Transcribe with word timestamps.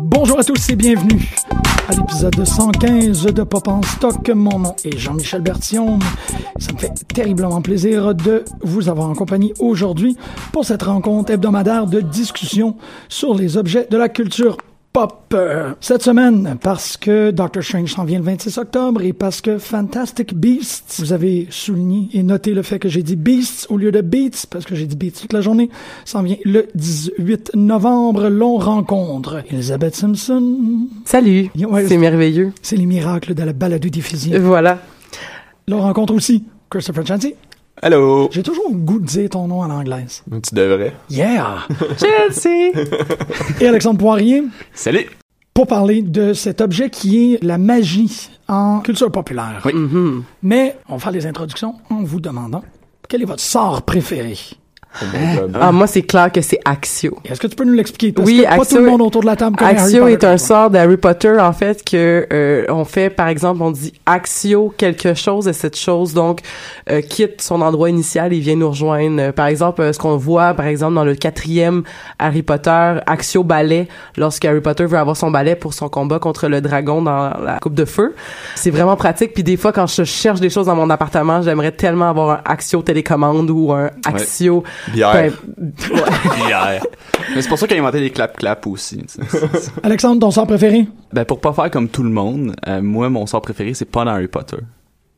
Bonjour 0.00 0.38
à 0.38 0.44
tous 0.44 0.70
et 0.70 0.76
bienvenue 0.76 1.34
à 1.88 1.92
l'épisode 1.92 2.44
115 2.44 3.26
de 3.26 3.42
Pop 3.42 3.66
en 3.66 3.82
stock. 3.82 4.28
Mon 4.28 4.60
nom 4.60 4.76
est 4.84 4.96
Jean-Michel 4.96 5.42
Bertillon. 5.42 5.98
Ça 6.58 6.72
me 6.72 6.78
fait 6.78 6.92
terriblement 7.12 7.60
plaisir 7.62 8.14
de 8.14 8.44
vous 8.62 8.88
avoir 8.88 9.08
en 9.08 9.14
compagnie 9.14 9.52
aujourd'hui 9.58 10.16
pour 10.52 10.64
cette 10.64 10.84
rencontre 10.84 11.32
hebdomadaire 11.32 11.86
de 11.86 12.00
discussion 12.00 12.76
sur 13.08 13.34
les 13.34 13.56
objets 13.56 13.88
de 13.90 13.96
la 13.96 14.08
culture 14.08 14.56
pop 14.98 15.36
cette 15.80 16.02
semaine 16.02 16.56
parce 16.60 16.96
que 16.96 17.30
Doctor 17.30 17.62
Strange 17.62 17.94
s'en 17.94 18.04
vient 18.04 18.18
le 18.18 18.24
26 18.24 18.58
octobre 18.58 19.02
et 19.02 19.12
parce 19.12 19.40
que 19.40 19.58
Fantastic 19.58 20.34
Beasts, 20.34 20.96
vous 20.98 21.12
avez 21.12 21.46
souligné 21.50 22.08
et 22.14 22.24
noté 22.24 22.52
le 22.52 22.62
fait 22.62 22.80
que 22.80 22.88
j'ai 22.88 23.04
dit 23.04 23.14
Beasts 23.14 23.68
au 23.70 23.76
lieu 23.76 23.92
de 23.92 24.00
Beats 24.00 24.46
parce 24.50 24.64
que 24.64 24.74
j'ai 24.74 24.86
dit 24.86 24.96
Beats 24.96 25.20
toute 25.20 25.32
la 25.32 25.40
journée, 25.40 25.70
s'en 26.04 26.22
vient 26.22 26.36
le 26.44 26.66
18 26.74 27.52
novembre, 27.54 28.28
l'on 28.28 28.56
rencontre 28.56 29.44
Elizabeth 29.52 29.94
Simpson. 29.94 30.88
Salut, 31.04 31.48
Ouais, 31.54 31.86
c'est 31.86 31.96
merveilleux. 31.96 32.52
C'est 32.60 32.76
les 32.76 32.86
miracles 32.86 33.34
de 33.34 33.42
la 33.44 33.52
balade 33.52 33.86
diffusion. 33.86 34.36
Voilà. 34.40 34.80
L'on 35.68 35.80
rencontre 35.80 36.12
aussi 36.12 36.44
Christopher 36.70 37.06
Chancy. 37.06 37.34
Allô? 37.82 38.28
J'ai 38.32 38.42
toujours 38.42 38.68
le 38.70 38.76
goût 38.76 38.98
de 38.98 39.06
dire 39.06 39.30
ton 39.30 39.46
nom 39.46 39.62
à 39.62 39.68
l'anglaise. 39.68 40.22
Tu 40.30 40.54
devrais. 40.54 40.94
Yeah! 41.10 41.58
Chelsea. 41.98 42.72
Et 43.60 43.66
Alexandre 43.66 43.98
Poirier? 43.98 44.44
Salut! 44.72 45.08
pour 45.58 45.66
parler 45.66 46.02
de 46.02 46.34
cet 46.34 46.60
objet 46.60 46.88
qui 46.88 47.34
est 47.34 47.42
la 47.42 47.58
magie 47.58 48.30
en 48.46 48.78
culture 48.78 49.10
populaire. 49.10 49.60
Oui. 49.64 49.72
Mais 50.40 50.76
on 50.88 50.92
va 50.94 50.98
faire 51.00 51.10
les 51.10 51.26
introductions 51.26 51.74
en 51.90 52.04
vous 52.04 52.20
demandant 52.20 52.62
quel 53.08 53.22
est 53.22 53.24
votre 53.24 53.42
sort 53.42 53.82
préféré? 53.82 54.36
Oh. 55.02 55.48
Ah, 55.60 55.72
moi, 55.72 55.86
c'est 55.86 56.02
clair 56.02 56.30
que 56.32 56.40
c'est 56.40 56.58
Axio. 56.64 57.18
Est-ce 57.24 57.40
que 57.40 57.46
tu 57.46 57.56
peux 57.56 57.64
nous 57.64 57.72
l'expliquer? 57.72 58.12
Parce 58.12 58.26
Oui, 58.26 58.38
que 58.38 58.42
pas 58.44 58.54
Axio 58.62 58.76
tout 58.76 58.82
le 58.82 58.88
est- 58.88 58.90
monde 58.90 59.02
autour 59.02 59.20
de 59.22 59.26
la 59.26 59.36
table 59.36 59.56
Harry 59.60 59.76
Axio 59.76 60.06
est 60.08 60.24
un 60.24 60.38
sort 60.38 60.70
d'Harry 60.70 60.96
Potter, 60.96 61.38
en 61.38 61.52
fait, 61.52 61.84
que 61.84 62.26
euh, 62.32 62.64
on 62.68 62.84
fait, 62.84 63.10
par 63.10 63.28
exemple, 63.28 63.62
on 63.62 63.70
dit 63.70 63.92
Axio 64.06 64.72
quelque 64.76 65.14
chose 65.14 65.46
et 65.48 65.52
cette 65.52 65.76
chose, 65.76 66.14
donc, 66.14 66.40
euh, 66.90 67.00
quitte 67.00 67.40
son 67.42 67.60
endroit 67.62 67.90
initial 67.90 68.32
et 68.32 68.38
vient 68.40 68.56
nous 68.56 68.70
rejoindre. 68.70 69.20
Euh, 69.20 69.32
par 69.32 69.46
exemple, 69.46 69.82
euh, 69.82 69.92
ce 69.92 69.98
qu'on 69.98 70.16
voit, 70.16 70.54
par 70.54 70.66
exemple, 70.66 70.94
dans 70.94 71.04
le 71.04 71.14
quatrième 71.14 71.82
Harry 72.18 72.42
Potter, 72.42 72.96
Axio 73.06 73.44
balai, 73.44 73.88
lorsque 74.16 74.44
Harry 74.44 74.60
Potter 74.60 74.84
veut 74.86 74.98
avoir 74.98 75.16
son 75.16 75.30
balai 75.30 75.54
pour 75.54 75.74
son 75.74 75.88
combat 75.88 76.18
contre 76.18 76.48
le 76.48 76.60
dragon 76.60 77.02
dans 77.02 77.30
la 77.44 77.58
coupe 77.60 77.74
de 77.74 77.84
feu. 77.84 78.14
C'est 78.56 78.70
vraiment 78.70 78.96
pratique. 78.96 79.32
Puis 79.34 79.42
des 79.42 79.56
fois, 79.56 79.72
quand 79.72 79.86
je 79.86 80.04
cherche 80.04 80.40
des 80.40 80.50
choses 80.50 80.66
dans 80.66 80.76
mon 80.76 80.90
appartement, 80.90 81.42
j'aimerais 81.42 81.72
tellement 81.72 82.08
avoir 82.10 82.30
un 82.30 82.40
Axio 82.44 82.82
télécommande 82.82 83.50
ou 83.50 83.72
un 83.72 83.90
Axio... 84.04 84.64
Bière. 84.92 85.12
Ben, 85.12 85.72
Hier. 86.46 86.82
Mais 87.34 87.42
c'est 87.42 87.48
pour 87.48 87.58
ça 87.58 87.66
qu'il 87.66 87.76
a 87.76 87.80
inventé 87.80 88.00
les 88.00 88.10
clap-clap 88.10 88.66
aussi. 88.66 89.04
Alexandre, 89.82 90.20
ton 90.20 90.30
sort 90.30 90.46
préféré? 90.46 90.86
ben, 91.12 91.24
pour 91.24 91.40
pas 91.40 91.52
faire 91.52 91.70
comme 91.70 91.88
tout 91.88 92.02
le 92.02 92.10
monde, 92.10 92.54
euh, 92.66 92.80
moi, 92.82 93.08
mon 93.10 93.26
sort 93.26 93.42
préféré, 93.42 93.74
c'est 93.74 93.84
pas 93.90 94.04
dans 94.04 94.12
Harry 94.12 94.28
Potter. 94.28 94.56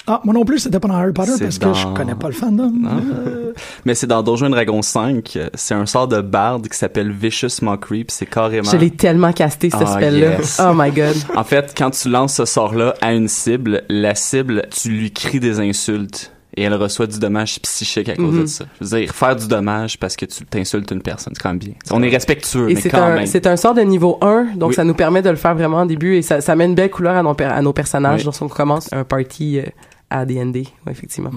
Ah, 0.06 0.20
moi 0.24 0.32
non 0.32 0.44
plus, 0.46 0.58
c'était 0.60 0.80
pas 0.80 0.88
dans 0.88 0.94
Harry 0.94 1.12
Potter 1.12 1.32
C'est 1.36 1.44
parce 1.44 1.58
que 1.58 1.74
je 1.74 1.94
connais 1.94 2.14
pas 2.14 2.28
le 2.28 2.32
fandom. 2.32 2.72
Euh, 2.86 3.52
Mais 3.84 3.94
c'est 3.94 4.06
dans 4.06 4.22
Donjons 4.22 4.46
and 4.46 4.50
Dragons 4.50 4.80
5. 4.82 5.36
euh, 5.36 5.50
C'est 5.54 5.74
un 5.74 5.84
sort 5.86 6.08
de 6.08 6.20
barde 6.22 6.66
qui 6.68 6.76
s'appelle 6.76 7.12
Vicious 7.12 7.62
Mockery, 7.62 8.04
puis 8.04 8.16
c'est 8.16 8.26
carrément... 8.26 8.68
Je 8.68 8.76
l'ai 8.78 8.90
tellement 8.90 9.32
casté, 9.32 9.68
ce 9.70 9.76
Ah, 9.78 9.86
spell-là. 9.86 10.38
yes. 10.38 10.60
Oh 10.64 10.72
my 10.74 10.90
god. 10.90 11.14
En 11.36 11.44
fait, 11.44 11.74
quand 11.76 11.90
tu 11.90 12.08
lances 12.08 12.34
ce 12.34 12.46
sort-là 12.46 12.94
à 13.02 13.12
une 13.12 13.28
cible, 13.28 13.82
la 13.90 14.14
cible, 14.14 14.62
tu 14.70 14.88
lui 14.88 15.12
cries 15.12 15.38
des 15.38 15.60
insultes 15.60 16.32
et 16.60 16.64
elle 16.64 16.74
reçoit 16.74 17.06
du 17.06 17.18
dommage 17.18 17.58
psychique 17.62 18.08
à 18.10 18.16
cause 18.16 18.34
Mhm. 18.34 18.40
de 18.42 18.46
ça. 18.46 18.64
Je 18.80 18.84
veux 18.86 19.00
dire, 19.00 19.14
faire 19.14 19.34
du 19.34 19.48
dommage 19.48 19.98
parce 19.98 20.14
que 20.14 20.26
tu 20.26 20.44
t'insultes 20.44 20.90
une 20.90 21.00
personne, 21.00 21.32
c'est 21.34 21.42
quand 21.42 21.48
même 21.48 21.58
bien. 21.58 21.72
On 21.90 22.02
est 22.02 22.08
respectueux, 22.10 22.68
Et 22.70 22.74
mais 22.74 22.80
c'est 22.80 22.90
quand 22.90 23.02
un, 23.02 23.14
même. 23.16 23.26
c'est 23.26 23.46
un 23.46 23.56
sort 23.56 23.74
de 23.74 23.80
niveau 23.80 24.18
1, 24.20 24.56
donc 24.56 24.70
Oui. 24.70 24.74
ça 24.74 24.84
nous 24.84 24.94
permet 24.94 25.22
de 25.22 25.30
le 25.30 25.36
faire 25.36 25.54
vraiment 25.54 25.82
au 25.82 25.86
début 25.86 26.16
et 26.16 26.22
ça, 26.22 26.40
ça 26.40 26.54
met 26.56 26.66
une 26.66 26.74
belle 26.74 26.90
couleur 26.90 27.16
à 27.16 27.22
nos, 27.22 27.32
per- 27.34 27.44
à 27.44 27.62
nos 27.62 27.72
personnages 27.72 28.20
Oui. 28.20 28.24
lorsqu'on 28.26 28.48
commence 28.48 28.92
un 28.92 29.04
party 29.04 29.58
euh, 29.60 29.64
à 30.10 30.26
D&D, 30.26 30.66
ouais, 30.86 30.92
effectivement. 30.92 31.30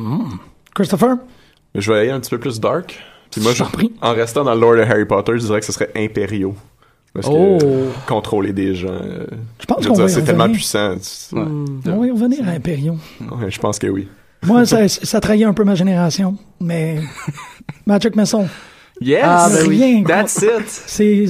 Christopher? 0.75 1.15
Je 1.75 1.91
vais 1.91 1.99
aller 1.99 2.09
un 2.11 2.19
petit 2.19 2.29
peu 2.31 2.39
plus 2.39 2.59
dark. 2.59 2.99
Puis 3.31 3.41
moi, 3.41 3.53
Je 3.53 3.63
en 4.01 4.13
restant 4.13 4.43
dans 4.43 4.53
le 4.53 4.59
lore 4.59 4.75
de 4.75 4.81
Harry 4.81 5.05
Potter, 5.05 5.33
je 5.35 5.45
dirais 5.45 5.59
que 5.59 5.65
ce 5.65 5.71
serait 5.71 5.89
impériaux. 5.95 6.55
Parce 7.13 7.27
Oh. 7.29 7.57
que 7.59 8.07
contrôler 8.07 8.53
des 8.53 8.73
gens, 8.75 8.87
euh, 8.89 9.25
Je 9.59 9.65
pense 9.65 9.83
je 9.83 9.89
veux 9.89 9.95
qu'on 9.95 10.07
c'est 10.07 10.23
tellement 10.23 10.49
puissant. 10.51 10.95
Tu- 10.95 11.35
Ouais. 11.35 11.43
On 11.87 11.99
va 12.01 12.07
y 12.07 12.11
revenir 12.11 12.47
à 12.47 12.51
Imperium. 12.51 12.97
Ouais, 13.21 13.49
je 13.51 13.59
pense 13.59 13.77
que 13.79 13.87
oui. 13.87 14.07
Moi, 14.45 14.65
ça, 14.65 14.87
ça 14.87 15.19
trahit 15.19 15.45
un 15.45 15.53
peu 15.53 15.63
ma 15.63 15.75
génération, 15.75 16.35
mais 16.59 16.99
Magic 17.85 18.15
Mason, 18.15 18.47
Yes! 19.01 19.21
Ah, 19.23 19.49
ben 19.51 19.67
oui. 19.67 20.03
That's 20.07 20.37
it! 20.41 20.67
C'est 20.67 21.25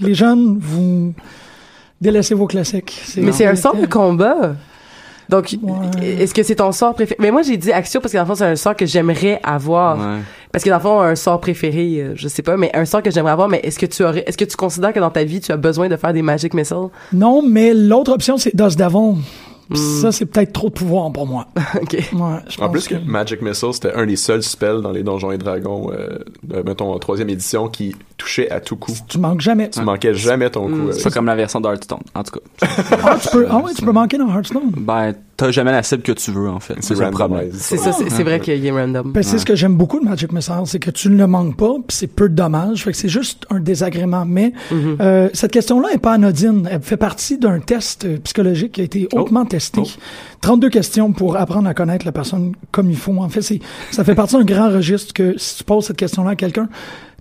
les 0.00 0.14
jeunes, 0.14 0.58
vous 0.60 1.14
délaissez 2.00 2.34
vos 2.34 2.46
classiques. 2.46 3.00
Mais 3.16 3.32
c'est 3.32 3.46
un 3.46 3.54
sort 3.56 3.76
de 3.76 3.86
combat. 3.86 4.54
Donc, 5.28 5.54
Ouais. 5.62 6.20
est-ce 6.22 6.32
que 6.32 6.42
c'est 6.42 6.54
ton 6.56 6.72
sort 6.72 6.94
préféré? 6.94 7.16
Mais 7.20 7.30
moi, 7.30 7.42
j'ai 7.42 7.56
dit 7.58 7.70
Axio 7.70 8.00
parce 8.00 8.12
que 8.12 8.16
dans 8.18 8.24
le 8.24 8.28
fond, 8.28 8.34
c'est 8.34 8.46
un 8.46 8.56
sort 8.56 8.74
que 8.74 8.86
j'aimerais 8.86 9.38
avoir. 9.44 9.98
Ouais. 9.98 10.20
Parce 10.50 10.64
que 10.64 10.70
dans 10.70 10.76
le 10.76 10.82
fond, 10.82 11.00
un 11.00 11.14
sort 11.16 11.38
préféré, 11.40 11.96
euh, 12.00 12.12
je 12.16 12.28
sais 12.28 12.42
pas, 12.42 12.56
mais 12.56 12.74
un 12.74 12.86
sort 12.86 13.02
que 13.02 13.10
j'aimerais 13.10 13.32
avoir, 13.32 13.46
mais 13.48 13.60
est-ce 13.62 13.78
que 13.78 13.84
tu 13.86 14.02
aurais, 14.04 14.24
est-ce 14.26 14.38
que 14.38 14.46
tu 14.46 14.56
considères 14.56 14.92
que 14.94 15.00
dans 15.00 15.10
ta 15.10 15.24
vie, 15.24 15.40
tu 15.40 15.52
as 15.52 15.58
besoin 15.58 15.88
de 15.88 15.96
faire 15.96 16.14
des 16.14 16.22
Magic 16.22 16.54
Missiles? 16.54 16.88
Non, 17.12 17.42
mais 17.46 17.74
l'autre 17.74 18.12
option, 18.12 18.38
c'est 18.38 18.56
Dos 18.56 18.70
Davon. 18.70 19.18
Hmm. 19.70 19.76
Ça, 19.76 20.12
c'est 20.12 20.26
peut-être 20.26 20.52
trop 20.52 20.68
de 20.68 20.74
pouvoir 20.74 21.12
pour 21.12 21.26
moi. 21.26 21.46
ok. 21.82 21.92
Ouais, 21.92 22.00
je 22.48 22.60
En 22.60 22.68
pense 22.68 22.70
plus 22.70 22.88
que 22.88 22.94
Magic 22.94 23.42
Missile, 23.42 23.72
c'était 23.72 23.92
un 23.92 24.06
des 24.06 24.16
seuls 24.16 24.42
spells 24.42 24.80
dans 24.82 24.92
les 24.92 25.02
Donjons 25.02 25.30
et 25.30 25.38
Dragons, 25.38 25.90
euh, 25.92 26.18
de, 26.42 26.62
mettons, 26.62 26.92
en 26.92 26.98
troisième 26.98 27.28
édition, 27.28 27.68
qui 27.68 27.94
touchait 28.18 28.50
à 28.50 28.60
tout 28.60 28.76
coup. 28.76 28.92
tu 29.08 29.18
manques 29.18 29.40
jamais. 29.40 29.70
Tu 29.70 29.80
manquais 29.80 30.12
jamais 30.12 30.50
ton 30.50 30.66
coup. 30.66 30.74
Mm. 30.74 30.80
avec 30.82 30.94
C'est 30.94 31.02
pas 31.04 31.10
ça. 31.10 31.14
comme 31.14 31.26
la 31.26 31.34
version 31.36 31.60
d'Hearthstone, 31.60 32.00
en 32.14 32.22
tout 32.22 32.32
cas. 32.38 32.66
Ah, 33.04 33.16
tu 33.22 33.28
peux, 33.30 33.46
ah 33.48 33.58
ouais, 33.58 33.72
tu 33.74 33.82
peux 33.84 33.92
manquer 33.92 34.18
dans 34.18 34.28
Hearthstone. 34.28 34.72
Ben, 34.76 35.14
t'as 35.36 35.50
jamais 35.50 35.70
la 35.72 35.82
cible 35.82 36.02
que 36.02 36.12
tu 36.12 36.30
veux, 36.32 36.48
en 36.48 36.58
fait. 36.60 36.74
C'est 36.80 36.94
C'est 36.96 37.04
le 37.04 37.10
problème. 37.10 37.48
C'est 37.54 37.76
ça, 37.78 37.92
c'est 37.92 38.22
vrai 38.24 38.40
qu'il 38.40 38.64
est 38.64 38.70
random. 38.70 39.12
Ben, 39.12 39.22
c'est 39.22 39.38
ce 39.38 39.46
que 39.46 39.54
j'aime 39.54 39.76
beaucoup 39.76 40.00
de 40.00 40.04
Magic 40.04 40.32
Missile, 40.32 40.62
c'est 40.66 40.78
que 40.80 40.90
tu 40.90 41.08
ne 41.08 41.16
le 41.16 41.26
manques 41.26 41.56
pas, 41.56 41.74
puis 41.86 41.96
c'est 41.96 42.06
peu 42.08 42.28
de 42.28 42.34
dommages, 42.34 42.84
fait 42.84 42.90
que 42.90 42.96
c'est 42.96 43.08
juste 43.08 43.46
un 43.50 43.60
désagrément. 43.60 44.24
Mais 44.26 44.52
Mm-hmm. 44.72 44.96
euh, 45.00 45.28
cette 45.32 45.52
question-là 45.52 45.88
est 45.94 45.98
pas 45.98 46.12
anodine. 46.14 46.68
Elle 46.70 46.82
fait 46.82 46.96
partie 46.96 47.38
d'un 47.38 47.60
test 47.60 48.04
euh, 48.04 48.18
psychologique 48.24 48.72
qui 48.72 48.80
a 48.80 48.84
été 48.84 49.08
hautement 49.14 49.44
testé. 49.44 49.82
32 50.40 50.68
questions 50.70 51.12
pour 51.12 51.36
apprendre 51.36 51.68
à 51.68 51.74
connaître 51.74 52.04
la 52.04 52.12
personne 52.12 52.52
comme 52.72 52.90
il 52.90 52.96
faut. 52.96 53.16
En 53.18 53.28
fait, 53.28 53.42
c'est 53.42 53.60
ça 53.90 54.04
fait 54.04 54.14
partie 54.14 54.34
d'un 54.36 54.44
grand 54.44 54.70
registre 54.70 55.12
que 55.14 55.36
si 55.38 55.58
tu 55.58 55.64
poses 55.64 55.86
cette 55.86 55.96
question-là 55.96 56.30
à 56.30 56.36
quelqu'un, 56.36 56.68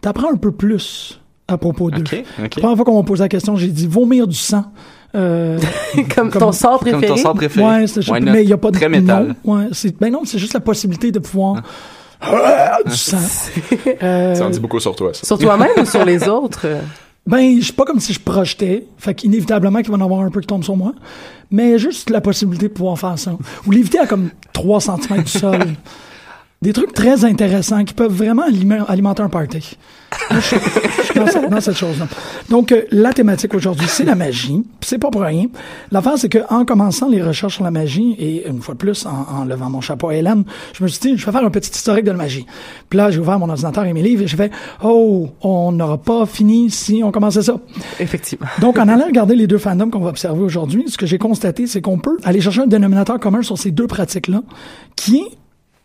t'apprends 0.01 0.31
un 0.31 0.37
peu 0.37 0.51
plus 0.51 1.19
à 1.47 1.57
propos 1.57 1.89
d'eux. 1.91 2.01
Ok, 2.01 2.23
La 2.39 2.49
première 2.49 2.75
fois 2.75 2.85
qu'on 2.85 2.97
m'a 2.97 3.03
posé 3.05 3.23
la 3.23 3.29
question, 3.29 3.55
j'ai 3.55 3.67
dit 3.69 3.87
vomir 3.87 4.27
du 4.27 4.35
sang. 4.35 4.65
Euh, 5.15 5.57
comme, 6.13 6.29
comme- 6.31 6.41
ton 6.41 6.51
sort 6.51 6.79
Comme 6.79 6.89
préféré? 6.91 7.07
ton 7.07 7.15
sort 7.17 7.33
préféré. 7.33 7.65
Ouais, 7.65 7.87
c'est 7.87 8.01
juste, 8.01 8.19
mais 8.21 8.43
il 8.43 8.49
y 8.49 8.53
a 8.53 8.57
pas 8.57 8.71
de 8.71 8.77
Très 8.77 8.89
métal. 8.89 9.35
non. 9.45 9.53
Ouais, 9.55 9.67
c'est 9.71 9.97
ben 9.97 10.11
non, 10.11 10.21
c'est 10.25 10.37
juste 10.39 10.53
la 10.53 10.59
possibilité 10.59 11.11
de 11.11 11.19
pouvoir 11.19 11.61
Ah, 12.21 12.77
du 12.85 12.95
sang. 12.95 13.17
Euh, 14.03 14.35
Ça 14.35 14.45
en 14.45 14.49
dit 14.49 14.59
beaucoup 14.59 14.79
sur 14.79 14.95
toi, 14.95 15.13
ça. 15.13 15.25
Sur 15.25 15.37
toi-même 15.37 15.69
ou 15.81 15.85
sur 15.85 16.03
les 16.03 16.27
autres? 16.27 16.65
ben, 17.25 17.57
je 17.59 17.63
suis 17.65 17.73
pas 17.73 17.85
comme 17.85 17.99
si 18.01 18.11
je 18.13 18.19
projetais, 18.19 18.85
fait 18.97 19.13
qu'inévitablement 19.13 19.81
qu'il 19.81 19.91
va 19.91 19.97
y 19.97 20.01
en 20.01 20.05
avoir 20.05 20.21
un 20.21 20.29
peu 20.29 20.41
qui 20.41 20.47
tombe 20.47 20.63
sur 20.63 20.75
moi, 20.75 20.91
mais 21.51 21.77
juste 21.79 22.09
la 22.09 22.19
possibilité 22.21 22.67
de 22.67 22.73
pouvoir 22.73 22.99
faire 22.99 23.17
ça 23.17 23.31
ou 23.65 23.71
l'éviter 23.71 23.99
à 23.99 24.07
comme 24.07 24.29
3 24.53 24.81
cm 24.81 25.23
du 25.23 25.31
sol. 25.31 25.59
Des 26.63 26.73
trucs 26.73 26.91
très 26.91 27.23
intéressants 27.23 27.83
qui 27.83 27.93
peuvent 27.93 28.11
vraiment 28.11 28.43
alimenter 28.87 29.21
un 29.21 29.29
party. 29.29 29.77
Moi, 30.31 30.39
je, 30.39 30.55
je 30.55 31.01
suis 31.03 31.49
dans, 31.49 31.61
cette, 31.61 31.77
chose-là. 31.77 32.07
Donc, 32.49 32.71
euh, 32.71 32.81
la 32.91 33.13
thématique 33.13 33.53
aujourd'hui, 33.53 33.85
c'est 33.87 34.05
la 34.05 34.15
magie. 34.15 34.63
C'est 34.81 34.97
pas 34.97 35.11
pour 35.11 35.21
rien. 35.21 35.45
L'affaire, 35.91 36.17
c'est 36.17 36.29
que 36.29 36.39
en 36.49 36.65
commençant 36.65 37.09
les 37.09 37.21
recherches 37.21 37.55
sur 37.55 37.63
la 37.63 37.69
magie, 37.69 38.15
et 38.17 38.47
une 38.47 38.59
fois 38.61 38.73
de 38.73 38.79
plus, 38.79 39.05
en, 39.05 39.41
en 39.41 39.45
levant 39.45 39.69
mon 39.69 39.81
chapeau 39.81 40.09
à 40.09 40.15
Hélène, 40.15 40.45
je 40.73 40.83
me 40.83 40.87
suis 40.87 40.99
dit, 40.99 41.17
je 41.17 41.25
vais 41.27 41.31
faire 41.31 41.45
un 41.45 41.51
petit 41.51 41.69
historique 41.69 42.05
de 42.05 42.11
la 42.11 42.17
magie. 42.17 42.47
Puis 42.89 42.97
là, 42.97 43.11
j'ai 43.11 43.19
ouvert 43.19 43.37
mon 43.37 43.49
ordinateur 43.49 43.85
et 43.85 43.93
mes 43.93 44.01
livres 44.01 44.23
et 44.23 44.27
j'ai 44.27 44.37
fait, 44.37 44.51
oh, 44.83 45.29
on 45.41 45.71
n'aura 45.71 45.99
pas 45.99 46.25
fini 46.25 46.71
si 46.71 47.01
on 47.03 47.11
commençait 47.11 47.43
ça. 47.43 47.59
Effectivement. 47.99 48.47
Donc, 48.61 48.79
en 48.79 48.87
allant 48.87 49.05
regarder 49.05 49.35
les 49.35 49.45
deux 49.45 49.59
fandoms 49.59 49.91
qu'on 49.91 49.99
va 49.99 50.09
observer 50.09 50.41
aujourd'hui, 50.41 50.85
ce 50.87 50.97
que 50.97 51.05
j'ai 51.05 51.19
constaté, 51.19 51.67
c'est 51.67 51.81
qu'on 51.81 51.99
peut 51.99 52.17
aller 52.23 52.41
chercher 52.41 52.61
un 52.61 52.67
dénominateur 52.67 53.19
commun 53.19 53.43
sur 53.43 53.59
ces 53.59 53.69
deux 53.69 53.87
pratiques-là, 53.87 54.41
qui 54.95 55.17
est 55.17 55.37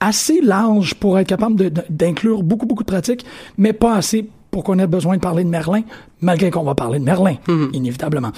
assez 0.02 0.40
large 0.40 0.94
pour 0.94 1.18
être 1.18 1.28
capable 1.28 1.70
d'inclure 1.88 2.42
beaucoup, 2.42 2.66
beaucoup 2.66 2.82
de 2.82 2.90
pratiques, 2.90 3.24
mais 3.56 3.72
pas 3.72 3.94
assez 3.94 4.28
pour 4.50 4.64
qu'on 4.64 4.78
ait 4.78 4.86
besoin 4.86 5.16
de 5.16 5.20
parler 5.20 5.44
de 5.44 5.48
Merlin, 5.48 5.82
malgré 6.20 6.50
qu'on 6.50 6.64
va 6.64 6.74
parler 6.74 6.98
de 6.98 7.04
Merlin, 7.04 7.36
inévitablement. 7.72 8.32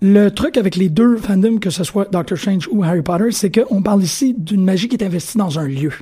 Le 0.00 0.30
truc 0.30 0.56
avec 0.56 0.76
les 0.76 0.88
deux 0.88 1.16
fandoms, 1.18 1.58
que 1.58 1.68
ce 1.68 1.84
soit 1.84 2.10
Doctor 2.10 2.38
Strange 2.38 2.66
ou 2.72 2.82
Harry 2.82 3.02
Potter, 3.02 3.30
c'est 3.32 3.50
qu'on 3.50 3.82
parle 3.82 4.02
ici 4.02 4.34
d'une 4.38 4.64
magie 4.64 4.88
qui 4.88 4.96
est 4.96 5.04
investie 5.04 5.36
dans 5.36 5.58
un 5.58 5.68
lieu. 5.68 5.92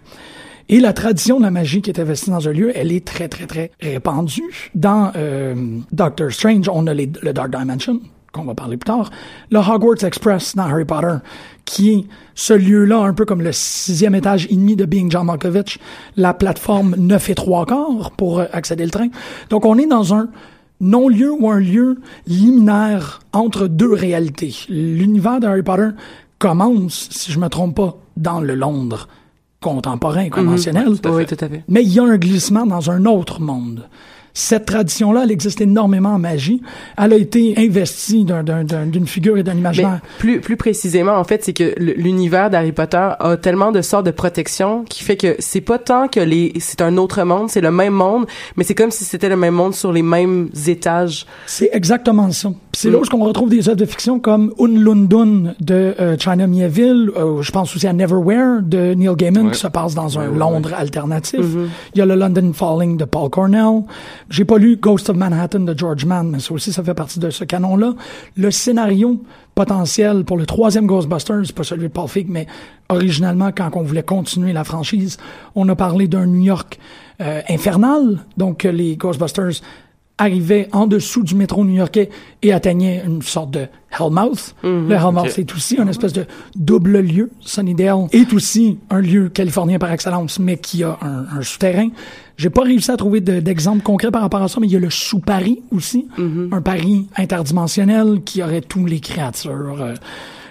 Et 0.69 0.79
la 0.81 0.93
tradition 0.93 1.39
de 1.39 1.45
la 1.45 1.51
magie 1.51 1.81
qui 1.83 1.91
est 1.91 1.99
investie 1.99 2.31
dans 2.31 2.47
un 2.47 2.53
lieu, 2.53 2.71
elle 2.77 2.93
est 2.93 3.05
très, 3.05 3.27
très, 3.29 3.47
très 3.47 3.73
répandue. 3.81 4.71
Dans 4.75 5.11
euh, 5.17 5.55
Doctor 5.91 6.31
Strange, 6.31 6.69
on 6.73 6.87
a 6.87 6.95
les- 6.95 7.11
le 7.23 7.33
Dark 7.33 7.51
Dimension, 7.51 8.01
qu'on 8.33 8.45
va 8.45 8.55
parler 8.55 8.77
plus 8.77 8.87
tard, 8.87 9.11
le 9.51 9.59
Hogwarts 9.59 10.05
Express 10.05 10.55
dans 10.57 10.65
Harry 10.65 10.85
Potter, 10.85 11.17
qui 11.65 11.91
est 11.91 12.05
ce 12.35 12.53
lieu-là, 12.55 13.01
un 13.01 13.15
peu 13.15 13.25
comme 13.25 13.43
le 13.43 13.53
sixième 13.53 14.15
étage 14.15 14.47
et 14.51 14.55
demi 14.55 14.77
de 14.77 14.85
Being 14.85 15.11
John 15.11 15.27
Malkovich, 15.27 15.79
la 16.17 16.35
plateforme 16.35 16.95
9 16.97 17.31
et 17.31 17.35
3 17.35 17.67
quarts 17.67 18.13
pour 18.17 18.41
accéder 18.53 18.85
au 18.85 18.91
train. 18.91 19.09
Donc, 19.51 19.65
on 19.65 19.79
est 19.79 19.87
dans 19.87 20.15
un 20.15 20.29
non-lieu 20.81 21.33
ou 21.33 21.51
un 21.51 21.59
lieu 21.59 21.99
liminaire 22.27 23.21
entre 23.33 23.67
deux 23.67 23.93
réalités. 23.93 24.55
L'univers 24.69 25.41
de 25.41 25.47
Harry 25.47 25.63
Potter 25.63 25.89
commence, 26.39 27.09
si 27.11 27.33
je 27.33 27.39
me 27.39 27.49
trompe 27.49 27.77
pas, 27.77 27.97
dans 28.17 28.41
le 28.41 28.55
Londres 28.55 29.09
contemporain, 29.61 30.29
conventionnel. 30.29 30.89
Oui, 30.89 31.27
tout 31.27 31.37
à 31.41 31.49
fait. 31.49 31.65
Mais 31.69 31.83
il 31.83 31.93
y 31.93 31.99
a 31.99 32.05
un 32.05 32.17
glissement 32.17 32.65
dans 32.65 32.91
un 32.91 33.05
autre 33.07 33.41
monde. 33.41 33.89
Cette 34.41 34.67
tradition-là, 34.67 35.23
elle 35.25 35.33
existe 35.33 35.61
énormément 35.61 36.11
en 36.11 36.19
magie. 36.21 36.63
Elle 36.97 37.13
a 37.13 37.17
été 37.17 37.55
investie 37.57 38.25
d'un- 38.25 38.45
d'un- 38.45 38.63
d'un- 38.63 38.87
d'une 38.87 39.09
figure 39.09 39.37
et 39.37 39.43
d'un 39.43 39.55
Mais 39.55 39.59
imaginaire. 39.61 39.99
plus, 40.19 40.41
plus 40.41 40.57
précisément, 40.57 41.17
en 41.17 41.25
fait, 41.25 41.43
c'est 41.43 41.53
que 41.53 41.75
l'univers 41.77 42.49
d'Harry 42.49 42.71
Potter 42.71 43.09
a 43.19 43.37
tellement 43.37 43.73
de 43.73 43.83
sortes 43.83 44.07
de 44.07 44.13
protection 44.13 44.85
qui 44.85 45.03
fait 45.03 45.17
que 45.17 45.35
c'est 45.41 45.61
pas 45.61 45.79
tant 45.81 46.07
que 46.07 46.21
les, 46.21 46.53
c'est 46.61 46.83
un 46.83 46.99
autre 46.99 47.21
monde, 47.25 47.51
c'est 47.51 47.61
le 47.61 47.73
même 47.73 47.95
monde, 47.95 48.27
mais 48.57 48.63
c'est 48.63 48.77
comme 48.77 48.93
si 48.93 49.05
c'était 49.05 49.29
le 49.29 49.37
même 49.37 49.55
monde 49.55 49.75
sur 49.75 49.93
les 49.93 50.03
mêmes 50.03 50.51
étages. 50.69 51.27
C'est 51.47 51.71
exactement 51.73 52.31
ça. 52.31 52.51
C'est 52.81 52.91
Mm. 52.91 52.93
là 52.93 52.99
où 53.01 53.05
on 53.21 53.25
retrouve 53.25 53.51
des 53.51 53.69
œuvres 53.69 53.77
de 53.79 53.85
fiction 53.87 54.21
comme 54.21 54.53
Un 54.61 54.69
Lundun 54.69 55.55
de 55.59 55.97
euh, 55.99 56.17
China 56.17 56.47
Miéville. 56.47 57.11
Euh, 57.17 57.43
je 57.43 57.51
pense 57.51 57.75
aussi 57.75 57.89
à 57.89 57.93
Neverwhere 57.93 58.63
de 58.63 58.95
Neil 58.95 59.17
Gaiman 59.17 59.47
Ouais. 59.47 59.53
qui 59.53 59.59
se 59.59 59.67
passe 59.67 59.97
dans 59.97 60.17
un 60.17 60.27
Ouais, 60.27 60.29
ouais, 60.29 60.39
Londres 60.39 60.71
alternatif. 60.77 61.41
Mm-hmm. 61.41 61.67
Il 61.95 61.99
y 61.99 62.03
a 62.03 62.07
le 62.07 62.15
London 62.15 62.53
Falling 62.53 62.97
de 62.97 63.05
Paul 63.05 63.31
Cornell. 63.31 63.83
J'ai 64.31 64.45
pas 64.45 64.59
lu 64.59 64.77
Ghost 64.77 65.11
of 65.11 65.17
Manhattan 65.17 65.59
de 65.59 65.77
George 65.77 66.05
Mann, 66.05 66.31
mais 66.31 66.39
ça 66.39 66.55
aussi, 66.55 66.73
ça 66.73 66.85
fait 66.85 66.95
partie 66.95 67.19
de 67.19 67.31
ce 67.31 67.43
canon-là. 67.43 67.95
Le 68.37 68.51
scénario 68.53 69.21
potentiel 69.57 70.23
pour 70.25 70.37
le 70.37 70.47
troisième 70.47 70.87
Ghostbusters, 70.87 71.53
pas 71.57 71.65
celui 71.65 71.89
de 71.89 71.93
Paul 71.93 72.07
Feig, 72.07 72.27
mais 72.29 72.47
originalement, 72.91 73.51
quand 73.51 73.71
on 73.75 73.83
voulait 73.83 74.05
continuer 74.05 74.53
la 74.53 74.63
franchise, 74.63 75.17
on 75.57 75.69
a 75.69 75.75
parlé 75.75 76.07
d'un 76.07 76.27
New 76.27 76.45
York 76.45 76.79
euh, 77.21 77.41
infernal. 77.51 78.21
Donc, 78.37 78.63
les 78.63 78.97
Ghostbusters 78.97 79.63
arrivaient 80.19 80.69
en 80.73 80.87
dessous 80.87 81.23
du 81.23 81.35
métro 81.37 81.65
new-yorkais 81.65 82.11
et 82.43 82.53
atteignaient 82.53 83.03
une 83.07 83.23
sorte 83.23 83.53
de 83.53 83.67
Hellmouth. 83.99 84.55
Le 84.63 84.93
Hellmouth, 84.93 85.27
Ok. 85.27 85.31
c'est 85.35 85.53
aussi 85.55 85.77
une 85.77 85.89
espèce 85.89 86.13
de 86.13 86.27
double 86.57 86.99
lieu. 87.01 87.31
Sunnydale 87.41 88.07
est 88.13 88.33
aussi 88.33 88.79
un 88.91 89.01
lieu 89.01 89.29
californien 89.29 89.79
par 89.79 89.93
excellence, 89.93 90.39
mais 90.39 90.57
qui 90.59 90.83
a 90.85 90.99
un, 91.03 91.39
un 91.39 91.43
souterrain. 91.43 91.89
J'ai 92.37 92.51
pas 92.51 92.63
réussi 92.63 92.91
à 92.91 92.97
trouver 92.97 93.21
de- 93.21 93.41
d'exemple 93.41 93.83
concret 93.83 94.11
par 94.11 94.23
rapport 94.23 94.43
à 94.43 94.49
ça, 94.49 94.61
mais 94.61 94.67
il 94.67 94.73
y 94.73 94.77
a 94.77 94.81
le 94.81 94.91
sous-Paris 94.91 95.61
aussi. 95.73 96.07
Un 96.53 96.61
Paris 96.63 97.07
interdimensionnel 97.17 98.21
qui 98.25 98.43
aurait 98.43 98.61
tous 98.61 98.87
les 98.87 99.01
créatures. 99.01 99.77
euh, 99.81 99.95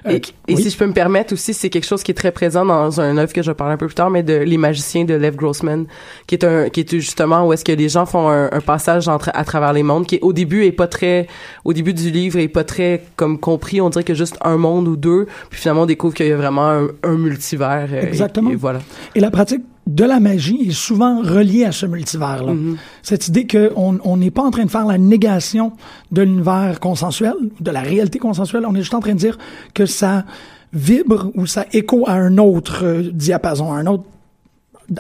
Et, 0.09 0.19
qui- 0.21 0.33
et 0.48 0.56
oui. 0.56 0.62
si 0.63 0.69
je 0.69 0.77
peux 0.77 0.86
me 0.88 0.94
permettre 0.94 1.33
aussi, 1.33 1.54
c'est 1.54 1.69
quelque 1.69 1.86
chose 1.86 2.04
qui 2.04 2.12
est 2.12 2.15
très 2.15 2.31
présent 2.31 2.65
dans 2.65 3.00
un 3.01 3.18
œuvre 3.18 3.31
que 3.33 3.42
je 3.42 3.51
vais 3.51 3.56
parler 3.56 3.74
un 3.74 3.77
peu 3.77 3.88
plus 3.88 3.95
tard, 3.95 4.09
mais 4.09 4.24
de 4.24 4.33
Les 4.33 4.57
Magiciens 4.57 5.04
de 5.06 5.13
Lev 5.13 5.36
Grossman, 5.36 5.86
qui 6.27 6.36
est 6.36 6.44
un, 6.44 6.69
qui 6.69 6.81
est 6.81 6.92
justement 7.00 7.45
où 7.48 7.54
est-ce 7.54 7.65
que 7.65 7.71
les 7.71 7.89
gens 7.89 8.06
font 8.06 8.30
un, 8.30 8.50
un 8.51 8.62
passage 8.62 9.07
entre, 9.07 9.30
à 9.33 9.44
travers 9.44 9.74
les 9.74 9.83
mondes, 9.83 10.06
qui 10.06 10.19
au 10.21 10.33
début 10.33 10.65
est 10.65 10.71
pas 10.71 10.88
très, 10.88 11.27
au 11.65 11.74
début 11.74 11.94
du 11.94 12.09
livre 12.12 12.39
est 12.39 12.48
pas 12.48 12.63
très 12.63 13.04
comme 13.15 13.39
compris, 13.39 13.81
on 13.81 13.89
dirait 13.89 14.04
que 14.04 14.13
juste 14.13 14.38
un 14.44 14.57
monde 14.57 14.88
ou 14.88 14.95
deux, 14.95 15.27
puis 15.50 15.59
finalement 15.59 15.83
on 15.83 15.86
découvre 15.86 16.13
qu'il 16.13 16.27
y 16.27 16.31
a 16.31 16.38
vraiment 16.38 16.68
un, 16.69 16.88
un 17.03 17.15
multivers. 17.18 17.88
euh, 17.92 18.01
et- 18.01 18.06
Exactement. 18.06 18.50
Et, 18.51 18.56
voilà. 18.56 18.80
Et 19.15 19.19
la 19.19 19.31
pratique 19.31 19.63
de 19.88 20.04
la 20.04 20.19
magie 20.19 20.68
est 20.68 20.72
souvent 20.72 21.22
reliée 21.22 21.63
à 21.63 21.72
ce 21.72 21.86
multivers-là. 21.86 22.54
Mm-hmm. 22.54 22.75
Cette 23.04 23.28
idée 23.30 23.48
qu'on 23.48 24.00
on 24.04 24.18
n'est 24.18 24.31
pas 24.31 24.44
en 24.44 24.51
train 24.51 24.66
de 24.66 24.69
faire 24.69 24.86
la 24.86 24.98
négation 24.98 25.74
de 26.12 26.22
l'univers 26.22 26.80
consensuel, 26.80 27.34
de 27.60 27.72
la 27.72 27.81
réalité 27.81 28.19
consensuelle, 28.19 28.66
on 28.68 28.75
est 28.75 28.81
juste 28.81 28.94
en 28.94 29.00
train 29.00 29.13
de 29.13 29.19
dire 29.19 29.38
que 29.74 29.86
ça 29.86 30.25
vibre 30.74 31.31
ou 31.36 31.45
ça 31.45 31.66
écho 31.72 32.04
à 32.07 32.13
un 32.13 32.38
autre 32.38 32.84
euh, 32.84 33.12
diapason, 33.13 33.72
à 33.72 33.78
un 33.78 33.86
autre 33.88 34.04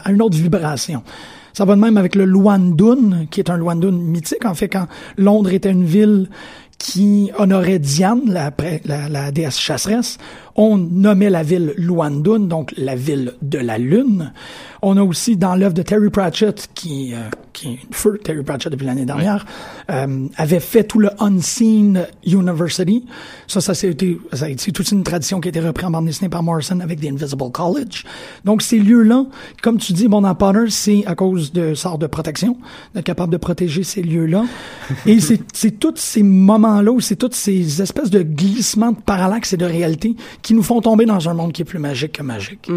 à 0.03 0.11
une 0.11 0.21
autre 0.21 0.35
vibration. 0.35 1.01
Ça 1.53 1.65
va 1.65 1.75
de 1.75 1.81
même 1.81 1.97
avec 1.97 2.15
le 2.15 2.25
Luandun, 2.25 3.25
qui 3.31 3.39
est 3.39 3.49
un 3.49 3.57
Luandun 3.57 3.91
mythique. 3.91 4.45
En 4.45 4.53
fait, 4.53 4.67
quand 4.67 4.85
Londres 5.17 5.51
était 5.53 5.71
une 5.71 5.85
ville 5.85 6.29
qui 6.77 7.31
honorait 7.37 7.79
Diane, 7.79 8.21
la, 8.27 8.51
la, 8.85 9.09
la 9.09 9.31
déesse 9.31 9.57
chasseresse, 9.57 10.17
on 10.57 10.77
nommait 10.77 11.29
la 11.29 11.43
ville 11.43 11.73
Luandun, 11.77 12.39
donc 12.39 12.73
la 12.77 12.95
ville 12.95 13.33
de 13.43 13.59
la 13.59 13.77
lune. 13.77 14.33
On 14.81 14.97
a 14.97 15.03
aussi 15.03 15.37
dans 15.37 15.55
l'œuvre 15.55 15.73
de 15.73 15.81
Terry 15.81 16.09
Pratchett, 16.09 16.69
qui, 16.73 17.13
euh, 17.13 17.29
qui 17.53 17.73
est 17.73 17.79
feu 17.91 18.19
Terry 18.23 18.43
Pratchett 18.43 18.71
depuis 18.71 18.85
l'année 18.85 19.05
dernière, 19.05 19.45
euh, 19.89 20.27
avait 20.35 20.59
fait 20.59 20.83
tout 20.83 20.99
le 20.99 21.09
Unseen 21.19 22.07
University. 22.25 23.05
Ça, 23.47 23.61
ça, 23.61 23.73
c'est 23.73 23.89
été, 23.89 24.19
ça 24.33 24.45
a 24.45 24.49
été 24.49 24.71
toute 24.71 24.91
une 24.91 25.03
tradition 25.03 25.39
qui 25.39 25.47
a 25.47 25.49
été 25.49 25.59
reprise 25.59 25.87
en 25.87 25.91
bande 25.91 26.05
dessinée 26.05 26.29
par 26.29 26.43
Morrison 26.43 26.79
avec 26.79 27.01
The 27.01 27.05
Invisible 27.05 27.51
College. 27.51 28.03
Donc, 28.45 28.61
ces 28.61 28.79
lieux-là, 28.79 29.25
comme 29.61 29.77
tu 29.77 29.93
dis, 29.93 30.07
bon, 30.07 30.21
dans 30.21 30.35
Potter, 30.35 30.69
c'est 30.69 31.03
à 31.05 31.15
cause 31.15 31.51
de 31.51 31.73
sortes 31.73 32.01
de 32.01 32.07
protection, 32.07 32.57
d'être 32.93 33.05
capable 33.05 33.31
de 33.31 33.37
protéger 33.37 33.83
ces 33.83 34.01
lieux-là. 34.01 34.45
Et 35.05 35.19
c'est, 35.19 35.79
tous 35.79 35.95
ces 35.95 36.23
moments-là, 36.23 36.91
c'est 36.99 37.15
toutes 37.15 37.35
ces 37.35 37.81
espèces 37.81 38.09
de 38.09 38.21
glissements 38.21 38.91
de 38.91 38.99
parallaxe 38.99 39.53
et 39.53 39.57
de 39.57 39.65
réalité 39.65 40.15
qui 40.47 40.53
nous 40.53 40.63
font 40.63 40.79
tomber 40.79 41.05
dans 41.05 41.27
un 41.27 41.33
monde 41.33 41.51
qui 41.51 41.61
est 41.63 41.65
plus 41.65 41.77
magique 41.77 42.13
que 42.13 42.23
magique. 42.23 42.71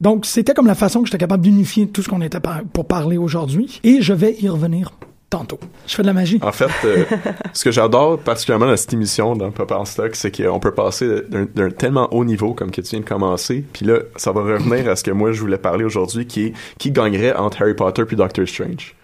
Donc, 0.00 0.26
c'était 0.26 0.52
comme 0.52 0.66
la 0.66 0.74
façon 0.74 0.98
que 1.00 1.06
j'étais 1.06 1.18
capable 1.18 1.44
d'unifier 1.44 1.86
tout 1.86 2.02
ce 2.02 2.08
qu'on 2.08 2.20
était 2.22 2.40
par- 2.40 2.62
pour 2.72 2.86
parler 2.88 3.18
aujourd'hui. 3.18 3.80
Et 3.84 4.02
je 4.02 4.12
vais 4.12 4.34
y 4.40 4.48
revenir 4.48 4.90
tantôt. 5.30 5.60
Je 5.86 5.94
fais 5.94 6.02
de 6.02 6.08
la 6.08 6.12
magie. 6.12 6.40
En 6.42 6.50
fait, 6.50 6.68
euh, 6.84 7.04
ce 7.52 7.62
que 7.62 7.70
j'adore 7.70 8.18
particulièrement 8.18 8.66
dans 8.66 8.76
cette 8.76 8.92
émission 8.92 9.36
dans 9.36 9.52
Pop 9.52 9.70
en 9.70 9.84
Stock, 9.84 10.16
c'est 10.16 10.36
qu'on 10.36 10.58
peut 10.58 10.72
passer 10.74 11.22
d'un 11.28 11.46
d'un 11.54 11.70
tellement 11.70 12.12
haut 12.12 12.24
niveau 12.24 12.52
comme 12.52 12.72
que 12.72 12.80
tu 12.80 12.90
viens 12.90 12.98
de 13.00 13.04
commencer, 13.04 13.64
puis 13.72 13.86
là, 13.86 13.98
ça 14.16 14.32
va 14.32 14.40
revenir 14.42 14.90
à 14.90 14.96
ce 14.96 15.04
que 15.04 15.12
moi 15.12 15.30
je 15.30 15.40
voulais 15.40 15.56
parler 15.56 15.84
aujourd'hui, 15.84 16.26
qui 16.26 16.46
est 16.46 16.52
qui 16.78 16.90
gagnerait 16.90 17.34
entre 17.36 17.62
Harry 17.62 17.74
Potter 17.74 18.04
puis 18.04 18.16
Doctor 18.16 18.46
Strange. 18.46 18.96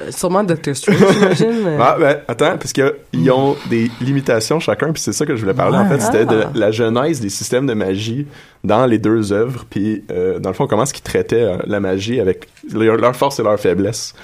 Euh, 0.00 0.10
sûrement 0.10 0.44
Doctor 0.44 0.76
Strange, 0.76 0.96
j'imagine. 1.14 1.62
mais- 1.64 1.76
Ah, 1.80 1.96
ben, 1.98 2.18
attends, 2.28 2.58
parce 2.58 2.72
qu'ils 2.72 3.30
ont 3.30 3.56
des 3.70 3.90
limitations 4.00 4.60
chacun, 4.60 4.92
puis 4.92 5.00
c'est 5.02 5.12
ça 5.12 5.24
que 5.24 5.34
je 5.36 5.40
voulais 5.40 5.54
parler. 5.54 5.78
En 5.78 5.88
fait, 5.88 6.00
c'était 6.00 6.26
de 6.26 6.42
Ah. 6.44 6.50
la 6.54 6.70
genèse 6.70 7.20
des 7.20 7.30
systèmes 7.30 7.66
de 7.66 7.72
magie 7.74 8.26
dans 8.64 8.84
les 8.86 8.98
deux 8.98 9.32
œuvres, 9.32 9.64
puis 9.70 10.04
euh, 10.10 10.38
dans 10.38 10.50
le 10.50 10.54
fond, 10.54 10.66
comment 10.66 10.82
est-ce 10.82 10.92
qu'ils 10.94 11.02
traitaient 11.02 11.42
euh, 11.42 11.56
la 11.66 11.80
magie 11.80 12.20
avec 12.20 12.48
leur, 12.72 12.96
leur 12.96 13.16
force 13.16 13.38
et 13.40 13.42
leur 13.42 13.58
faiblesse. 13.58 14.14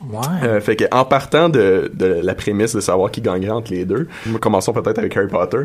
Ouais. 0.00 0.18
Euh, 0.44 0.60
fait 0.60 0.76
que 0.76 0.84
en 0.92 1.04
partant 1.04 1.48
de, 1.48 1.90
de 1.92 2.20
la 2.22 2.34
prémisse 2.36 2.72
de 2.72 2.80
savoir 2.80 3.10
qui 3.10 3.20
gagnerait 3.20 3.50
entre 3.50 3.72
les 3.72 3.84
deux, 3.84 4.06
commençons 4.40 4.72
peut-être 4.72 4.98
avec 5.00 5.16
Harry 5.16 5.26
Potter. 5.26 5.62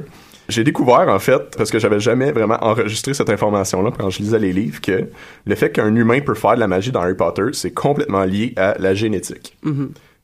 J'ai 0.49 0.63
découvert 0.63 1.07
en 1.07 1.19
fait, 1.19 1.55
parce 1.57 1.71
que 1.71 1.79
j'avais 1.79 1.99
jamais 1.99 2.31
vraiment 2.31 2.57
enregistré 2.61 3.13
cette 3.13 3.29
information-là 3.29 3.91
quand 3.97 4.09
je 4.09 4.19
lisais 4.19 4.39
les 4.39 4.51
livres, 4.51 4.81
que 4.81 5.09
le 5.45 5.55
fait 5.55 5.71
qu'un 5.71 5.95
humain 5.95 6.19
peut 6.19 6.33
faire 6.33 6.55
de 6.55 6.59
la 6.59 6.67
magie 6.67 6.91
dans 6.91 7.01
Harry 7.01 7.15
Potter, 7.15 7.47
c'est 7.53 7.71
complètement 7.71 8.23
lié 8.23 8.53
à 8.57 8.75
la 8.77 8.93
génétique. 8.93 9.57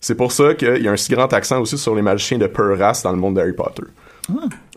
C'est 0.01 0.15
pour 0.15 0.31
ça 0.31 0.53
qu'il 0.53 0.81
y 0.81 0.87
a 0.87 0.91
un 0.91 0.97
si 0.97 1.11
grand 1.13 1.31
accent 1.33 1.59
aussi 1.59 1.77
sur 1.77 1.95
les 1.95 2.01
magiciens 2.01 2.37
de 2.37 2.47
pure 2.47 2.77
race 2.77 3.03
dans 3.03 3.11
le 3.11 3.17
monde 3.17 3.35
d'Harry 3.35 3.53
Potter. 3.53 3.83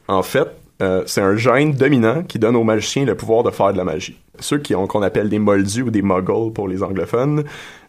En 0.08 0.22
fait, 0.22 0.48
euh, 0.82 1.02
c'est 1.06 1.20
un 1.20 1.36
gène 1.36 1.72
dominant 1.72 2.22
qui 2.24 2.38
donne 2.38 2.56
aux 2.56 2.64
magiciens 2.64 3.04
le 3.04 3.14
pouvoir 3.14 3.44
de 3.44 3.50
faire 3.50 3.72
de 3.72 3.78
la 3.78 3.84
magie. 3.84 4.18
Ceux 4.40 4.58
qui 4.58 4.74
ont 4.74 4.86
qu'on 4.86 5.02
appelle 5.02 5.28
des 5.28 5.38
moldus 5.38 5.82
ou 5.82 5.90
des 5.90 6.02
muggles 6.02 6.52
pour 6.52 6.66
les 6.66 6.82
anglophones, 6.82 7.44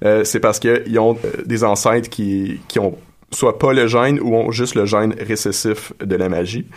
euh, 0.06 0.24
c'est 0.24 0.40
parce 0.40 0.60
qu'ils 0.60 1.00
ont 1.00 1.18
euh, 1.26 1.42
des 1.46 1.64
ancêtres 1.64 2.10
qui, 2.10 2.60
qui 2.68 2.78
ont 2.80 2.96
soit 3.32 3.58
pas 3.58 3.74
le 3.74 3.88
gène 3.88 4.20
ou 4.20 4.36
ont 4.36 4.52
juste 4.52 4.76
le 4.76 4.86
gène 4.86 5.16
récessif 5.20 5.92
de 6.04 6.16
la 6.16 6.30
magie. 6.30 6.68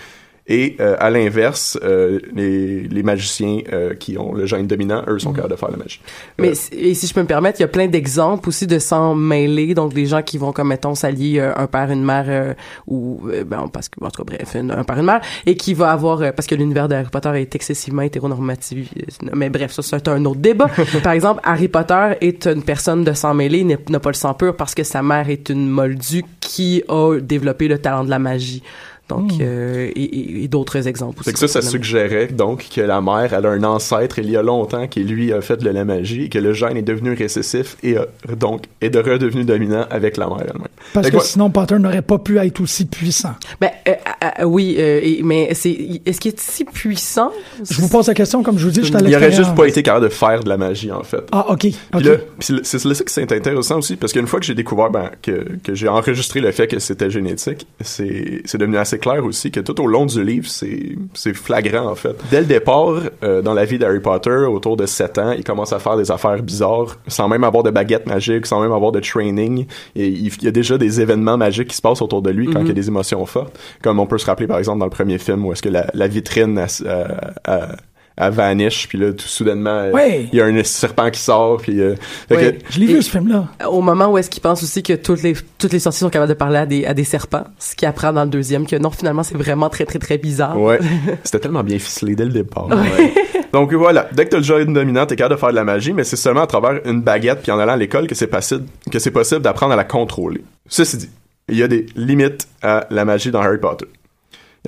Et 0.49 0.77
euh, 0.79 0.95
à 1.01 1.11
l'inverse, 1.11 1.77
euh, 1.83 2.21
les, 2.33 2.83
les 2.83 3.03
magiciens 3.03 3.63
euh, 3.73 3.95
qui 3.95 4.17
ont 4.17 4.33
le 4.33 4.47
gène 4.47 4.69
dominant, 4.69 5.03
eux, 5.09 5.19
sont 5.19 5.33
capables 5.33 5.55
de 5.55 5.59
faire 5.59 5.71
la 5.73 5.77
magie. 5.77 6.01
Mais 6.39 6.51
Euh, 6.51 6.55
si- 6.55 6.73
et 6.75 6.95
si 6.95 7.09
je 7.09 7.15
peux 7.15 7.23
me 7.23 7.27
permettre, 7.27 7.59
il 7.59 7.63
y 7.63 7.65
a 7.65 7.69
plein 7.69 7.89
d'exemples 7.89 8.49
aussi 8.49 8.67
de 8.69 8.79
s'en 8.79 9.17
mêler, 9.17 9.75
donc 9.75 9.93
des 9.93 10.07
gens 10.07 10.23
qui 10.23 10.39
vont 10.39 10.53
comme 10.53 10.69
mettons 10.69 10.95
s'allier 10.95 11.41
euh, 11.41 11.53
un 11.57 11.67
père 11.67 11.91
une 11.91 12.05
mère 12.05 12.27
euh, 12.29 12.55
ou 12.87 13.23
ben 13.45 13.69
parce 13.73 13.89
que 13.89 13.97
en 14.05 14.11
tout 14.11 14.25
cas 14.25 14.37
bref 14.37 14.55
une- 14.55 14.71
un 14.71 14.85
père 14.85 14.99
une 14.99 15.07
mère 15.07 15.21
et 15.47 15.57
qui 15.57 15.75
va 15.75 15.91
avoir 15.91 16.23
euh, 16.23 16.31
parce 16.31 16.47
que 16.47 16.55
l'univers 16.55 16.87
de 16.89 16.95
Harry 16.95 17.11
Potter 17.11 17.33
est 17.41 17.55
excessivement 17.57 18.03
hétéronormatif 18.03 18.89
mais 19.35 19.51
bref 19.51 19.73
ça 19.73 19.83
c'est 19.83 20.07
un 20.09 20.25
autre 20.27 20.41
débat. 20.41 20.69
Par 21.03 21.13
exemple, 21.13 21.41
Harry 21.45 21.69
Potter 21.69 22.13
est 22.21 22.47
une 22.47 22.63
personne 22.63 23.03
de 23.05 23.13
sang 23.15 23.35
mêlé, 23.35 23.65
n'a 23.65 24.01
pas 24.01 24.11
le 24.11 24.15
sang 24.15 24.35
pur 24.35 24.55
parce 24.55 24.75
que 24.77 24.85
sa 24.85 25.03
mère 25.03 25.29
est 25.29 25.49
une 25.49 25.69
moldue 25.69 26.25
qui 26.41 26.85
a 26.89 27.19
développé 27.21 27.67
le 27.67 27.79
talent 27.79 28.05
de 28.05 28.11
la 28.11 28.19
magie. 28.21 28.63
Donc 29.09 29.33
euh, 29.41 29.91
et, 29.95 30.49
d'autres 30.49 30.89
exemples 30.89 31.21
aussi. 31.21 31.31
Hmm. 31.31 31.37
C'est 31.37 31.47
que 31.47 31.51
ça, 31.53 31.61
ça 31.63 31.69
suggérait 31.69 32.27
donc 32.29 32.67
que 32.75 32.81
la 32.81 33.01
mère, 33.01 33.33
elle 33.33 33.47
a 33.47 33.51
un 33.51 33.63
ancêtre 33.65 34.19
il 34.19 34.31
y 34.31 34.37
a 34.37 34.43
longtemps 34.43 34.87
qui 34.89 35.05
lui 35.05 35.33
a 35.33 35.41
fait 35.41 35.57
de 35.59 35.69
la 35.69 35.85
magie 35.85 36.25
et 36.25 36.29
que 36.29 36.39
le 36.39 36.53
gène 36.53 36.77
est 36.77 36.83
devenu 36.83 37.15
récessif 37.15 37.77
et 37.83 37.97
a, 37.97 38.07
donc 38.39 38.65
est 38.81 38.91
de 38.91 38.99
redevenu 38.99 39.45
dominant 39.45 39.87
avec 39.91 40.17
la 40.17 40.27
mère 40.27 40.41
elle-même. 40.41 40.69
Parce 40.93 41.07
Fait 41.07 41.13
que 41.13 41.19
que 41.19 41.25
sinon, 41.25 41.51
Potter 41.51 41.79
n'aurait 41.79 42.03
pas 42.03 42.19
pu 42.19 42.39
être 42.39 42.61
aussi 42.61 42.87
puissant. 42.87 43.35
Ben 43.61 43.71
euh, 43.89 43.93
euh, 44.41 44.45
oui, 44.45 44.77
euh, 44.79 45.01
et- 45.03 45.21
mais 45.23 45.55
c'est 45.55 46.01
est-ce 46.05 46.21
qu'il 46.21 46.33
est 46.33 46.41
si 46.41 46.65
puissant? 46.65 47.31
Je 47.69 47.81
vous 47.81 47.89
pose 47.89 48.09
la 48.09 48.15
question, 48.15 48.43
comme 48.43 48.59
je 48.59 48.65
vous 48.65 48.71
dis, 48.73 48.85
je 48.85 48.93
Il 48.93 49.15
aurait 49.15 49.33
juste 49.33 49.55
pas 49.55 49.67
été 49.67 49.83
capable 49.83 50.05
de 50.07 50.11
faire 50.11 50.43
de 50.43 50.49
la 50.49 50.57
magie 50.57 50.91
en 50.91 51.03
fait. 51.03 51.23
Ah, 51.33 51.51
OK. 51.51 51.61
Puis 51.61 51.75
OK. 51.95 52.03
là, 52.03 52.17
puis 52.39 52.55
le- 52.55 52.61
c'est 52.65 52.85
là 52.85 52.95
que 52.95 53.11
c'est 53.11 53.33
intéressant 53.33 53.79
aussi 53.79 53.97
parce 53.97 54.13
qu'une 54.13 54.27
fois 54.27 54.41
que 54.41 54.47
j'ai 54.47 54.55
découvert 54.55 54.91
ben, 54.91 55.11
que, 55.23 55.47
que 55.63 55.75
j'ai 55.75 55.89
enregistré 55.89 56.41
le 56.41 56.51
fait 56.53 56.67
que 56.67 56.79
c'était 56.79 57.11
génétique, 57.11 57.67
c'est 57.81 58.43
c'est 58.45 58.59
devenu 58.59 58.77
assez 58.77 58.96
assez 58.97 58.99
clair 58.99 59.25
aussi 59.25 59.51
que 59.51 59.61
tout 59.61 59.81
au 59.81 59.87
long 59.87 60.07
du 60.07 60.23
livre, 60.25 60.47
c'est 60.49 60.97
c'est 61.15 61.35
flagrant 61.35 61.91
en 61.91 61.95
fait. 61.95 62.17
Dès 62.31 62.41
le 62.41 62.47
départ, 62.47 63.01
euh, 63.23 63.43
dans 63.43 63.55
la 63.55 63.65
vie 63.65 63.79
d'Harry 63.79 64.01
Potter, 64.01 64.31
autour 64.31 64.77
de 64.77 64.87
7 64.87 65.19
ans, 65.19 65.33
il 65.33 65.45
commence 65.45 65.73
à 65.73 65.79
faire 65.79 65.97
des 65.97 66.11
affaires 66.11 66.43
bizarres, 66.43 66.97
sans 67.09 67.29
même 67.29 67.45
avoir 67.45 67.63
de 67.63 67.71
baguette 67.71 68.07
magique, 68.07 68.47
sans 68.47 68.61
même 68.61 68.73
avoir 68.73 68.93
de 68.93 69.01
training. 69.01 69.67
Et 69.95 70.09
il, 70.09 70.27
il 70.27 70.45
y 70.45 70.49
a 70.49 70.53
déjà 70.53 70.79
des 70.79 71.01
événements 71.01 71.37
magiques 71.37 71.69
qui 71.69 71.77
se 71.77 71.83
passent 71.83 72.03
autour 72.03 72.23
de 72.23 72.31
lui 72.31 72.47
quand 72.47 72.61
il 72.61 72.69
y 72.69 72.71
a 72.71 72.75
des 72.75 72.89
émotions 72.89 73.25
fortes. 73.27 73.59
Comme 73.83 73.99
on 74.01 74.07
peut 74.07 74.19
se 74.19 74.27
rappeler 74.27 74.47
par 74.47 74.59
exemple 74.59 74.79
dans 74.79 74.87
le 74.87 74.91
premier 74.91 75.19
film 75.19 75.45
où 75.45 75.53
est-ce 75.53 75.63
que 75.63 75.69
la, 75.69 75.87
la 75.95 76.09
vitrine 76.09 76.65
elle 78.17 78.33
vanish, 78.33 78.89
puis 78.89 78.99
là 78.99 79.13
tout 79.13 79.27
soudainement 79.27 79.71
euh, 79.71 79.93
Ouais. 79.93 80.29
il 80.33 80.39
y 80.39 80.41
a 80.41 80.47
un 80.47 80.65
serpent 80.65 81.11
qui 81.11 81.21
sort, 81.21 81.59
puis 81.59 81.81
euh, 81.81 81.95
fait 82.29 82.37
Ouais. 82.37 82.53
que- 82.55 82.65
Je 82.71 82.81
l'ai 82.81 82.87
vu, 82.87 83.03
ce 83.03 83.11
film-là. 83.11 83.49
Au 83.69 83.81
moment 83.83 84.07
où 84.11 84.19
est-ce 84.19 84.31
qu'il 84.31 84.43
pense 84.43 84.63
aussi 84.63 84.83
que 84.83 84.95
toutes 84.95 85.23
les 85.23 85.35
toutes 85.59 85.73
les 85.73 85.79
sorties 85.79 85.99
sont 85.99 86.11
capables 86.11 86.29
de 86.31 86.35
parler 86.39 86.59
à 86.59 86.67
des 86.67 86.85
à 86.87 86.95
des 86.95 87.05
serpents, 87.05 87.45
ce 87.59 87.75
qu'il 87.77 87.87
apprend 87.89 88.13
dans 88.13 88.25
le 88.25 88.31
deuxième 88.31 88.67
que 88.67 88.77
non 88.77 88.91
finalement 88.91 89.23
c'est 89.23 89.37
vraiment 89.37 89.69
très 89.69 89.85
très 89.85 89.99
très 89.99 90.19
bizarre. 90.19 90.59
Ouais. 90.61 90.79
C'était 91.25 91.41
tellement 91.41 91.63
bien 91.65 91.79
ficelé 91.79 92.17
dès 92.17 92.25
le 92.25 92.33
départ. 92.33 92.69
Ouais. 92.69 93.13
Donc 93.53 93.73
voilà, 93.75 94.09
dès 94.13 94.25
que 94.25 94.31
t'as 94.31 94.37
le 94.39 94.43
jeu 94.43 94.65
dominant, 94.65 95.07
t'es 95.07 95.17
capable 95.17 95.35
de 95.37 95.41
faire 95.41 95.51
de 95.51 95.55
la 95.55 95.65
magie, 95.65 95.93
mais 95.93 96.05
c'est 96.05 96.17
seulement 96.17 96.43
à 96.43 96.47
travers 96.47 96.81
une 96.85 97.01
baguette 97.03 97.41
puis 97.43 97.53
en 97.53 97.59
allant 97.59 97.73
à 97.73 97.77
l'école 97.77 98.07
que 98.07 98.15
c'est 98.15 98.27
possible, 98.27 98.65
que 98.91 98.99
c'est 98.99 99.11
possible 99.11 99.41
d'apprendre 99.43 99.73
à 99.73 99.77
la 99.77 99.85
contrôler. 99.85 100.43
Ceci 100.69 100.97
dit, 100.99 101.11
il 101.49 101.57
y 101.57 101.63
a 101.63 101.69
des 101.69 101.87
limites 101.97 102.49
à 102.63 102.87
la 102.91 103.05
magie 103.05 103.31
dans 103.31 103.41
Harry 103.41 103.59
Potter. 103.59 103.87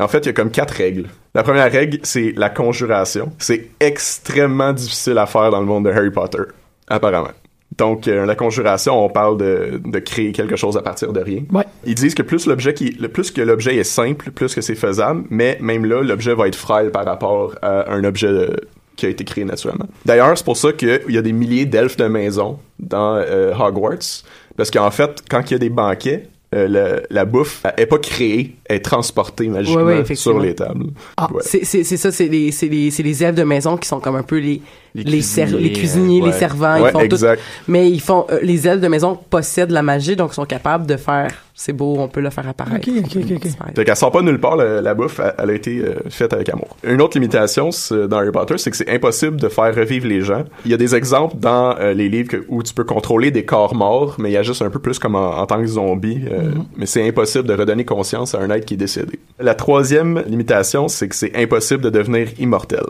En 0.00 0.09
fait, 0.09 0.19
il 0.21 0.26
y 0.26 0.28
a 0.28 0.33
comme 0.33 0.50
quatre 0.50 0.73
règles. 0.73 1.07
La 1.35 1.43
première 1.43 1.71
règle, 1.71 1.99
c'est 2.02 2.33
la 2.37 2.50
conjuration. 2.50 3.33
C'est 3.38 3.69
extrêmement 3.81 4.73
difficile 4.73 5.19
à 5.19 5.26
faire 5.26 5.50
dans 5.50 5.61
le 5.61 5.67
monde 5.67 5.87
de 5.87 5.90
Harry 5.90 6.11
Potter, 6.11 6.43
apparemment. 6.88 7.33
Donc, 7.76 8.09
euh, 8.09 8.26
la 8.26 8.35
conjuration, 8.35 9.05
on 9.05 9.09
parle 9.09 9.37
de, 9.38 9.81
de 9.85 9.99
créer 9.99 10.33
quelque 10.33 10.57
chose 10.57 10.76
à 10.76 10.83
partir 10.83 11.12
de 11.12 11.21
rien. 11.21 11.43
Ouais. 11.52 11.64
Ils 11.85 11.95
disent 11.95 12.14
que 12.14 12.23
plus 12.23 12.47
l'objet 12.47 12.75
qui, 12.75 12.90
le 12.99 13.09
plus 13.09 13.31
que 13.31 13.40
l'objet 13.40 13.76
est 13.76 13.85
simple, 13.85 14.31
plus 14.31 14.55
que 14.55 14.61
c'est 14.61 14.75
faisable, 14.75 15.25
mais 15.31 15.59
même 15.61 15.85
là, 15.85 16.02
l'objet 16.02 16.35
va 16.35 16.49
être 16.49 16.57
frêle 16.57 16.90
par 16.90 17.05
rapport 17.05 17.55
à 17.62 17.93
un 17.93 18.02
objet 18.05 18.26
euh, 18.26 18.57
qui 18.97 19.07
a 19.07 19.09
été 19.11 19.25
créé 19.25 19.45
naturellement. 19.45 19.87
D'ailleurs, 20.05 20.37
c'est 20.37 20.45
pour 20.45 20.57
ça 20.57 20.73
qu'il 20.73 21.00
y 21.09 21.19
a 21.19 21.23
des 21.23 21.33
milliers 21.33 21.67
d'elfes 21.67 21.97
de 21.97 22.07
maison 22.07 22.59
dans 22.81 23.17
euh, 23.17 23.52
Hogwarts, 23.55 24.25
parce 24.57 24.71
qu'en 24.71 24.90
fait, 24.90 25.23
quand 25.31 25.49
il 25.49 25.52
y 25.52 25.55
a 25.55 25.59
des 25.59 25.71
banquets, 25.71 26.28
euh, 26.55 26.67
le- 26.69 27.02
la 27.11 27.25
bouffe 27.25 27.61
elle 27.64 27.83
est 27.83 27.87
pas 27.87 27.99
créée, 27.99 28.55
elle 28.64 28.76
est 28.76 28.81
transportée 28.81 29.49
magiquement 29.49 29.83
Ouais, 29.83 29.95
ouais, 29.95 30.00
effectivement. 30.00 30.35
sur 30.35 30.40
les 30.40 30.55
tables. 30.55 30.87
Ah. 31.17 31.28
C'est 31.40 31.64
c'est 31.64 31.85
c'est 31.85 31.97
ça 31.99 32.11
c'est 32.11 32.28
les 32.28 32.52
c'est 32.52 32.69
les 32.69 32.90
c'est 32.90 33.02
les 33.02 33.23
elfes 33.23 33.37
de 33.37 33.45
maison 33.45 33.76
qui 33.76 33.87
sont 33.87 34.00
comme 34.00 34.17
un 34.17 34.23
peu 34.23 34.38
les 34.38 34.62
Les 34.95 35.04
cuisiniers, 35.04 35.59
les 35.59 35.73
cuisiniers, 35.73 36.21
ouais. 36.23 36.26
les 36.28 36.33
servants, 36.33 36.80
Ouais, 36.80 36.90
ils 36.90 36.92
font 36.92 37.09
tout 37.09 37.25
mais 37.68 37.90
ils 37.90 38.00
font 38.00 38.26
euh, 38.30 38.38
les 38.42 38.66
elfes 38.66 38.80
de 38.80 38.88
maison 38.88 39.18
possèdent 39.30 39.71
la 39.71 39.83
magie 39.83 40.16
donc 40.16 40.35
sont 40.35 40.45
capables 40.47 40.87
de 40.87 40.97
faire 40.97 41.30
c'est 41.61 41.73
beau, 41.73 41.97
on 41.99 42.07
peut 42.07 42.21
le 42.21 42.30
faire 42.30 42.47
apparaître. 42.49 42.88
Ok, 42.88 42.95
ok, 43.04 43.16
ok, 43.16 43.33
ok. 43.45 43.75
Fait 43.75 43.85
qu'elle 43.85 43.97
sort 43.97 44.12
pas 44.12 44.23
nulle 44.23 44.38
part, 44.38 44.54
la, 44.54 44.80
la 44.80 44.95
bouffe, 44.95 45.18
elle, 45.18 45.35
elle 45.38 45.50
a 45.50 45.54
été 45.54 45.78
euh, 45.80 45.97
faite 46.09 46.33
avec 46.33 46.49
amour. 46.50 46.76
Une 46.85 47.02
autre 47.02 47.18
limitation 47.18 47.73
c'est- 47.73 48.07
dans 48.07 48.18
Harry 48.18 48.30
Potter, 48.30 48.59
c'est 48.59 48.71
que 48.71 48.76
c'est 48.76 48.88
impossible 48.88 49.40
de 49.40 49.49
faire 49.49 49.75
revivre 49.75 50.07
les 50.07 50.21
gens. 50.21 50.45
Il 50.64 50.71
y 50.71 50.75
a 50.75 50.76
des 50.76 50.95
exemples 50.95 51.37
dans 51.37 51.75
euh, 51.80 51.95
les 51.95 52.09
livres 52.09 52.28
que- 52.28 52.45
où 52.49 52.62
tu 52.62 52.73
peux 52.75 52.85
contrôler 52.85 53.33
des 53.33 53.45
corps 53.45 53.75
morts, 53.75 54.14
mais 54.21 54.30
il 54.30 54.35
y 54.35 54.37
a 54.37 54.45
juste 54.45 54.62
un 54.62 54.71
peu 54.71 54.78
plus 54.78 55.00
comme 55.00 55.16
en, 55.16 55.37
en 55.37 55.47
tant 55.47 55.61
que 55.61 55.66
zombie. 55.66 56.21
euh, 56.30 56.52
Mais 56.76 56.87
c'est 56.87 57.07
impossible 57.09 57.49
de 57.49 57.54
redonner 57.54 57.85
conscience 57.85 58.37
à 58.37 58.38
un 58.38 58.50
être 58.50 58.64
qui 58.64 58.75
est 58.75 58.78
décédé. 58.78 59.18
La 59.40 59.57
troisième 59.57 60.23
limitation, 60.28 60.87
c'est 60.87 61.09
que 61.09 61.16
c'est 61.16 61.33
impossible 61.37 61.83
de 61.83 61.90
devenir 61.90 62.28
immortel. 62.38 62.85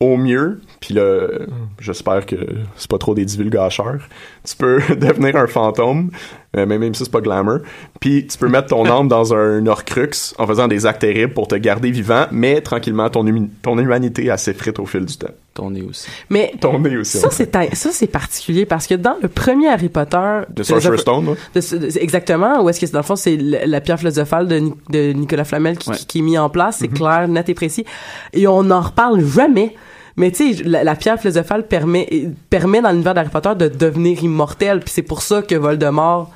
Au 0.00 0.16
mieux, 0.16 0.62
puis 0.80 0.94
là, 0.94 1.02
euh, 1.02 1.46
j'espère 1.78 2.24
que 2.24 2.36
c'est 2.76 2.90
pas 2.90 2.96
trop 2.96 3.14
des 3.14 3.26
divulgateurs, 3.26 4.00
tu 4.44 4.56
peux 4.56 4.80
devenir 4.96 5.36
un 5.36 5.46
fantôme, 5.46 6.10
euh, 6.56 6.66
même, 6.66 6.80
même 6.80 6.94
si 6.94 7.04
c'est 7.04 7.10
pas 7.12 7.20
glamour, 7.20 7.58
puis 8.00 8.26
tu 8.26 8.36
peux 8.36 8.48
mettre 8.48 8.68
ton 8.68 8.84
âme 8.86 9.06
dans 9.08 9.32
un 9.34 9.64
Horcrux 9.66 10.10
en 10.38 10.46
faisant 10.46 10.66
des 10.66 10.84
actes 10.86 11.00
terribles 11.02 11.32
pour 11.32 11.46
te 11.46 11.54
garder 11.54 11.90
vivant, 11.92 12.26
mais 12.32 12.60
tranquillement, 12.60 13.08
ton, 13.08 13.24
humi- 13.26 13.48
ton 13.62 13.78
humanité, 13.78 14.32
s'effrite 14.36 14.78
au 14.80 14.86
fil 14.86 15.04
du 15.04 15.16
temps. 15.16 15.28
Ton 15.54 15.70
nez 15.70 15.82
aussi. 15.82 16.08
Mais 16.28 16.52
Ton 16.60 16.78
nez 16.78 16.96
aussi. 16.96 17.18
ça 17.18 17.28
c'est 17.30 17.52
ça 17.74 17.90
c'est 17.92 18.06
particulier 18.06 18.66
parce 18.66 18.86
que 18.86 18.94
dans 18.94 19.16
le 19.20 19.28
premier 19.28 19.68
Harry 19.68 19.88
Potter 19.88 20.40
De 20.48 20.62
Sorcerer's 20.62 21.00
Stone, 21.00 21.34
de 21.54 21.98
exactement 22.00 22.62
où 22.62 22.68
est-ce 22.68 22.80
que 22.84 22.90
dans 22.92 23.00
le 23.00 23.04
fond 23.04 23.16
c'est 23.16 23.36
le- 23.36 23.58
la 23.66 23.80
pierre 23.80 23.98
philosophale 23.98 24.46
de, 24.48 24.56
Ni- 24.56 24.74
de 24.90 25.12
Nicolas 25.12 25.44
Flamel 25.44 25.76
qui, 25.76 25.90
Ouais. 25.90 25.96
qui, 25.96 26.06
qui 26.06 26.18
est 26.20 26.22
mis 26.22 26.38
en 26.38 26.48
place 26.50 26.76
c'est 26.80 26.88
clair 26.88 27.26
net 27.28 27.48
et 27.48 27.54
précis 27.54 27.84
et 28.32 28.46
on 28.46 28.62
n'en 28.62 28.80
reparle 28.80 29.24
jamais 29.24 29.74
mais 30.16 30.30
tu 30.30 30.54
sais 30.54 30.62
la, 30.64 30.84
la 30.84 30.94
pierre 30.94 31.18
philosophale 31.20 31.66
permet 31.66 32.28
permet 32.48 32.80
dans 32.80 32.90
l'univers 32.90 33.14
d'Harry 33.14 33.28
Potter 33.30 33.50
de 33.56 33.66
devenir 33.68 34.22
immortel 34.22 34.80
puis 34.80 34.90
c'est 34.90 35.02
pour 35.02 35.20
ça 35.22 35.42
que 35.42 35.56
Voldemort 35.56 36.30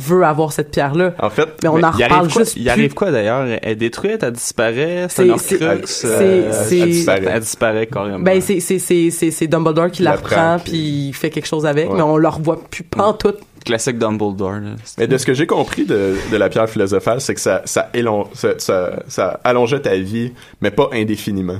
veut 0.00 0.24
avoir 0.24 0.52
cette 0.52 0.70
pierre 0.70 0.94
là 0.94 1.12
En 1.20 1.30
fait, 1.30 1.48
mais 1.62 1.68
on 1.68 1.76
Mais 1.76 1.84
en 1.84 1.92
il 1.98 2.02
reparle 2.04 2.12
arrive 2.20 2.32
quoi, 2.32 2.42
juste 2.42 2.56
il 2.56 2.68
arrive 2.68 2.94
quoi 2.94 3.10
d'ailleurs? 3.10 3.44
Elle 3.46 3.72
est 3.72 3.74
détruite, 3.76 4.22
elle 4.22 4.32
disparaît, 4.32 5.06
c'est 5.08 5.24
C'est- 5.26 5.30
un 5.30 5.38
c'est- 5.38 5.62
Horcrux, 5.64 5.86
c'est- 5.86 6.06
euh, 6.08 6.50
elle, 6.82 6.88
disparaît. 6.90 7.24
elle 7.32 7.40
disparaît 7.40 7.86
carrément. 7.86 8.18
ben 8.20 8.40
c'est 8.40 8.60
c'est 8.60 8.78
c'est 9.10 9.46
Dumbledore 9.46 9.90
qui 9.90 10.02
Il 10.02 10.06
l'apprend 10.06 10.36
l'apprend, 10.36 10.58
puis 10.64 11.08
il 11.08 11.12
fait 11.12 11.30
quelque 11.30 11.46
chose 11.46 11.66
avec 11.66 11.88
Ouais. 11.90 11.96
mais 11.96 12.02
on 12.02 12.16
le 12.16 12.28
revoit 12.28 12.60
plus 12.70 12.82
pantoute 12.84 13.38
Classique 13.64 13.98
Dumbledore. 13.98 14.52
Là. 14.52 14.70
Mais 14.96 15.06
de 15.06 15.18
ce 15.18 15.26
que 15.26 15.34
j'ai 15.34 15.46
compris 15.46 15.84
de, 15.84 16.14
de 16.32 16.36
la 16.38 16.48
pierre 16.48 16.68
philosophale, 16.68 17.20
c'est 17.20 17.34
que 17.34 17.40
ça, 17.42 17.60
ça, 17.66 17.90
élon- 17.92 18.26
ça, 18.32 18.54
ça, 18.58 19.02
ça 19.06 19.38
allongeait 19.44 19.80
ta 19.80 19.96
vie, 19.96 20.32
mais 20.62 20.70
pas 20.70 20.88
indéfiniment. 20.94 21.58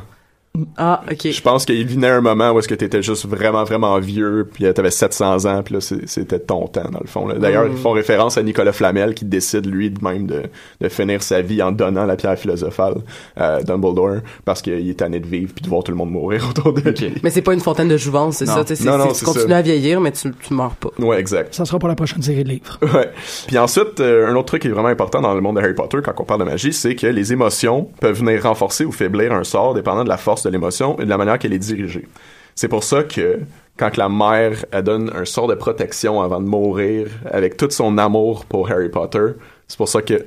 Ah 0.77 1.03
ok 1.11 1.31
Je 1.31 1.41
pense 1.43 1.65
qu'il 1.65 1.87
venait 1.87 2.09
un 2.09 2.21
moment 2.21 2.51
où 2.51 2.59
est-ce 2.59 2.67
que 2.67 2.75
t'étais 2.75 3.03
juste 3.03 3.25
vraiment, 3.27 3.63
vraiment 3.63 3.99
vieux, 4.01 4.49
puis 4.53 4.67
euh, 4.67 4.73
t'avais 4.73 4.91
700 4.91 5.45
ans, 5.47 5.63
puis 5.63 5.75
là, 5.75 5.81
c'est- 5.81 6.07
c'était 6.09 6.41
ton 6.41 6.67
temps, 6.67 6.91
dans 6.91 6.99
le 7.01 7.07
fond. 7.07 7.29
D'ailleurs, 7.39 7.67
Mm. 7.67 7.73
ils 7.73 7.79
font 7.79 7.93
référence 7.93 8.37
à 8.37 8.43
Nicolas 8.43 8.73
Flamel, 8.73 9.15
qui 9.15 9.25
décide, 9.25 9.67
lui, 9.67 9.91
de 9.91 10.05
même, 10.05 10.27
de, 10.27 10.43
de 10.81 10.89
finir 10.89 11.23
sa 11.23 11.41
vie 11.41 11.63
en 11.63 11.71
donnant 11.71 12.05
la 12.05 12.17
pierre 12.17 12.37
philosophale 12.37 12.95
à 13.37 13.63
Dumbledore, 13.63 14.19
parce 14.45 14.61
qu'il 14.61 14.89
est 14.91 14.95
tanné 14.99 15.21
de 15.21 15.27
vivre, 15.27 15.53
puis 15.55 15.63
de 15.63 15.69
voir 15.69 15.85
tout 15.85 15.93
le 15.93 15.97
monde 15.99 16.11
mourir 16.11 16.45
autour 16.51 16.73
de 16.73 16.81
lui. 16.91 17.15
Mais 17.23 17.31
c'est 17.31 17.43
pas 17.43 17.55
une 17.55 17.61
fontaine 17.61 17.89
de 17.89 17.97
jouvence, 17.97 18.39
c'est 18.39 18.47
ça. 18.47 18.65
tu 18.65 18.75
sais, 18.75 18.85
Non, 18.85 18.93
c'est- 18.99 18.99
non, 19.07 19.13
tu 19.13 19.25
continues 19.25 19.51
ça. 19.51 19.57
à 19.59 19.63
vieillir, 19.63 20.01
mais 20.01 20.11
tu, 20.11 20.33
tu 20.33 20.53
meurs 20.53 20.75
pas. 20.75 20.91
Ouais, 20.99 21.21
exact. 21.21 21.55
Ça 21.55 21.65
sera 21.65 21.79
pour 21.79 21.89
la 21.89 21.95
prochaine 21.95 22.23
série 22.23 22.43
de 22.43 22.49
livres. 22.49 22.79
Ouais. 22.83 23.09
Puis 23.47 23.57
ensuite, 23.57 24.01
euh, 24.01 24.29
un 24.29 24.35
autre 24.35 24.47
truc 24.47 24.63
qui 24.63 24.69
est 24.69 24.73
vraiment 24.73 24.89
important 24.89 25.21
dans 25.21 25.33
le 25.33 25.41
monde 25.41 25.57
de 25.57 25.61
Harry 25.63 25.75
Potter 25.75 25.99
quand 26.05 26.13
on 26.19 26.25
parle 26.25 26.41
de 26.41 26.45
magie, 26.47 26.73
c'est 26.73 26.97
que 26.97 27.07
les 27.07 27.33
émotions 27.33 27.89
peuvent 28.01 28.19
venir 28.19 28.43
renforcer 28.43 28.85
ou 28.85 28.91
faiblir 28.91 29.33
un 29.33 29.45
sort 29.45 29.75
dépendant 29.75 30.03
de 30.03 30.09
la 30.09 30.17
force 30.17 30.41
de 30.43 30.50
l'émotion 30.51 30.99
et 30.99 31.05
de 31.05 31.11
la 31.11 31.19
manière 31.19 31.39
qu'elle 31.39 31.53
est 31.53 31.59
dirigée. 31.59 32.07
C'est 32.55 32.69
pour 32.69 32.85
ça 32.85 33.05
que 33.05 33.41
quand 33.77 33.97
la 33.97 34.09
mère 34.09 34.65
donne 34.83 35.11
un 35.15 35.25
sort 35.25 35.47
de 35.47 35.55
protection 35.55 36.21
avant 36.21 36.41
de 36.41 36.47
mourir 36.47 37.09
avec 37.31 37.57
tout 37.57 37.71
son 37.71 37.97
amour 37.97 38.45
pour 38.45 38.71
Harry 38.71 38.91
Potter, 38.91 39.33
c'est 39.71 39.77
pour 39.77 39.89
ça 39.89 40.03
que 40.03 40.15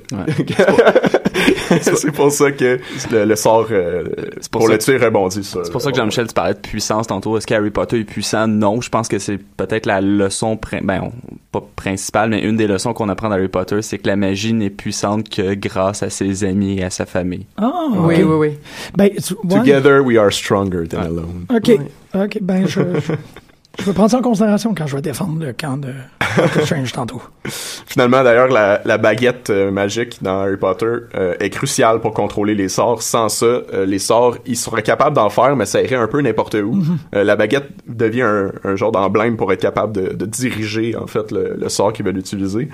c'est 1.82 2.12
pour 2.12 2.32
ça 2.32 2.50
que 2.50 2.78
le, 3.10 3.24
le 3.26 3.36
sort 3.36 3.66
euh, 3.70 4.04
pour 4.50 4.60
pour, 4.60 4.66
ça 4.68 4.72
le 4.72 4.78
tuer 4.78 4.96
rebondit 4.96 5.44
sur 5.44 5.64
C'est 5.64 5.70
pour 5.70 5.82
ça 5.82 5.90
que 5.90 5.96
Jean-Michel, 5.98 6.26
tu 6.28 6.32
parlais 6.32 6.54
de 6.54 6.58
puissance 6.58 7.06
tantôt. 7.08 7.36
Est-ce 7.36 7.46
qu'Harry 7.46 7.70
Potter 7.70 7.98
est 8.00 8.04
puissant? 8.04 8.46
Non. 8.46 8.80
Je 8.80 8.88
pense 8.88 9.08
que 9.08 9.18
c'est 9.18 9.36
peut-être 9.38 9.84
la 9.84 10.00
leçon, 10.00 10.56
prin- 10.56 10.80
ben, 10.82 11.02
on- 11.02 11.12
pas 11.52 11.62
principale, 11.76 12.30
mais 12.30 12.40
une 12.40 12.56
des 12.56 12.66
leçons 12.66 12.94
qu'on 12.94 13.08
apprend 13.10 13.28
d'Harry 13.28 13.48
Potter, 13.48 13.82
c'est 13.82 13.98
que 13.98 14.06
la 14.08 14.16
magie 14.16 14.54
n'est 14.54 14.70
puissante 14.70 15.28
que 15.28 15.52
grâce 15.54 16.02
à 16.02 16.08
ses 16.10 16.44
amis 16.44 16.78
et 16.78 16.84
à 16.84 16.90
sa 16.90 17.04
famille. 17.04 17.46
Ah, 17.58 17.70
Oui, 17.92 18.22
oui, 18.22 18.34
oui. 18.34 18.50
Ben, 18.96 19.10
ouais. 19.10 19.58
Together 19.58 20.00
we 20.02 20.16
are 20.16 20.32
stronger 20.32 20.88
than 20.88 21.00
alone. 21.02 21.46
OK. 21.54 21.70
OK, 22.14 22.38
ben, 22.40 22.66
je, 22.66 22.80
je, 23.78 23.84
vais 23.84 23.92
prendre 23.92 24.10
ça 24.10 24.18
en 24.18 24.22
considération 24.22 24.74
quand 24.74 24.86
je 24.86 24.96
vais 24.96 25.02
défendre 25.02 25.44
le 25.44 25.52
camp 25.52 25.76
de 25.76 25.92
Doctor 26.36 26.62
Strange 26.64 26.92
tantôt. 26.92 27.22
Finalement, 27.44 28.24
d'ailleurs, 28.24 28.48
la, 28.48 28.80
la 28.84 28.98
baguette 28.98 29.50
euh, 29.50 29.70
magique 29.70 30.22
dans 30.22 30.40
Harry 30.40 30.56
Potter 30.56 30.86
euh, 31.14 31.34
est 31.40 31.50
cruciale 31.50 32.00
pour 32.00 32.12
contrôler 32.14 32.54
les 32.54 32.68
sorts. 32.68 33.02
Sans 33.02 33.28
ça, 33.28 33.46
euh, 33.46 33.86
les 33.86 33.98
sorts, 33.98 34.38
ils 34.46 34.56
seraient 34.56 34.82
capables 34.82 35.14
d'en 35.14 35.30
faire, 35.30 35.56
mais 35.56 35.66
ça 35.66 35.82
irait 35.82 35.96
un 35.96 36.06
peu 36.06 36.20
n'importe 36.20 36.54
où. 36.54 36.82
Euh, 37.14 37.24
la 37.24 37.36
baguette 37.36 37.68
devient 37.86 38.22
un, 38.22 38.52
un 38.64 38.76
genre 38.76 38.92
d'emblème 38.92 39.36
pour 39.36 39.52
être 39.52 39.60
capable 39.60 39.92
de, 39.92 40.14
de 40.14 40.26
diriger, 40.26 40.96
en 40.96 41.06
fait, 41.06 41.30
le, 41.30 41.56
le 41.58 41.68
sort 41.68 41.92
qu'ils 41.92 42.04
veulent 42.04 42.18
utiliser. 42.18 42.68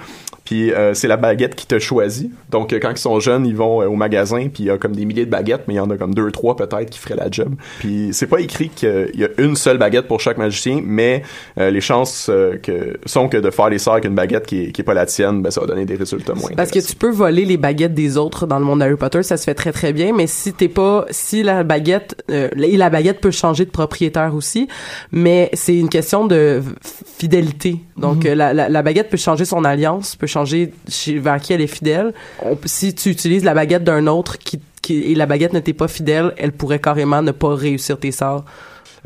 Puis 0.44 0.72
c'est 0.94 1.06
la 1.06 1.16
baguette 1.16 1.54
qui 1.54 1.66
te 1.66 1.78
choisit. 1.78 2.32
Donc, 2.50 2.72
quand 2.72 2.90
ils 2.90 2.98
sont 2.98 3.20
jeunes, 3.20 3.46
ils 3.46 3.54
vont 3.54 3.86
au 3.86 3.94
magasin, 3.94 4.48
puis 4.52 4.64
il 4.64 4.66
y 4.66 4.70
a 4.70 4.78
comme 4.78 4.96
des 4.96 5.04
milliers 5.04 5.24
de 5.24 5.30
baguettes, 5.30 5.62
mais 5.68 5.74
il 5.74 5.76
y 5.76 5.80
en 5.80 5.88
a 5.90 5.96
comme 5.96 6.12
deux, 6.12 6.32
trois 6.32 6.56
peut-être 6.56 6.90
qui 6.90 6.98
feraient 6.98 7.14
la 7.14 7.30
job. 7.30 7.54
Puis 7.78 8.08
c'est 8.12 8.26
pas 8.26 8.40
écrit 8.40 8.68
qu'il 8.68 9.12
y 9.14 9.24
a 9.24 9.28
une 9.38 9.54
seule 9.54 9.78
baguette 9.78 10.08
pour 10.08 10.20
chaque 10.20 10.38
magicien, 10.38 10.80
mais 10.90 11.22
euh, 11.58 11.70
les 11.70 11.80
chances 11.80 12.28
euh, 12.28 12.56
que, 12.56 12.98
sont 13.06 13.28
que 13.28 13.36
de 13.36 13.50
faire 13.50 13.70
les 13.70 13.78
sorts 13.78 13.94
avec 13.94 14.04
une 14.04 14.14
baguette 14.14 14.46
qui 14.46 14.64
est, 14.64 14.72
qui 14.72 14.80
est 14.80 14.84
pas 14.84 14.94
la 14.94 15.06
tienne, 15.06 15.42
ben 15.42 15.50
ça 15.50 15.60
va 15.60 15.66
donner 15.66 15.86
des 15.86 15.96
résultats 15.96 16.34
moins 16.34 16.50
Parce 16.56 16.70
que 16.70 16.78
tu 16.78 16.94
peux 16.94 17.10
voler 17.10 17.44
les 17.44 17.56
baguettes 17.56 17.94
des 17.94 18.16
autres 18.16 18.46
dans 18.46 18.58
le 18.58 18.64
monde 18.64 18.80
d'Harry 18.80 18.96
Potter, 18.96 19.22
ça 19.22 19.36
se 19.36 19.44
fait 19.44 19.54
très 19.54 19.72
très 19.72 19.92
bien, 19.92 20.12
mais 20.12 20.26
si 20.26 20.52
t'es 20.52 20.68
pas, 20.68 21.06
si 21.10 21.42
la 21.42 21.62
baguette, 21.62 22.22
euh, 22.30 22.48
et 22.56 22.76
la 22.76 22.90
baguette 22.90 23.20
peut 23.20 23.30
changer 23.30 23.64
de 23.64 23.70
propriétaire 23.70 24.34
aussi, 24.34 24.68
mais 25.12 25.50
c'est 25.54 25.76
une 25.76 25.88
question 25.88 26.26
de 26.26 26.60
fidélité. 27.18 27.76
Donc 27.96 28.26
euh, 28.26 28.34
la, 28.34 28.52
la, 28.52 28.68
la 28.68 28.82
baguette 28.82 29.10
peut 29.10 29.16
changer 29.16 29.44
son 29.44 29.64
alliance, 29.64 30.16
peut 30.16 30.26
changer 30.26 30.72
chez, 30.88 31.18
vers 31.18 31.40
qui 31.40 31.52
elle 31.52 31.60
est 31.60 31.66
fidèle. 31.66 32.12
Si 32.64 32.94
tu 32.94 33.10
utilises 33.10 33.44
la 33.44 33.54
baguette 33.54 33.84
d'un 33.84 34.06
autre 34.06 34.38
qui, 34.38 34.60
qui 34.82 35.12
et 35.12 35.14
la 35.14 35.26
baguette 35.26 35.52
ne 35.52 35.60
t'est 35.60 35.72
pas 35.72 35.88
fidèle, 35.88 36.34
elle 36.36 36.52
pourrait 36.52 36.78
carrément 36.78 37.22
ne 37.22 37.32
pas 37.32 37.54
réussir 37.54 37.98
tes 37.98 38.12
sorts. 38.12 38.44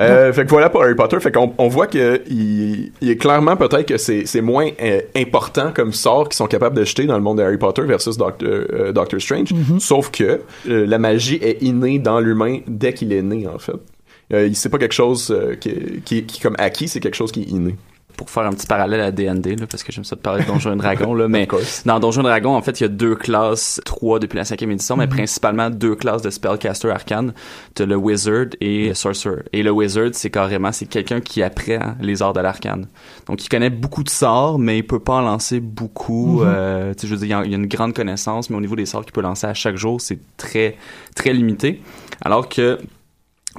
Euh, 0.01 0.33
fait 0.33 0.45
que 0.45 0.51
voilà 0.51 0.71
pour 0.71 0.83
Harry 0.83 0.95
Potter. 0.95 1.21
Fait 1.21 1.31
qu'on 1.31 1.53
on 1.59 1.69
voit 1.69 1.87
que 1.87 2.23
il, 2.29 2.93
il 3.01 3.11
est 3.11 3.17
clairement 3.17 3.57
peut-être 3.57 3.87
que 3.87 3.97
c'est, 3.97 4.27
c'est 4.27 4.41
moins 4.41 4.71
euh, 4.83 5.01
important 5.17 5.71
comme 5.73 5.93
sort 5.93 6.29
qu'ils 6.29 6.37
sont 6.37 6.47
capables 6.47 6.77
de 6.77 6.85
jeter 6.85 7.07
dans 7.07 7.17
le 7.17 7.23
monde 7.23 7.39
de 7.39 7.43
Harry 7.43 7.59
Potter 7.59 7.83
versus 7.83 8.17
Doctor, 8.17 8.49
euh, 8.49 8.93
Doctor 8.93 9.21
Strange. 9.21 9.51
Sauf 9.79 10.11
que 10.11 10.41
euh, 10.69 10.87
la 10.87 10.99
magie 10.99 11.39
est 11.41 11.63
innée 11.63 11.99
dans 11.99 12.19
l'humain 12.21 12.59
dès 12.67 12.93
qu'il 12.93 13.13
est 13.13 13.23
né 13.23 13.47
en 13.47 13.59
fait. 13.59 13.77
Euh, 14.33 14.51
c'est 14.55 14.71
pas 14.71 14.79
quelque 14.79 14.95
chose 14.95 15.31
euh, 15.31 15.55
qui, 15.55 16.01
qui, 16.05 16.25
qui 16.25 16.41
comme 16.41 16.57
acquis, 16.59 16.89
c'est 16.89 17.01
quelque 17.01 17.15
chose 17.15 17.31
qui 17.31 17.43
est 17.43 17.51
inné. 17.51 17.77
Pour 18.16 18.30
faire 18.30 18.44
un 18.44 18.52
petit 18.52 18.66
parallèle 18.66 19.00
à 19.00 19.11
D&D, 19.11 19.56
là, 19.56 19.66
parce 19.66 19.83
que 19.83 19.92
j'aime 19.92 20.04
ça 20.04 20.16
de 20.16 20.21
parler 20.21 20.42
de 20.42 20.47
Donjons 20.49 20.73
et 20.73 20.76
Dragons, 20.76 21.14
là, 21.14 21.28
mais 21.28 21.47
dans 21.85 21.99
Donjons 22.00 22.21
et 22.21 22.25
Dragons, 22.25 22.54
en 22.54 22.62
fait, 22.62 22.80
il 22.80 22.85
y 22.85 22.87
a 22.87 22.88
deux 22.88 23.14
classes, 23.16 23.80
trois 23.85 24.18
depuis 24.18 24.37
la 24.37 24.44
cinquième 24.44 24.71
édition, 24.71 24.97
mais 24.97 25.06
principalement 25.06 25.71
deux 25.71 25.94
classes 25.97 26.23
de 26.23 26.30
Spellcaster 26.30 26.90
Arcane. 26.90 27.33
T'as 27.75 27.87
le 27.87 27.97
Wizard 27.97 28.47
et 28.61 28.88
le 28.88 28.94
Sorcerer. 28.94 29.42
Et 29.52 29.62
le 29.62 29.71
Wizard, 29.71 30.11
c'est 30.12 30.30
carrément, 30.30 30.73
c'est 30.73 30.87
quelqu'un 30.87 31.21
qui 31.21 31.42
apprend 31.42 31.94
les 32.00 32.23
arts 32.23 32.33
de 32.35 32.40
l'arcane. 32.40 32.87
Donc, 33.26 33.44
il 33.44 33.49
connaît 33.49 33.71
beaucoup 33.71 34.02
de 34.04 34.09
sorts, 34.11 34.59
mais 34.59 34.78
il 34.78 34.83
peut 34.87 35.00
pas 35.00 35.14
en 35.14 35.23
lancer 35.23 35.61
beaucoup. 35.61 36.42
euh, 36.42 36.92
tu 36.94 37.02
sais, 37.02 37.06
je 37.09 37.14
veux 37.14 37.26
dire, 37.26 37.26
il 37.26 37.30
y 37.30 37.35
a- 37.35 37.44
il 37.47 37.50
y 37.50 37.54
a 37.54 37.59
une 37.59 37.66
grande 37.66 37.94
connaissance, 37.94 38.50
mais 38.50 38.56
au 38.56 38.61
niveau 38.61 38.76
des 38.76 38.87
sorts 38.87 39.02
qu'il 39.04 39.12
peut 39.12 39.21
lancer 39.23 39.47
à 39.47 39.54
chaque 39.54 39.76
jour, 39.76 40.00
c'est 40.00 40.18
très, 40.37 40.76
très 41.14 41.33
limité. 41.33 41.83
Alors 42.25 42.49
que 42.49 42.78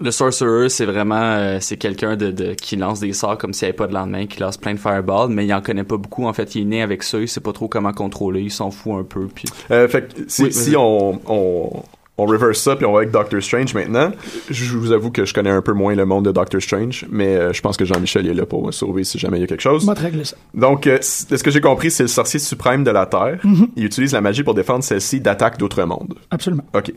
le 0.01 0.11
sorcerer, 0.11 0.69
c'est 0.69 0.85
vraiment 0.85 1.15
euh, 1.15 1.57
c'est 1.61 1.77
quelqu'un 1.77 2.15
de, 2.15 2.31
de 2.31 2.53
qui 2.53 2.75
lance 2.75 2.99
des 2.99 3.13
sorts 3.13 3.37
comme 3.37 3.53
s'il 3.53 3.65
n'y 3.67 3.69
avait 3.69 3.77
pas 3.77 3.87
de 3.87 3.93
lendemain, 3.93 4.25
qui 4.25 4.39
lance 4.39 4.57
plein 4.57 4.73
de 4.73 4.79
fireballs, 4.79 5.29
mais 5.29 5.45
il 5.45 5.53
en 5.53 5.61
connaît 5.61 5.83
pas 5.83 5.97
beaucoup. 5.97 6.25
En 6.25 6.33
fait, 6.33 6.55
il 6.55 6.63
est 6.63 6.65
né 6.65 6.81
avec 6.81 7.03
ça, 7.03 7.17
il 7.19 7.27
sait 7.27 7.39
pas 7.39 7.53
trop 7.53 7.67
comment 7.67 7.93
contrôler, 7.93 8.41
il 8.41 8.51
s'en 8.51 8.71
fout 8.71 8.93
un 8.93 9.03
peu. 9.03 9.27
Puis 9.33 9.47
Euh, 9.71 9.87
fait 9.87 10.13
que 10.13 10.21
si, 10.27 10.43
Oui, 10.43 10.53
si 10.53 10.75
on, 10.75 11.21
on, 11.27 11.83
on 12.17 12.25
reverse 12.25 12.59
ça 12.59 12.75
puis 12.75 12.85
on 12.85 12.93
va 12.93 12.99
avec 12.99 13.11
Doctor 13.11 13.41
Strange 13.41 13.73
maintenant, 13.73 14.11
je 14.49 14.77
vous 14.77 14.91
avoue 14.91 15.11
que 15.11 15.25
je 15.25 15.33
connais 15.33 15.49
un 15.49 15.61
peu 15.61 15.73
moins 15.73 15.95
le 15.95 16.05
monde 16.05 16.25
de 16.25 16.31
Doctor 16.31 16.61
Strange, 16.61 17.05
mais 17.09 17.35
euh, 17.35 17.53
je 17.53 17.61
pense 17.61 17.77
que 17.77 17.85
Jean-Michel 17.85 18.27
est 18.27 18.33
là 18.33 18.45
pour 18.45 18.65
me 18.65 18.71
sauver 18.71 19.03
si 19.03 19.19
jamais 19.19 19.37
il 19.37 19.41
y 19.41 19.43
a 19.43 19.47
quelque 19.47 19.61
chose. 19.61 19.85
Ça. 19.85 20.37
Donc, 20.53 20.87
euh, 20.87 20.97
de 20.97 21.37
ce 21.37 21.43
que 21.43 21.51
j'ai 21.51 21.61
compris, 21.61 21.91
c'est 21.91 22.03
le 22.03 22.09
sorcier 22.09 22.39
suprême 22.39 22.83
de 22.83 22.91
la 22.91 23.05
Terre. 23.05 23.39
Mm-hmm. 23.43 23.69
Il 23.75 23.85
utilise 23.85 24.13
la 24.13 24.21
magie 24.21 24.43
pour 24.43 24.53
défendre 24.53 24.83
celle-ci 24.83 25.19
d'attaques 25.19 25.57
d'autres 25.57 25.83
mondes. 25.83 26.15
Absolument. 26.31 26.63
OK. 26.73 26.93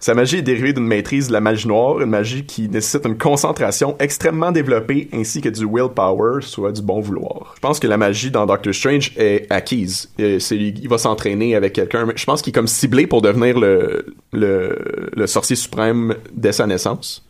Sa 0.00 0.14
magie 0.14 0.36
est 0.36 0.42
dérivée 0.42 0.72
d'une 0.72 0.86
maîtrise 0.86 1.28
de 1.28 1.32
la 1.32 1.40
magie 1.40 1.66
noire, 1.66 2.00
une 2.00 2.10
magie 2.10 2.44
qui 2.44 2.68
nécessite 2.68 3.06
une 3.06 3.18
concentration 3.18 3.96
extrêmement 3.98 4.52
développée 4.52 5.08
ainsi 5.12 5.40
que 5.40 5.48
du 5.48 5.66
willpower, 5.66 6.42
soit 6.42 6.72
du 6.72 6.82
bon 6.82 7.00
vouloir. 7.00 7.52
Je 7.56 7.60
pense 7.60 7.80
que 7.80 7.86
la 7.86 7.96
magie 7.96 8.30
dans 8.30 8.46
Doctor 8.46 8.74
Strange 8.74 9.12
est 9.16 9.50
acquise. 9.50 10.10
Euh, 10.20 10.38
il 10.50 10.88
va 10.88 10.98
s'entraîner 10.98 11.54
avec 11.56 11.72
quelqu'un. 11.72 12.06
mais 12.06 12.14
Je 12.16 12.24
pense 12.24 12.42
qu'il 12.42 12.50
est 12.50 12.54
comme 12.54 12.68
ciblé 12.68 13.06
pour 13.06 13.22
devenir 13.22 13.58
le, 13.58 14.14
le, 14.32 14.57
le 15.16 15.26
sorcier 15.26 15.56
suprême 15.56 16.14
dès 16.34 16.52
sa 16.52 16.66
naissance. 16.66 17.24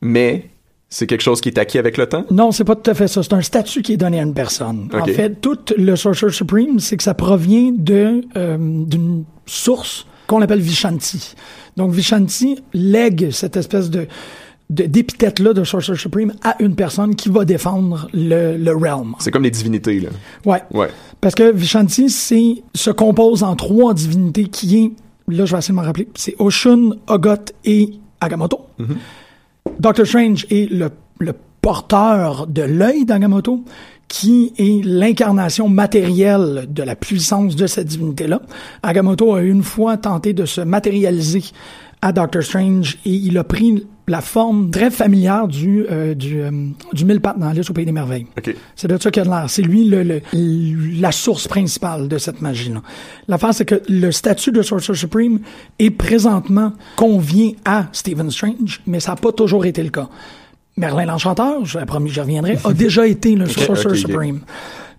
Mais 0.00 0.50
c'est 0.88 1.06
quelque 1.06 1.22
chose 1.22 1.40
qui 1.40 1.48
est 1.48 1.58
acquis 1.58 1.78
avec 1.78 1.96
le 1.96 2.06
temps? 2.08 2.24
Non, 2.30 2.52
c'est 2.52 2.64
pas 2.64 2.76
tout 2.76 2.90
à 2.90 2.94
fait 2.94 3.08
ça. 3.08 3.22
C'est 3.22 3.32
un 3.32 3.40
statut 3.40 3.82
qui 3.82 3.94
est 3.94 3.96
donné 3.96 4.20
à 4.20 4.22
une 4.22 4.34
personne. 4.34 4.88
En 4.92 5.04
fait, 5.06 5.40
tout 5.40 5.58
le 5.76 5.96
Sorcerer 5.96 6.30
Supreme, 6.32 6.78
c'est 6.78 6.96
que 6.96 7.02
ça 7.02 7.14
provient 7.14 7.72
de 7.76 8.20
euh, 8.36 8.56
d'une 8.58 9.24
source 9.46 10.06
qu'on 10.26 10.40
appelle 10.42 10.60
Vishanti. 10.60 11.34
Donc, 11.76 11.92
Vishanti 11.92 12.62
lègue 12.72 13.30
cette 13.30 13.56
espèce 13.56 13.90
de 13.90 14.06
de- 14.70 14.84
d'épithète-là 14.84 15.52
de 15.52 15.62
Sorcerer 15.62 15.98
Supreme 15.98 16.32
à 16.42 16.56
une 16.62 16.74
personne 16.74 17.14
qui 17.16 17.28
va 17.28 17.44
défendre 17.44 18.08
le, 18.14 18.56
le 18.56 18.72
realm. 18.74 19.14
C'est 19.18 19.30
comme 19.30 19.42
les 19.42 19.50
divinités, 19.50 20.00
là. 20.00 20.08
Ouais. 20.46 20.62
Ouais. 20.72 20.88
Parce 21.20 21.34
que 21.34 21.52
Vishanti, 21.52 22.08
c'est, 22.08 22.62
se 22.74 22.90
compose 22.90 23.42
en 23.42 23.56
trois 23.56 23.92
divinités 23.92 24.44
qui 24.44 24.78
est, 24.78 24.92
là, 25.28 25.44
je 25.44 25.52
vais 25.52 25.58
essayer 25.58 25.72
de 25.72 25.76
m'en 25.76 25.82
rappeler, 25.82 26.08
c'est 26.14 26.34
Oshun, 26.38 26.90
Ogot 27.08 27.52
et 27.64 27.90
Agamotto. 28.20 28.66
Doctor 29.78 30.06
Strange 30.06 30.46
est 30.50 30.70
le, 30.70 30.90
le 31.18 31.34
porteur 31.60 32.46
de 32.46 32.62
l'œil 32.62 33.04
d'Agamotto, 33.04 33.64
qui 34.08 34.52
est 34.58 34.84
l'incarnation 34.84 35.68
matérielle 35.68 36.66
de 36.68 36.82
la 36.82 36.94
puissance 36.94 37.56
de 37.56 37.66
cette 37.66 37.88
divinité-là. 37.88 38.42
Agamotto 38.82 39.34
a 39.34 39.42
une 39.42 39.62
fois 39.62 39.96
tenté 39.96 40.34
de 40.34 40.44
se 40.44 40.60
matérialiser 40.60 41.42
à 42.02 42.12
Doctor 42.12 42.42
Strange 42.42 42.98
et 43.06 43.10
il 43.10 43.38
a 43.38 43.44
pris 43.44 43.86
la 44.06 44.20
forme 44.20 44.70
très 44.70 44.90
familière 44.90 45.48
du, 45.48 45.86
euh, 45.90 46.14
du, 46.14 46.40
euh, 46.42 46.50
du 46.92 47.04
mille 47.04 47.20
pattes 47.20 47.38
dans 47.38 47.50
au 47.52 47.72
Pays 47.72 47.86
des 47.86 47.92
Merveilles. 47.92 48.26
OK. 48.36 48.54
C'est 48.76 48.88
de 48.88 49.00
ça 49.00 49.10
qu'il 49.10 49.22
a 49.22 49.24
l'air. 49.24 49.44
C'est 49.50 49.62
lui 49.62 49.84
le, 49.88 50.02
le- 50.02 50.20
la 51.00 51.10
source 51.10 51.48
principale 51.48 52.08
de 52.08 52.18
cette 52.18 52.42
magie-là. 52.42 52.82
L'affaire, 53.28 53.54
c'est 53.54 53.64
que 53.64 53.80
le 53.88 54.12
statut 54.12 54.52
de 54.52 54.60
Sorcerer 54.62 54.96
Supreme 54.98 55.38
est 55.78 55.90
présentement 55.90 56.72
convient 56.96 57.52
à 57.64 57.86
Stephen 57.92 58.30
Strange, 58.30 58.82
mais 58.86 59.00
ça 59.00 59.12
n'a 59.12 59.16
pas 59.16 59.32
toujours 59.32 59.64
été 59.64 59.82
le 59.82 59.90
cas. 59.90 60.08
Merlin 60.76 61.06
l'Enchanteur, 61.06 61.64
je 61.64 61.78
promis 61.78 62.10
je 62.10 62.20
reviendrai, 62.20 62.58
a 62.64 62.72
déjà 62.74 63.06
été 63.06 63.36
le 63.36 63.46
Sorcerer. 63.46 63.96
Supreme. 63.96 64.40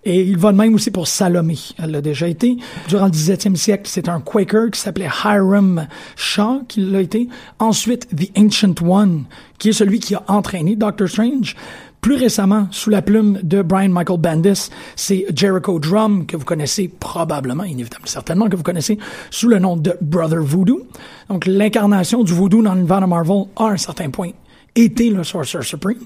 Et 0.06 0.22
il 0.22 0.38
va 0.38 0.52
de 0.52 0.56
même 0.56 0.72
aussi 0.72 0.92
pour 0.92 1.08
Salomé. 1.08 1.58
Elle 1.82 1.90
l'a 1.90 2.00
déjà 2.00 2.28
été. 2.28 2.56
Durant 2.88 3.06
le 3.06 3.10
17e 3.10 3.56
siècle, 3.56 3.90
c'est 3.92 4.08
un 4.08 4.20
Quaker 4.20 4.70
qui 4.70 4.80
s'appelait 4.80 5.10
Hiram 5.24 5.88
Shaw 6.14 6.62
qui 6.68 6.80
l'a 6.80 7.00
été. 7.00 7.28
Ensuite, 7.58 8.06
The 8.16 8.30
Ancient 8.38 8.74
One, 8.86 9.24
qui 9.58 9.70
est 9.70 9.72
celui 9.72 9.98
qui 9.98 10.14
a 10.14 10.22
entraîné 10.28 10.76
Doctor 10.76 11.08
Strange. 11.08 11.56
Plus 12.00 12.14
récemment, 12.14 12.68
sous 12.70 12.88
la 12.88 13.02
plume 13.02 13.40
de 13.42 13.62
Brian 13.62 13.88
Michael 13.88 14.20
Bendis, 14.20 14.70
c'est 14.94 15.26
Jericho 15.34 15.80
Drum, 15.80 16.24
que 16.24 16.36
vous 16.36 16.44
connaissez 16.44 16.86
probablement, 16.86 17.64
inévitablement, 17.64 18.06
certainement 18.06 18.48
que 18.48 18.54
vous 18.54 18.62
connaissez, 18.62 18.98
sous 19.32 19.48
le 19.48 19.58
nom 19.58 19.76
de 19.76 19.92
Brother 20.00 20.40
Voodoo. 20.40 20.86
Donc, 21.28 21.46
l'incarnation 21.46 22.22
du 22.22 22.32
voodoo 22.32 22.62
dans 22.62 22.74
l'univers 22.74 23.00
de 23.00 23.06
Marvel 23.06 23.46
a 23.56 23.64
un 23.64 23.76
certain 23.76 24.10
point 24.10 24.30
été 24.76 25.10
le 25.10 25.24
Sorcerer 25.24 25.64
Supreme. 25.64 25.98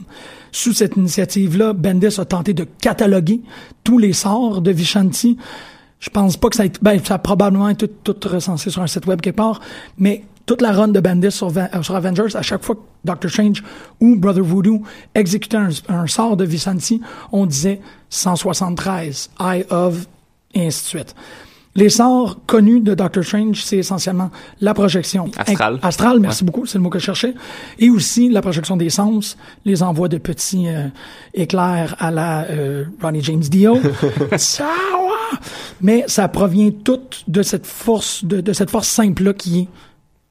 Sous 0.53 0.73
cette 0.73 0.97
initiative-là, 0.97 1.73
Bendis 1.75 2.19
a 2.19 2.25
tenté 2.25 2.55
de 2.55 2.65
cataloguer 2.81 3.41
tous 3.85 3.99
les 3.99 4.13
sorts 4.13 4.63
de 4.63 4.71
Vishanti. 4.71 5.37
Je 5.99 6.09
pense 6.09 6.37
pas 6.37 6.49
que 6.49 6.57
ça 6.57 6.63
a 6.63 6.67
été, 6.67 6.79
ben, 6.81 6.99
ça 7.05 7.15
a 7.15 7.19
probablement 7.19 7.69
été 7.69 7.87
tout, 7.87 8.15
tout 8.15 8.29
recensé 8.29 8.71
sur 8.71 8.81
un 8.81 8.87
site 8.87 9.07
web 9.07 9.21
quelque 9.21 9.37
part, 9.37 9.61
mais 9.99 10.25
toute 10.47 10.63
la 10.63 10.73
run 10.73 10.89
de 10.89 11.01
Bendis 11.01 11.27
euh, 11.27 11.83
sur 11.83 11.95
Avengers, 11.95 12.35
à 12.35 12.43
chaque 12.43 12.65
fois 12.65 12.75
que 12.75 12.81
Doctor 13.05 13.31
Strange 13.31 13.63
ou 14.01 14.17
Brother 14.17 14.43
Voodoo 14.43 14.83
exécutait 15.15 15.59
un, 15.59 15.69
un 15.89 16.07
sort 16.07 16.37
de 16.37 16.45
Vishanti, 16.45 17.01
on 17.33 17.47
disait 17.47 17.81
173, 18.09 19.31
Eye 19.41 19.65
of, 19.71 20.07
et 20.55 20.67
ainsi 20.67 20.83
de 20.83 20.89
suite. 20.89 21.15
Les 21.77 21.89
sorts 21.89 22.41
connus 22.47 22.81
de 22.81 22.95
Doctor 22.95 23.23
Strange, 23.23 23.63
c'est 23.63 23.77
essentiellement 23.79 24.31
la 24.61 24.75
projection 24.75 25.31
Astrale. 25.37 25.77
Inc- 25.77 25.79
astrale, 25.87 26.19
merci 26.19 26.45
beaucoup, 26.45 26.67
c'est 26.67 26.79
le 26.79 26.83
mot 26.83 26.91
que 26.91 26.99
je 26.99 27.05
cherchais. 27.05 27.33
Et 27.79 27.91
aussi 27.91 28.29
la 28.29 28.43
projection 28.43 28.77
des 28.77 28.91
sens, 28.91 29.37
les 29.65 29.83
envois 29.85 30.09
de 30.09 30.19
petits 30.19 30.67
euh, 30.67 30.89
éclairs 31.33 31.95
à 32.01 32.11
la 32.11 32.43
euh, 32.51 32.85
Ronnie 33.01 33.23
James 33.23 33.41
Dio. 33.41 33.79
Mais 35.81 36.05
ça 36.09 36.29
provient 36.29 36.71
tout 36.85 37.01
de 37.29 37.43
cette 37.43 37.67
force, 37.67 38.25
de, 38.25 38.41
de 38.41 38.53
cette 38.53 38.71
force 38.71 38.89
simple-là 38.89 39.33
qui 39.33 39.61
est 39.61 39.69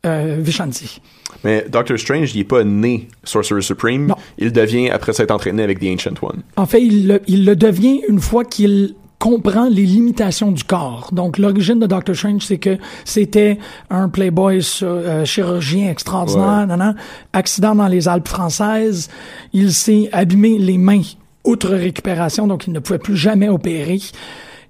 euh, 0.06 0.38
Vishanti. 0.40 1.02
Mais 1.44 1.66
Doctor 1.70 1.98
Strange, 1.98 2.36
il 2.36 2.42
est 2.42 2.44
pas 2.46 2.64
né 2.64 3.08
Sorcerer 3.24 3.62
Supreme. 3.62 4.08
Non. 4.08 4.16
Il 4.38 4.52
devient 4.52 4.90
après 4.90 5.14
s'être 5.14 5.32
entraîné 5.32 5.64
avec 5.64 5.80
The 5.80 5.86
Ancient 5.86 6.14
One. 6.22 6.42
En 6.58 6.66
fait, 6.66 6.82
il 6.84 7.08
le, 7.08 7.22
il 7.28 7.46
le 7.46 7.56
devient 7.56 8.02
une 8.10 8.20
fois 8.20 8.44
qu'il 8.44 8.96
comprend 9.20 9.68
les 9.68 9.86
limitations 9.86 10.52
du 10.52 10.64
corps. 10.64 11.10
Donc, 11.12 11.38
l'origine 11.38 11.78
de 11.80 11.86
Doctor 11.88 12.16
Strange, 12.16 12.42
c'est 12.46 12.58
que 12.58 12.78
c'était 13.04 13.60
un 13.90 14.08
playboy 14.08 14.62
euh, 14.82 15.26
chirurgien 15.26 15.90
extraordinaire, 15.92 16.68
Ouais. 16.70 16.94
accident 17.34 17.76
dans 17.76 17.88
les 17.88 18.08
Alpes 18.08 18.30
françaises. 18.30 19.10
Il 19.54 19.74
s'est 19.74 20.10
abîmé 20.14 20.58
les 20.58 20.78
mains 20.78 21.02
outre 21.44 21.70
récupération, 21.70 22.48
donc 22.48 22.66
il 22.68 22.74
ne 22.74 22.80
pouvait 22.80 23.00
plus 23.00 23.18
jamais 23.18 23.50
opérer. 23.50 24.00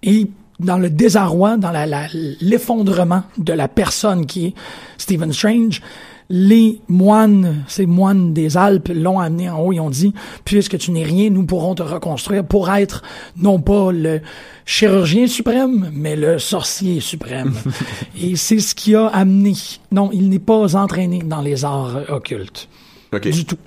Et 0.01 0.27
dans 0.59 0.77
le 0.77 0.89
désarroi, 0.89 1.57
dans 1.57 1.71
la- 1.71 1.85
la- 1.85 2.07
l'effondrement 2.41 3.23
de 3.37 3.53
la 3.53 3.67
personne 3.67 4.25
qui 4.25 4.47
est 4.47 4.53
Stephen 4.97 5.31
Strange, 5.31 5.81
les 6.29 6.79
moines, 6.87 7.63
ces 7.67 7.87
moines 7.87 8.33
des 8.33 8.55
Alpes 8.55 8.91
l'ont 8.93 9.19
amené 9.19 9.49
en 9.49 9.59
haut 9.59 9.73
et 9.73 9.79
ont 9.79 9.89
dit, 9.89 10.13
puisque 10.45 10.77
tu 10.77 10.91
n'es 10.91 11.03
rien, 11.03 11.31
nous 11.31 11.43
pourrons 11.43 11.73
te 11.73 11.81
reconstruire 11.81 12.45
pour 12.45 12.69
être 12.69 13.01
non 13.35 13.59
pas 13.59 13.91
le 13.91 14.21
chirurgien 14.65 15.25
suprême, 15.25 15.89
mais 15.93 16.15
le 16.15 16.37
sorcier 16.37 16.99
suprême. 16.99 17.53
et 18.21 18.35
c'est 18.35 18.59
ce 18.59 18.75
qui 18.75 18.93
a 18.95 19.07
amené. 19.07 19.53
Non, 19.91 20.11
il 20.13 20.29
n'est 20.29 20.39
pas 20.39 20.75
entraîné 20.75 21.19
dans 21.25 21.41
les 21.41 21.65
arts 21.65 21.97
occultes. 22.09 22.69
OK. 23.11 23.27
Du 23.29 23.45
tout. 23.45 23.57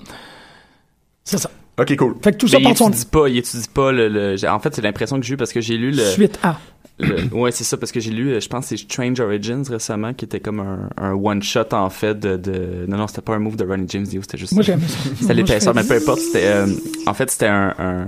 C'est 1.24 1.38
ça. 1.38 1.50
OK, 1.78 1.96
cool. 1.96 2.14
Fait 2.22 2.32
que 2.32 2.36
tout 2.36 2.48
ça 2.48 2.58
Mais 2.58 2.64
il 2.64 2.68
part 2.68 2.76
son 2.76 2.90
étudie 2.90 3.06
pas, 3.06 3.28
il 3.28 3.38
étudie 3.38 3.68
pas 3.72 3.92
le, 3.92 4.36
en 4.46 4.60
fait, 4.60 4.74
c'est 4.74 4.82
l'impression 4.82 5.18
que 5.18 5.26
j'ai 5.26 5.34
eu 5.34 5.36
parce 5.36 5.52
que 5.52 5.60
j'ai 5.60 5.76
lu 5.76 5.90
le, 5.90 6.04
suite 6.04 6.38
à. 6.42 6.58
Le- 6.98 7.34
ouais, 7.34 7.50
c'est 7.52 7.64
ça, 7.64 7.76
parce 7.76 7.90
que 7.92 8.00
j'ai 8.00 8.10
lu, 8.10 8.30
euh, 8.32 8.40
je 8.40 8.48
pense, 8.48 8.66
c'est 8.66 8.76
Strange 8.76 9.18
Origins 9.20 9.62
récemment, 9.68 10.12
qui 10.14 10.24
était 10.24 10.40
comme 10.40 10.60
un, 10.60 10.88
un 10.96 11.12
one-shot, 11.14 11.72
en 11.72 11.90
fait, 11.90 12.18
de, 12.18 12.36
de, 12.36 12.84
non, 12.88 12.96
non, 12.98 13.06
c'était 13.06 13.22
pas 13.22 13.34
un 13.34 13.38
move 13.38 13.56
de 13.56 13.64
Ronnie 13.64 13.86
James 13.88 14.04
Dio, 14.04 14.20
c'était 14.22 14.38
juste 14.38 14.52
Moi, 14.52 14.62
ça. 14.62 14.72
j'aime 14.72 14.80
ça. 14.82 14.98
C'était 15.20 15.34
l'épaisseur, 15.34 15.74
mais 15.74 15.84
peu 15.84 15.94
importe, 15.94 16.20
c'était, 16.20 16.46
euh, 16.46 16.66
en 17.06 17.14
fait, 17.14 17.30
c'était 17.30 17.46
un, 17.48 17.74
un, 17.78 18.06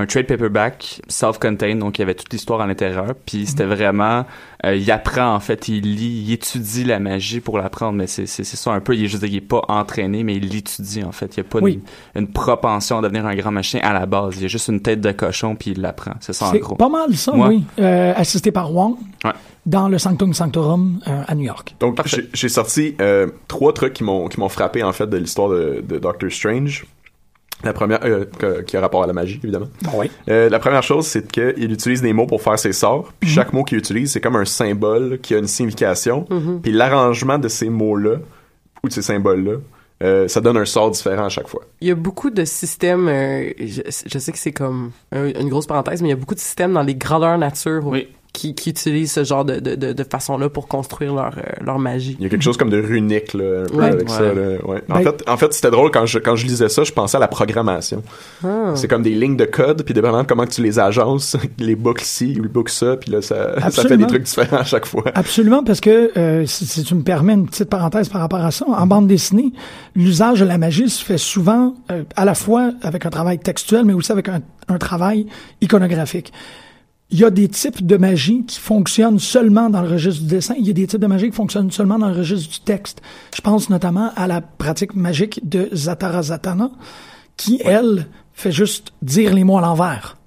un 0.00 0.06
trade 0.06 0.26
paperback 0.26 1.02
self-contained, 1.08 1.80
donc 1.80 1.98
il 1.98 2.02
y 2.02 2.04
avait 2.04 2.14
toute 2.14 2.32
l'histoire 2.32 2.60
à 2.60 2.66
l'intérieur. 2.66 3.14
Puis 3.26 3.46
c'était 3.46 3.64
vraiment, 3.64 4.24
euh, 4.64 4.76
il 4.76 4.88
apprend 4.92 5.34
en 5.34 5.40
fait, 5.40 5.66
il 5.68 5.96
lit, 5.96 6.24
il 6.26 6.32
étudie 6.32 6.84
la 6.84 7.00
magie 7.00 7.40
pour 7.40 7.58
l'apprendre, 7.58 7.94
mais 7.98 8.06
c'est 8.06 8.26
c'est 8.26 8.44
ça 8.44 8.70
un 8.72 8.80
peu. 8.80 8.94
Il 8.94 9.04
est 9.04 9.08
juste, 9.08 9.24
il 9.26 9.34
est 9.34 9.40
pas 9.40 9.62
entraîné, 9.68 10.22
mais 10.22 10.36
il 10.36 10.48
l'étudie 10.48 11.02
en 11.02 11.10
fait. 11.12 11.36
Il 11.36 11.38
y 11.38 11.40
a 11.40 11.44
pas 11.44 11.58
Oui. 11.58 11.80
une, 12.14 12.22
une 12.22 12.28
propension 12.32 12.98
à 12.98 13.02
devenir 13.02 13.26
un 13.26 13.34
grand 13.34 13.50
machin 13.50 13.80
à 13.82 13.92
la 13.92 14.06
base. 14.06 14.34
Il 14.36 14.42
y 14.42 14.44
a 14.44 14.48
juste 14.48 14.68
une 14.68 14.80
tête 14.80 15.00
de 15.00 15.10
cochon 15.10 15.56
puis 15.56 15.72
il 15.72 15.80
l'apprend. 15.80 16.12
C'est 16.20 16.32
ça 16.32 16.46
en 16.46 16.52
C'est 16.52 16.60
gros. 16.60 16.76
pas 16.76 16.88
mal 16.88 17.14
ça, 17.16 17.32
oui. 17.34 17.64
Euh, 17.80 18.12
assisté 18.16 18.52
par 18.52 18.72
Wong 18.72 18.94
Ouais. 19.24 19.32
dans 19.66 19.88
le 19.88 19.98
Sanctum 19.98 20.32
Sanctorum 20.32 21.00
euh, 21.08 21.22
à 21.26 21.34
New 21.34 21.42
York. 21.44 21.74
Donc, 21.80 21.98
j'ai- 22.06 22.28
j'ai 22.32 22.48
sorti 22.48 22.94
euh, 23.00 23.26
trois 23.48 23.72
trucs 23.72 23.94
qui 23.94 24.04
m'ont 24.04 24.28
qui 24.28 24.38
m'ont 24.38 24.48
frappé 24.48 24.84
en 24.84 24.92
fait 24.92 25.08
de 25.08 25.16
l'histoire 25.16 25.48
de, 25.48 25.82
de 25.86 25.98
Doctor 25.98 26.30
Strange. 26.30 26.86
La 27.64 27.72
première, 27.72 27.98
euh, 28.04 28.24
que- 28.38 28.62
qui 28.62 28.76
a 28.76 28.80
rapport 28.80 29.02
à 29.02 29.06
la 29.06 29.12
magie, 29.12 29.40
évidemment. 29.42 29.66
Oui. 29.94 30.10
Euh, 30.28 30.48
la 30.48 30.58
première 30.60 30.82
chose, 30.82 31.06
c'est 31.06 31.30
qu'il 31.30 31.72
utilise 31.72 32.00
des 32.02 32.12
mots 32.12 32.26
pour 32.26 32.40
faire 32.40 32.58
ses 32.58 32.72
sorts. 32.72 33.12
Puis 33.18 33.28
chaque 33.30 33.52
mot 33.52 33.64
qu'il 33.64 33.78
utilise, 33.78 34.12
c'est 34.12 34.20
comme 34.20 34.36
un 34.36 34.44
symbole 34.44 35.18
qui 35.20 35.34
a 35.34 35.38
une 35.38 35.48
signification. 35.48 36.24
Puis 36.62 36.70
l'arrangement 36.72 37.38
de 37.38 37.48
ces 37.48 37.68
mots-là, 37.68 38.16
ou 38.84 38.88
de 38.88 38.92
ces 38.92 39.02
symboles-là, 39.02 39.54
euh, 40.04 40.28
ça 40.28 40.40
donne 40.40 40.56
un 40.56 40.64
sort 40.64 40.92
différent 40.92 41.24
à 41.24 41.28
chaque 41.28 41.48
fois. 41.48 41.62
Il 41.80 41.88
y 41.88 41.90
a 41.90 41.96
beaucoup 41.96 42.30
de 42.30 42.44
systèmes, 42.44 43.08
euh, 43.08 43.50
je, 43.58 43.82
je 44.06 44.18
sais 44.20 44.30
que 44.30 44.38
c'est 44.38 44.52
comme 44.52 44.92
un- 45.10 45.26
une 45.40 45.48
grosse 45.48 45.66
parenthèse, 45.66 46.00
mais 46.00 46.08
il 46.08 46.10
y 46.10 46.14
a 46.14 46.16
beaucoup 46.16 46.36
de 46.36 46.40
systèmes 46.40 46.72
dans 46.74 46.82
les 46.82 46.94
grandeurs 46.94 47.36
nature 47.38 47.84
Oui. 47.84 48.06
Qui, 48.32 48.54
qui 48.54 48.70
utilisent 48.70 49.12
ce 49.12 49.24
genre 49.24 49.44
de, 49.44 49.58
de, 49.58 49.74
de, 49.74 49.92
de 49.92 50.04
façon-là 50.04 50.48
pour 50.48 50.68
construire 50.68 51.14
leur, 51.14 51.34
euh, 51.38 51.42
leur 51.64 51.78
magie. 51.78 52.16
Il 52.20 52.22
y 52.24 52.26
a 52.26 52.28
quelque 52.28 52.42
chose 52.42 52.56
comme 52.56 52.70
de 52.70 52.80
runique 52.80 53.34
là, 53.34 53.64
Ouais. 53.72 53.86
avec 53.86 54.08
ça. 54.08 54.20
Ouais. 54.22 54.34
là, 54.34 54.64
ouais. 54.66 54.82
En 54.90 54.94
Ben- 54.96 55.02
fait, 55.02 55.24
en 55.28 55.36
fait, 55.36 55.52
c'était 55.52 55.70
drôle 55.70 55.90
quand 55.90 56.06
je 56.06 56.18
quand 56.18 56.36
je 56.36 56.46
lisais 56.46 56.68
ça, 56.68 56.84
je 56.84 56.92
pensais 56.92 57.16
à 57.16 57.20
la 57.20 57.26
programmation. 57.28 58.02
Ah. 58.44 58.72
C'est 58.74 58.86
comme 58.86 59.02
des 59.02 59.14
lignes 59.14 59.36
de 59.36 59.44
code, 59.46 59.82
puis 59.82 59.94
dépendamment 59.94 60.22
de 60.22 60.28
comment 60.28 60.46
tu 60.46 60.62
les 60.62 60.78
agences, 60.78 61.36
les 61.58 61.74
boucles 61.74 62.04
ci, 62.04 62.34
les 62.34 62.48
boucles 62.48 62.70
ça, 62.72 62.96
puis 62.96 63.10
là 63.10 63.22
ça, 63.22 63.58
ça 63.70 63.82
fait 63.82 63.96
des 63.96 64.06
trucs 64.06 64.22
différents 64.24 64.58
à 64.58 64.64
chaque 64.64 64.86
fois. 64.86 65.04
Absolument, 65.14 65.64
parce 65.64 65.80
que 65.80 66.10
euh, 66.16 66.46
si, 66.46 66.66
si 66.66 66.84
tu 66.84 66.94
me 66.94 67.02
permets 67.02 67.32
une 67.34 67.46
petite 67.46 67.68
parenthèse 67.70 68.08
par 68.08 68.20
rapport 68.20 68.40
à 68.44 68.50
ça, 68.50 68.66
en 68.68 68.86
bande 68.86 69.06
dessinée, 69.08 69.52
l'usage 69.96 70.40
de 70.40 70.44
la 70.44 70.58
magie 70.58 70.88
se 70.88 71.04
fait 71.04 71.18
souvent 71.18 71.74
euh, 71.90 72.04
à 72.14 72.24
la 72.24 72.34
fois 72.34 72.70
avec 72.82 73.04
un 73.06 73.10
travail 73.10 73.38
textuel, 73.38 73.84
mais 73.84 73.94
aussi 73.94 74.12
avec 74.12 74.28
un, 74.28 74.40
un 74.68 74.78
travail 74.78 75.26
iconographique. 75.60 76.32
Il 77.10 77.18
y 77.18 77.24
a 77.24 77.30
des 77.30 77.48
types 77.48 77.86
de 77.86 77.96
magie 77.96 78.44
qui 78.44 78.60
fonctionnent 78.60 79.18
seulement 79.18 79.70
dans 79.70 79.80
le 79.80 79.88
registre 79.88 80.22
du 80.22 80.28
dessin. 80.28 80.54
Il 80.58 80.66
y 80.66 80.70
a 80.70 80.74
des 80.74 80.86
types 80.86 81.00
de 81.00 81.06
magie 81.06 81.30
qui 81.30 81.36
fonctionnent 81.36 81.70
seulement 81.70 81.98
dans 81.98 82.08
le 82.08 82.16
registre 82.16 82.50
du 82.50 82.60
texte. 82.60 83.00
Je 83.34 83.40
pense 83.40 83.70
notamment 83.70 84.10
à 84.14 84.26
la 84.26 84.42
pratique 84.42 84.94
magique 84.94 85.48
de 85.48 85.70
Zatara 85.72 86.22
Zatana, 86.22 86.70
qui, 87.36 87.62
elle, 87.64 88.08
fait 88.34 88.52
juste 88.52 88.92
dire 89.00 89.32
les 89.32 89.44
mots 89.44 89.56
à 89.56 89.62
l'envers. 89.62 90.18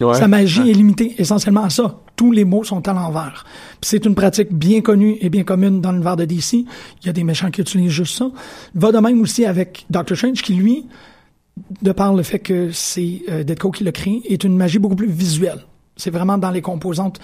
Ouais. 0.00 0.14
Sa 0.14 0.26
magie 0.26 0.68
est 0.68 0.74
limitée 0.74 1.14
essentiellement 1.18 1.62
à 1.62 1.70
ça. 1.70 2.00
Tous 2.16 2.32
les 2.32 2.44
mots 2.44 2.64
sont 2.64 2.86
à 2.88 2.92
l'envers. 2.92 3.44
C'est 3.80 4.04
une 4.04 4.16
pratique 4.16 4.52
bien 4.52 4.80
connue 4.80 5.16
et 5.20 5.30
bien 5.30 5.44
commune 5.44 5.80
dans 5.80 5.92
l'univers 5.92 6.16
de 6.16 6.24
DC. 6.24 6.52
Il 6.54 6.66
y 7.06 7.08
a 7.08 7.12
des 7.12 7.22
méchants 7.22 7.50
qui 7.50 7.60
utilisent 7.60 7.90
juste 7.90 8.18
ça. 8.18 8.30
Va 8.74 8.90
de 8.90 8.98
même 8.98 9.20
aussi 9.20 9.44
avec 9.44 9.86
Doctor 9.88 10.16
Strange 10.16 10.42
qui, 10.42 10.54
lui, 10.54 10.86
de 11.82 11.92
par 11.92 12.12
le 12.12 12.24
fait 12.24 12.40
que 12.40 12.70
c'est 12.72 13.22
euh, 13.30 13.44
Ditko 13.44 13.70
qui 13.70 13.84
l'a 13.84 13.92
créé, 13.92 14.20
est 14.32 14.42
une 14.42 14.56
magie 14.56 14.80
beaucoup 14.80 14.96
plus 14.96 15.08
visuelle. 15.08 15.64
C'est 15.96 16.10
vraiment 16.10 16.38
dans 16.38 16.50
les 16.50 16.62
composantes 16.62 17.20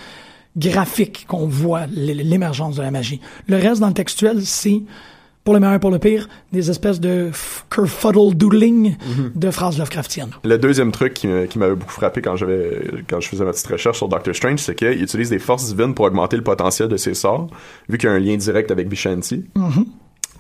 graphiques 0.56 1.26
qu'on 1.28 1.46
voit 1.46 1.87
l'émergence 1.87 2.76
de 2.76 2.83
la 2.83 2.90
magie. 2.90 3.20
Le 3.46 3.56
reste 3.56 3.80
dans 3.80 3.88
le 3.88 3.94
textuel, 3.94 4.44
c'est 4.44 4.83
pour 5.44 5.54
le 5.54 5.61
meilleur 5.61 5.76
et 5.76 5.80
pour 5.80 5.90
le 5.90 5.98
pire, 5.98 6.28
des 6.52 6.68
espèces 6.70 7.00
de 7.00 7.30
f- 7.33 7.62
kerfuddle 7.74 8.35
doodling 8.37 8.96
de 9.35 9.50
phrases 9.50 9.78
Lovecraftiennes. 9.78 10.33
Le 10.44 10.59
deuxième 10.59 10.92
truc 10.92 11.14
qui, 11.14 11.26
m'avait 11.28 11.74
beaucoup 11.74 11.92
frappé 11.92 12.20
quand 12.20 12.37
j'avais 12.37 12.83
quand 13.09 13.20
je 13.20 13.28
faisais 13.28 13.44
ma 13.44 13.52
petite 13.52 13.66
recherche 13.68 13.96
sur 13.96 14.09
Doctor 14.09 14.35
Strange, 14.35 14.59
c'est 14.59 14.74
qu'il 14.74 15.02
utilise 15.02 15.30
des 15.30 15.38
forces 15.38 15.66
divines 15.74 15.94
pour 15.94 16.04
augmenter 16.04 16.37
le 16.37 16.44
potentiel 16.44 16.88
de 16.88 16.96
ses 16.98 17.14
sorts, 17.14 17.48
vu 17.88 17.96
qu'il 17.96 18.09
y 18.11 18.12
a 18.12 18.14
un 18.14 18.18
lien 18.20 18.37
direct 18.37 18.70
avec 18.70 18.88
Vishanti. 18.88 19.46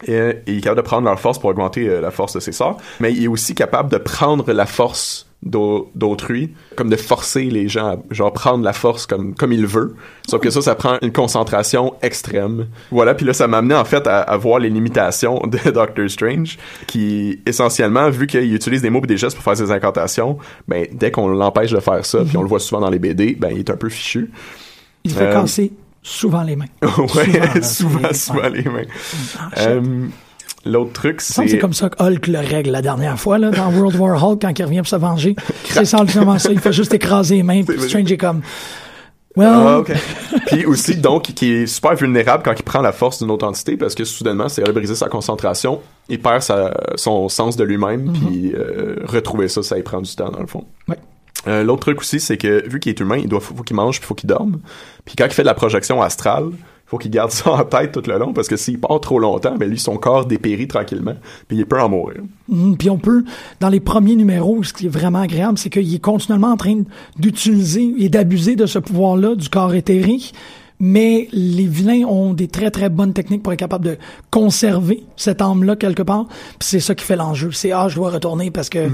Et, 0.06 0.12
et 0.12 0.42
il 0.46 0.58
est 0.58 0.60
capable 0.60 0.82
de 0.82 0.86
prendre 0.86 1.04
leur 1.06 1.18
force 1.18 1.38
pour 1.38 1.48
augmenter 1.50 1.88
euh, 1.88 2.00
la 2.00 2.10
force 2.10 2.34
de 2.34 2.40
ses 2.40 2.52
sorts, 2.52 2.78
mais 3.00 3.12
il 3.12 3.24
est 3.24 3.28
aussi 3.28 3.54
capable 3.54 3.90
de 3.90 3.98
prendre 3.98 4.52
la 4.52 4.66
force 4.66 5.26
d'autrui, 5.42 6.52
comme 6.76 6.90
de 6.90 6.96
forcer 6.96 7.44
les 7.44 7.66
gens 7.68 7.86
à 7.92 7.96
genre 8.10 8.32
prendre 8.32 8.62
la 8.62 8.72
force 8.74 9.06
comme 9.06 9.34
comme 9.34 9.52
il 9.52 9.66
veut. 9.66 9.94
Sauf 10.28 10.40
que 10.40 10.50
ça, 10.50 10.60
ça 10.60 10.74
prend 10.74 10.98
une 11.02 11.12
concentration 11.12 11.94
extrême. 12.02 12.66
Voilà, 12.90 13.14
puis 13.14 13.24
là, 13.24 13.32
ça 13.32 13.48
m'a 13.48 13.58
amené 13.58 13.74
en 13.74 13.84
fait 13.84 14.06
à, 14.06 14.20
à 14.20 14.36
voir 14.36 14.58
les 14.58 14.68
limitations 14.70 15.40
de 15.46 15.58
Doctor 15.70 16.08
Strange, 16.10 16.58
qui 16.86 17.40
essentiellement, 17.46 18.10
vu 18.10 18.26
qu'il 18.26 18.54
utilise 18.54 18.82
des 18.82 18.90
mots 18.90 19.00
et 19.02 19.06
des 19.06 19.16
gestes 19.16 19.34
pour 19.36 19.44
faire 19.44 19.56
ses 19.56 19.70
incantations, 19.70 20.36
ben 20.68 20.86
dès 20.92 21.10
qu'on 21.10 21.28
l'empêche 21.28 21.70
de 21.72 21.80
faire 21.80 22.04
ça, 22.04 22.18
puis 22.24 22.36
on 22.36 22.42
le 22.42 22.48
voit 22.48 22.60
souvent 22.60 22.82
dans 22.82 22.90
les 22.90 22.98
BD, 22.98 23.34
ben 23.38 23.48
il 23.52 23.60
est 23.60 23.70
un 23.70 23.76
peu 23.76 23.88
fichu. 23.88 24.30
Il 25.04 25.10
se 25.10 25.16
fait 25.16 25.24
Euh, 25.24 25.32
casser 25.32 25.72
souvent 26.02 26.42
les 26.42 26.56
mains. 26.56 26.66
ouais, 26.82 27.62
Souvent, 27.62 27.62
souvent, 27.62 28.00
là, 28.00 28.12
souvent, 28.14 28.38
c'est- 28.42 28.50
les 28.50 28.64
mains. 28.64 28.82
Ah. 29.38 29.48
Euh, 29.60 29.80
L'autre 30.66 30.92
truc, 30.92 31.20
c'est 31.22 31.48
C'est 31.48 31.58
comme 31.58 31.72
ça 31.72 31.88
que 31.88 32.02
Hulk 32.02 32.26
le 32.26 32.38
règle 32.38 32.70
la 32.70 32.82
dernière 32.82 33.18
fois, 33.18 33.38
là, 33.38 33.50
dans 33.50 33.72
World 33.72 33.98
War 33.98 34.22
Hulk, 34.22 34.42
quand 34.42 34.58
il 34.58 34.64
revient 34.64 34.78
pour 34.78 34.88
se 34.88 34.96
venger. 34.96 35.34
C'est 35.64 35.86
simplement 35.86 36.38
ça. 36.38 36.52
Il 36.52 36.58
fait 36.60 36.72
juste 36.72 36.92
écraser 36.92 37.36
les 37.36 37.42
mains, 37.42 37.62
puis. 37.62 37.80
Strange 37.80 38.12
est 38.12 38.18
comme, 38.18 38.42
well, 39.36 39.48
Ah. 39.48 39.82
Puis 40.46 40.66
aussi, 40.66 40.96
donc, 40.96 41.22
qui 41.22 41.52
est 41.52 41.66
super 41.66 41.94
vulnérable 41.94 42.42
quand 42.44 42.52
il 42.58 42.62
prend 42.62 42.82
la 42.82 42.92
force 42.92 43.20
d'une 43.20 43.30
autre 43.30 43.46
entité 43.46 43.78
parce 43.78 43.94
que 43.94 44.04
soudainement, 44.04 44.50
c'est 44.50 44.68
à 44.68 44.72
briser 44.72 44.94
sa 44.94 45.08
concentration, 45.08 45.80
il 46.10 46.20
perd 46.20 46.42
sa, 46.42 46.74
son 46.96 47.28
sens 47.30 47.56
de 47.56 47.64
lui-même, 47.64 48.12
puis 48.12 48.52
euh, 48.54 48.96
retrouver 49.06 49.48
ça, 49.48 49.62
ça 49.62 49.78
y 49.78 49.82
prend 49.82 50.02
du 50.02 50.14
temps, 50.14 50.30
dans 50.30 50.40
le 50.40 50.46
fond. 50.46 50.66
Ouais. 50.88 50.96
Euh, 51.46 51.62
L'autre 51.64 51.80
truc 51.80 52.00
aussi, 52.00 52.20
c'est 52.20 52.36
que 52.36 52.68
vu 52.68 52.80
qu'il 52.80 52.90
est 52.90 53.00
humain, 53.00 53.16
il 53.16 53.28
doit 53.28 53.40
faut, 53.40 53.54
faut 53.54 53.62
qu'il 53.62 53.76
mange 53.76 53.98
puis 53.98 54.06
faut 54.06 54.14
qu'il 54.14 54.28
dorme. 54.28 54.60
Puis 55.06 55.14
quand 55.16 55.24
il 55.24 55.32
fait 55.32 55.42
de 55.42 55.46
la 55.46 55.54
projection 55.54 56.02
astrale, 56.02 56.50
faut 56.90 56.98
qu'il 56.98 57.12
garde 57.12 57.30
ça 57.30 57.52
en 57.52 57.64
tête 57.64 57.92
tout 57.92 58.02
le 58.04 58.18
long 58.18 58.32
parce 58.32 58.48
que 58.48 58.56
s'il 58.56 58.80
part 58.80 59.00
trop 59.00 59.20
longtemps, 59.20 59.54
ben 59.56 59.70
lui 59.70 59.78
son 59.78 59.96
corps 59.96 60.26
dépérit 60.26 60.66
tranquillement, 60.66 61.14
puis 61.46 61.58
il 61.58 61.66
peut 61.66 61.80
en 61.80 61.88
mourir. 61.88 62.22
Mm, 62.48 62.74
Puis 62.74 62.90
on 62.90 62.98
peut, 62.98 63.24
dans 63.60 63.68
les 63.68 63.78
premiers 63.78 64.16
numéros, 64.16 64.64
ce 64.64 64.72
qui 64.72 64.86
est 64.86 64.90
vraiment 64.90 65.20
agréable, 65.20 65.56
c'est 65.56 65.70
qu'il 65.70 65.94
est 65.94 66.00
continuellement 66.00 66.50
en 66.50 66.56
train 66.56 66.82
d'utiliser 67.16 67.94
et 67.98 68.08
d'abuser 68.08 68.56
de 68.56 68.66
ce 68.66 68.80
pouvoir-là 68.80 69.36
du 69.36 69.48
corps 69.48 69.74
éthérique. 69.74 70.34
Mais 70.82 71.28
les 71.30 71.66
vilains 71.66 72.06
ont 72.08 72.32
des 72.32 72.48
très 72.48 72.70
très 72.70 72.88
bonnes 72.88 73.12
techniques 73.12 73.42
pour 73.42 73.52
être 73.52 73.58
capables 73.58 73.84
de 73.84 73.98
conserver 74.30 75.04
cette 75.14 75.42
âme-là 75.42 75.76
quelque 75.76 76.02
part. 76.02 76.26
Puis 76.58 76.70
c'est 76.70 76.80
ça 76.80 76.94
qui 76.94 77.04
fait 77.04 77.16
l'enjeu. 77.16 77.52
C'est 77.52 77.70
ah, 77.70 77.88
je 77.88 77.96
dois 77.96 78.10
retourner 78.10 78.50
parce 78.50 78.70
que 78.70 78.88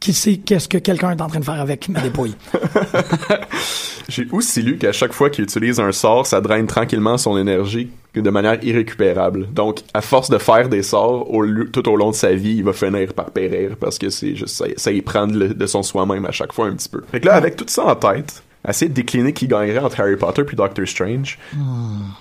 qui 0.00 0.12
sait 0.12 0.36
qu'est-ce 0.36 0.68
que 0.68 0.78
quelqu'un 0.78 1.10
est 1.10 1.20
en 1.20 1.28
train 1.28 1.40
de 1.40 1.44
faire 1.44 1.60
avec 1.60 1.88
ma 1.88 2.00
dépouille. 2.00 2.36
J'ai 4.08 4.26
aussi 4.32 4.62
lu 4.62 4.78
qu'à 4.78 4.92
chaque 4.92 5.12
fois 5.12 5.28
qu'il 5.28 5.44
utilise 5.44 5.80
un 5.80 5.92
sort, 5.92 6.26
ça 6.26 6.40
draine 6.40 6.66
tranquillement 6.66 7.18
son 7.18 7.36
énergie 7.36 7.90
de 8.20 8.30
manière 8.30 8.62
irrécupérable. 8.64 9.48
Donc, 9.52 9.80
à 9.94 10.00
force 10.00 10.30
de 10.30 10.38
faire 10.38 10.68
des 10.68 10.82
sorts 10.82 11.32
au 11.32 11.44
tout 11.64 11.88
au 11.88 11.96
long 11.96 12.10
de 12.10 12.16
sa 12.16 12.34
vie, 12.34 12.56
il 12.56 12.64
va 12.64 12.72
finir 12.72 13.12
par 13.14 13.30
périr 13.30 13.76
parce 13.78 13.98
que 13.98 14.10
c'est 14.10 14.34
juste 14.34 14.54
ça, 14.54 14.66
ça 14.76 14.92
y 14.92 15.02
prend 15.02 15.26
de, 15.26 15.48
de 15.48 15.66
son 15.66 15.82
soi-même 15.82 16.24
à 16.26 16.32
chaque 16.32 16.52
fois 16.52 16.66
un 16.66 16.74
petit 16.74 16.88
peu. 16.88 17.02
Fait 17.10 17.20
que 17.20 17.26
là, 17.26 17.34
avec 17.34 17.56
tout 17.56 17.64
ça 17.68 17.84
en 17.86 17.96
tête, 17.96 18.42
essayer 18.68 18.88
de 18.88 18.94
décliner 18.94 19.32
qui 19.32 19.46
gagnerait 19.46 19.78
entre 19.78 20.00
Harry 20.00 20.16
Potter 20.16 20.44
puis 20.44 20.56
Doctor 20.56 20.86
Strange, 20.86 21.38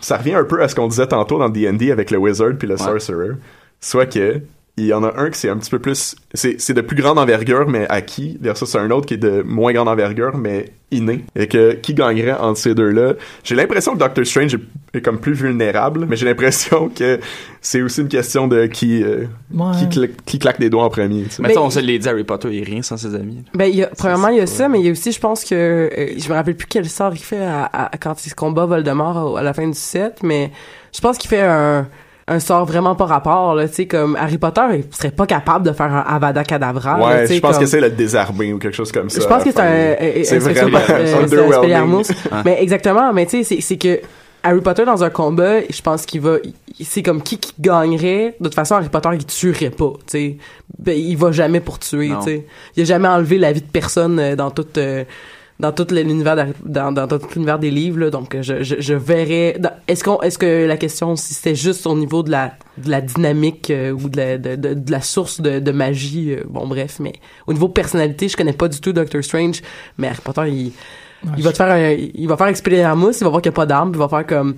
ça 0.02 0.18
revient 0.18 0.36
un 0.36 0.44
peu 0.44 0.62
à 0.62 0.68
ce 0.68 0.76
qu'on 0.76 0.88
disait 0.88 1.08
tantôt 1.08 1.40
dans 1.40 1.50
D&D 1.50 1.92
avec 1.92 2.12
le 2.12 2.18
Wizard 2.18 2.54
puis 2.58 2.68
le 2.68 2.78
Sorcerer. 2.78 3.36
Soit 3.80 4.08
que 4.08 4.42
il 4.80 4.86
y 4.86 4.94
en 4.94 5.04
a 5.04 5.12
un 5.20 5.30
qui 5.32 5.40
c'est 5.40 5.50
un 5.50 5.58
petit 5.58 5.72
peu 5.72 5.80
plus 5.80 6.16
c'est 6.34 6.62
c'est 6.62 6.74
de 6.76 6.82
plus 6.82 6.96
grande 6.96 7.18
envergure 7.18 7.68
mais 7.68 7.88
acquis 7.90 8.38
versus 8.40 8.76
un 8.76 8.92
autre 8.92 9.08
qui 9.08 9.16
est 9.16 9.18
de 9.18 9.42
moins 9.44 9.74
grande 9.74 9.88
envergure 9.88 10.38
mais 10.38 10.66
inné 10.92 11.26
et 11.36 11.48
que 11.48 11.74
qui 11.74 11.94
gagnerait 11.96 12.32
entre 12.34 12.60
ces 12.60 12.74
deux-là? 12.76 13.14
J'ai 13.44 13.56
l'impression 13.56 13.94
que 13.94 13.98
Doctor 14.00 14.26
Strange 14.26 14.54
est, 14.54 14.98
est 14.98 15.02
comme 15.02 15.20
plus 15.20 15.34
vulnérable 15.34 16.06
mais 16.08 16.16
j'ai 16.16 16.26
l'impression 16.28 16.90
que 16.96 17.20
c'est 17.60 17.82
aussi 17.82 18.02
une 18.02 18.08
question 18.08 18.48
de 18.48 18.68
qui 18.68 19.04
euh, 19.04 19.26
Ouais. 19.54 19.72
qui, 19.90 20.00
cla- 20.00 20.12
qui 20.26 20.38
claque 20.40 20.60
des 20.60 20.70
doigts 20.70 20.84
en 20.84 20.90
premier 20.90 21.24
tu 21.24 21.32
sais. 21.32 21.42
Mais, 21.42 21.48
Mais- 21.50 21.54
ça, 21.56 21.62
on 21.62 21.70
se 21.72 21.80
l'est 21.80 21.98
dit, 21.98 22.08
Harry 22.08 22.24
Potter, 22.24 22.50
il 22.52 22.60
est 22.62 22.64
rien 22.64 22.82
sans 22.84 22.98
ses 22.98 23.16
amis. 23.16 23.44
Ben, 23.56 23.66
il 23.66 23.76
y 23.78 23.84
a, 23.84 23.88
premièrement, 23.88 24.28
il 24.30 24.38
y 24.38 24.42
a 24.42 24.46
ça, 24.48 24.70
mais 24.70 24.80
il 24.80 24.86
y 24.86 24.90
a 24.90 24.92
aussi, 24.92 25.12
je 25.12 25.20
pense 25.20 25.44
que, 25.44 25.56
euh, 25.56 26.08
je 26.18 26.30
me 26.30 26.34
rappelle 26.36 26.56
plus 26.56 26.68
quel 26.68 26.88
sort 26.88 27.14
il 27.14 27.20
fait 27.24 27.44
à, 27.44 27.66
à- 27.66 27.98
quand 27.98 28.24
il 28.26 28.30
se 28.30 28.36
combat 28.36 28.66
Voldemort 28.66 29.32
au- 29.34 29.38
à 29.38 29.42
la 29.42 29.54
fin 29.54 29.68
du 29.68 29.78
set, 29.78 30.20
mais 30.24 30.52
je 30.96 31.02
pense 31.02 31.18
qu'il 31.18 31.30
fait 31.30 31.42
un, 31.42 31.88
un 32.30 32.40
sort 32.40 32.66
vraiment 32.66 32.94
pas 32.96 33.06
rapport, 33.06 33.56
là, 33.56 33.68
tu 33.70 33.76
sais, 33.76 33.86
comme 33.88 34.16
Harry 34.18 34.38
Potter, 34.38 34.62
il 34.74 34.96
serait 34.96 35.12
pas 35.12 35.26
capable 35.26 35.66
de 35.66 35.72
faire 35.72 35.94
un 35.94 36.02
Avada 36.02 36.44
Kedavra. 36.44 36.98
ouais 37.00 37.26
je 37.28 37.40
pense 37.40 37.54
comme- 37.54 37.62
que 37.64 37.70
c'est 37.70 37.80
le 37.80 37.90
désarmer 37.90 38.52
ou 38.54 38.58
quelque 38.60 38.76
chose 38.76 38.92
comme 38.92 39.10
ça 39.10 39.22
Je 39.22 39.28
pense 39.28 39.44
que 39.44 39.52
c'est 39.52 39.60
un, 39.62 39.64
euh, 39.66 40.24
c'est 40.24 40.36
un- 40.36 40.40
vraiment 40.40 40.78
euh, 40.90 41.24
underwhelming. 41.24 42.04
Mais 42.46 42.62
exactement, 42.62 43.14
mais 43.14 43.26
tu 43.28 43.38
sais, 43.38 43.44
c'est- 43.44 43.62
c'est 43.62 43.78
que 43.78 44.02
Harry 44.44 44.62
Potter 44.62 44.86
dans 44.86 45.04
un 45.04 45.10
combat, 45.10 45.62
je 45.70 45.82
pense 45.82 46.06
qu'il 46.06 46.22
va, 46.22 46.36
c'est 46.84 47.02
comme 47.02 47.22
qui 47.22 47.38
qui 47.38 47.54
gagnerait. 47.60 48.36
De 48.40 48.46
toute 48.46 48.56
façon, 48.56 48.76
Harry 48.76 48.88
Potter, 48.90 49.10
il 49.14 49.26
tuerait 49.26 49.70
pas, 49.72 49.94
tu 50.00 50.02
sais. 50.08 50.38
Ben, 50.80 50.98
il 50.98 51.16
va 51.18 51.32
jamais 51.32 51.60
pour 51.60 51.80
tuer, 51.80 52.10
tu 52.20 52.24
sais. 52.26 52.46
Il 52.76 52.84
a 52.84 52.86
jamais 52.86 53.08
enlevé 53.08 53.38
la 53.38 53.52
vie 53.52 53.62
de 53.62 53.68
personne 53.72 54.20
euh, 54.20 54.36
dans 54.36 54.52
toute, 54.52 54.78
euh, 54.78 55.04
dans 55.60 55.72
tout 55.72 55.88
l'univers 55.92 56.48
dans, 56.64 56.92
dans, 56.92 57.08
tout 57.08 57.20
l'univers 57.36 57.60
des 57.60 57.72
livres 57.72 58.00
là, 58.00 58.10
donc 58.10 58.38
je, 58.42 58.64
je, 58.64 58.76
je 58.80 58.94
verrais 58.94 59.60
est-ce 59.88 60.04
qu'on 60.04 60.22
est-ce 60.22 60.38
que 60.38 60.66
la 60.66 60.78
question 60.78 61.16
si 61.16 61.34
c'était 61.34 61.56
juste 61.56 61.88
au 61.88 61.96
niveau 61.96 62.24
de 62.24 62.32
la 62.32 62.54
de 62.78 62.90
la 62.90 63.02
dynamique 63.02 63.72
euh, 63.72 63.92
ou 63.92 64.10
de 64.10 64.18
la 64.18 64.38
de, 64.38 64.56
de, 64.56 64.74
de 64.74 64.92
la 64.92 65.02
source 65.02 65.42
de, 65.42 65.60
de 65.60 65.72
magie 65.72 66.34
euh, 66.34 66.44
bon 66.48 66.68
bref 66.68 66.98
mais 67.00 67.14
au 67.48 67.54
niveau 67.54 67.70
personnalité 67.70 68.28
je 68.30 68.38
connais 68.38 68.54
pas 68.54 68.68
du 68.68 68.80
tout 68.80 68.94
Doctor 68.94 69.24
Strange 69.24 69.62
mais 69.98 70.08
Harry 70.08 70.22
Potter 70.24 70.44
il 70.48 70.72
il 71.36 71.44
va 71.44 71.52
te 71.52 71.58
faire 71.58 71.72
un, 71.72 71.90
il 71.92 72.28
va 72.28 72.38
faire 72.38 72.48
Expelliarmus 72.48 73.18
il 73.20 73.24
va 73.24 73.30
voir 73.30 73.42
qu'il 73.42 73.50
n'y 73.50 73.56
a 73.56 73.60
pas 73.60 73.66
d'armes 73.66 73.92
il 73.94 73.98
va 73.98 74.08
faire 74.08 74.28
comme 74.28 74.56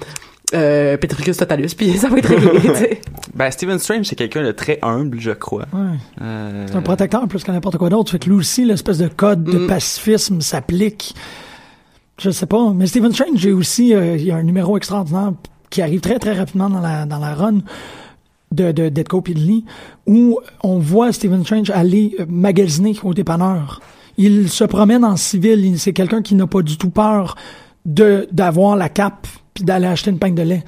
euh, 0.54 0.98
Petricus 0.98 1.38
Totalus 1.38 1.70
puis 1.78 1.98
ça 1.98 2.10
va 2.10 2.18
être 2.18 2.30
réglé 2.30 2.60
tu 2.62 2.68
sais. 2.76 3.02
Ben, 3.36 3.52
Stephen 3.52 3.78
Strange, 3.80 4.06
c'est 4.06 4.16
quelqu'un 4.16 4.44
de 4.44 4.52
très 4.52 4.80
humble, 4.82 5.20
je 5.22 5.32
crois. 5.32 5.66
Ouais. 5.72 5.96
Euh, 6.22 6.66
C'est 6.68 6.76
un 6.76 6.82
protecteur 6.82 7.26
plus 7.28 7.44
que 7.44 7.52
n'importe 7.52 7.78
quoi 7.78 7.90
d'autre. 7.90 8.12
Fait 8.12 8.20
que 8.20 8.28
lui 8.30 8.36
aussi, 8.36 8.66
l'espèce 8.66 8.98
de 8.98 9.08
code 9.08 9.44
de 9.44 9.60
Mm. 9.60 9.68
pacifisme 9.68 10.42
s'applique. 10.42 11.14
Je 12.20 12.32
sais 12.32 12.48
pas. 12.48 12.74
Mais 12.74 12.88
Stephen 12.88 13.14
Strange, 13.14 13.38
j'ai 13.38 13.54
aussi, 13.54 13.94
euh, 13.94 14.18
il 14.18 14.26
y 14.26 14.32
a 14.32 14.36
un 14.36 14.44
numéro 14.44 14.76
extraordinaire 14.76 15.32
qui 15.70 15.82
arrive 15.82 16.02
très 16.02 16.18
très 16.20 16.34
rapidement 16.34 16.70
dans 16.70 16.82
la, 16.82 17.06
dans 17.06 17.20
la 17.20 17.34
run 17.36 17.60
de, 18.52 18.72
de 18.72 18.90
Deadco 18.90 19.24
Lee, 19.28 19.64
où 20.08 20.40
on 20.64 20.80
voit 20.80 21.14
Stephen 21.14 21.44
Strange 21.46 21.70
aller 21.70 22.16
euh, 22.20 22.26
magasiner 22.28 22.96
au 23.04 23.14
dépanneur. 23.14 23.80
Il 24.18 24.50
se 24.50 24.64
promène 24.66 25.06
en 25.06 25.16
civil. 25.16 25.64
Il- 25.64 25.80
C'est 25.80 25.94
quelqu'un 25.94 26.22
qui 26.24 26.34
n'a 26.36 26.48
pas 26.48 26.64
du 26.64 26.78
tout 26.78 26.90
peur 26.90 27.36
de 27.86 28.28
d'avoir 28.32 28.76
la 28.76 28.90
cape 28.90 29.28
puis 29.60 29.66
d'aller 29.66 29.88
acheter 29.88 30.10
une 30.12 30.20
peigne 30.20 30.36
de 30.36 30.42
lait. 30.44 30.64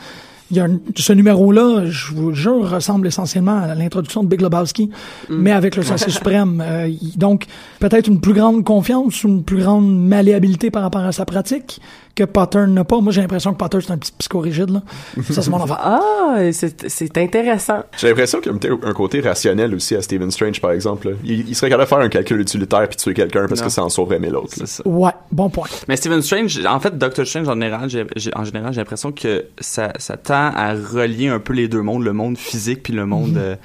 Il 0.51 0.57
y 0.57 0.59
a 0.59 0.65
un- 0.65 0.79
ce 0.97 1.13
numéro-là, 1.13 1.85
je 1.85 2.13
vous 2.13 2.33
jure, 2.33 2.69
ressemble 2.69 3.07
essentiellement 3.07 3.57
à 3.59 3.73
l'introduction 3.73 4.21
de 4.21 4.27
Big 4.27 4.41
Lebowski, 4.41 4.89
mais 5.29 5.51
avec 5.53 5.77
le 5.77 5.83
sorcier 5.83 6.11
suprême. 6.11 6.61
Euh, 6.65 6.89
donc, 7.15 7.45
peut-être 7.79 8.07
une 8.07 8.19
plus 8.19 8.33
grande 8.33 8.65
confiance, 8.65 9.23
une 9.23 9.43
plus 9.43 9.59
grande 9.63 9.97
malléabilité 9.97 10.69
par 10.69 10.81
rapport 10.83 11.05
à 11.05 11.13
sa 11.13 11.23
pratique 11.25 11.79
que 12.15 12.23
Potter 12.23 12.65
n'a 12.67 12.83
pas. 12.83 12.99
Moi, 12.99 13.11
j'ai 13.11 13.21
l'impression 13.21 13.53
que 13.53 13.57
Potter, 13.57 13.79
c'est 13.81 13.91
un 13.91 13.97
petit 13.97 14.11
psychorigide, 14.17 14.69
là. 14.69 14.81
Ça, 15.29 15.41
c'est 15.41 15.49
mon 15.49 15.61
affaire. 15.63 15.79
ah 15.83 16.35
c'est 16.51 16.89
c'est 16.89 17.17
intéressant 17.17 17.83
J'ai 17.97 18.07
l'impression 18.09 18.39
qu'il 18.39 18.51
y 18.51 18.55
a 18.55 18.57
peut-être 18.57 18.85
un 18.87 18.93
côté 18.93 19.19
rationnel 19.21 19.73
aussi 19.75 19.95
à 19.95 20.01
Stephen 20.01 20.31
Strange, 20.31 20.59
par 20.61 20.71
exemple. 20.71 21.15
Il, 21.23 21.47
il 21.49 21.55
serait 21.55 21.69
capable 21.69 21.85
de 21.85 21.89
faire 21.89 21.97
un 21.99 22.09
calcul 22.09 22.39
utilitaire 22.39 22.87
puis 22.87 22.97
tuer 22.97 23.13
quelqu'un 23.13 23.45
parce 23.47 23.59
Non. 23.61 23.67
que 23.67 23.71
ça 23.73 23.83
en 23.83 23.89
sauverait 23.89 24.19
mille 24.19 24.35
autres. 24.35 24.55
Ouais, 24.85 25.11
bon 25.31 25.49
point. 25.49 25.67
Mais 25.87 25.95
Stephen 25.97 26.21
Strange, 26.21 26.59
en 26.65 26.79
fait, 26.79 26.97
Doctor 26.97 27.25
Strange, 27.25 27.47
en 27.47 27.53
général, 27.53 27.89
j'ai, 27.89 28.05
j'ai- 28.15 28.35
en 28.35 28.43
général, 28.45 28.73
j'ai 28.73 28.79
l'impression 28.81 29.11
que 29.11 29.45
ça, 29.59 29.91
ça 29.97 30.17
tend 30.17 30.51
à 30.55 30.73
relier 30.73 31.27
un 31.29 31.39
peu 31.39 31.53
les 31.53 31.67
deux 31.67 31.81
mondes, 31.81 32.03
le 32.03 32.13
monde 32.13 32.37
physique 32.37 32.83
puis 32.83 32.93
le 32.93 33.05
monde 33.05 33.37
euh, 33.37 33.55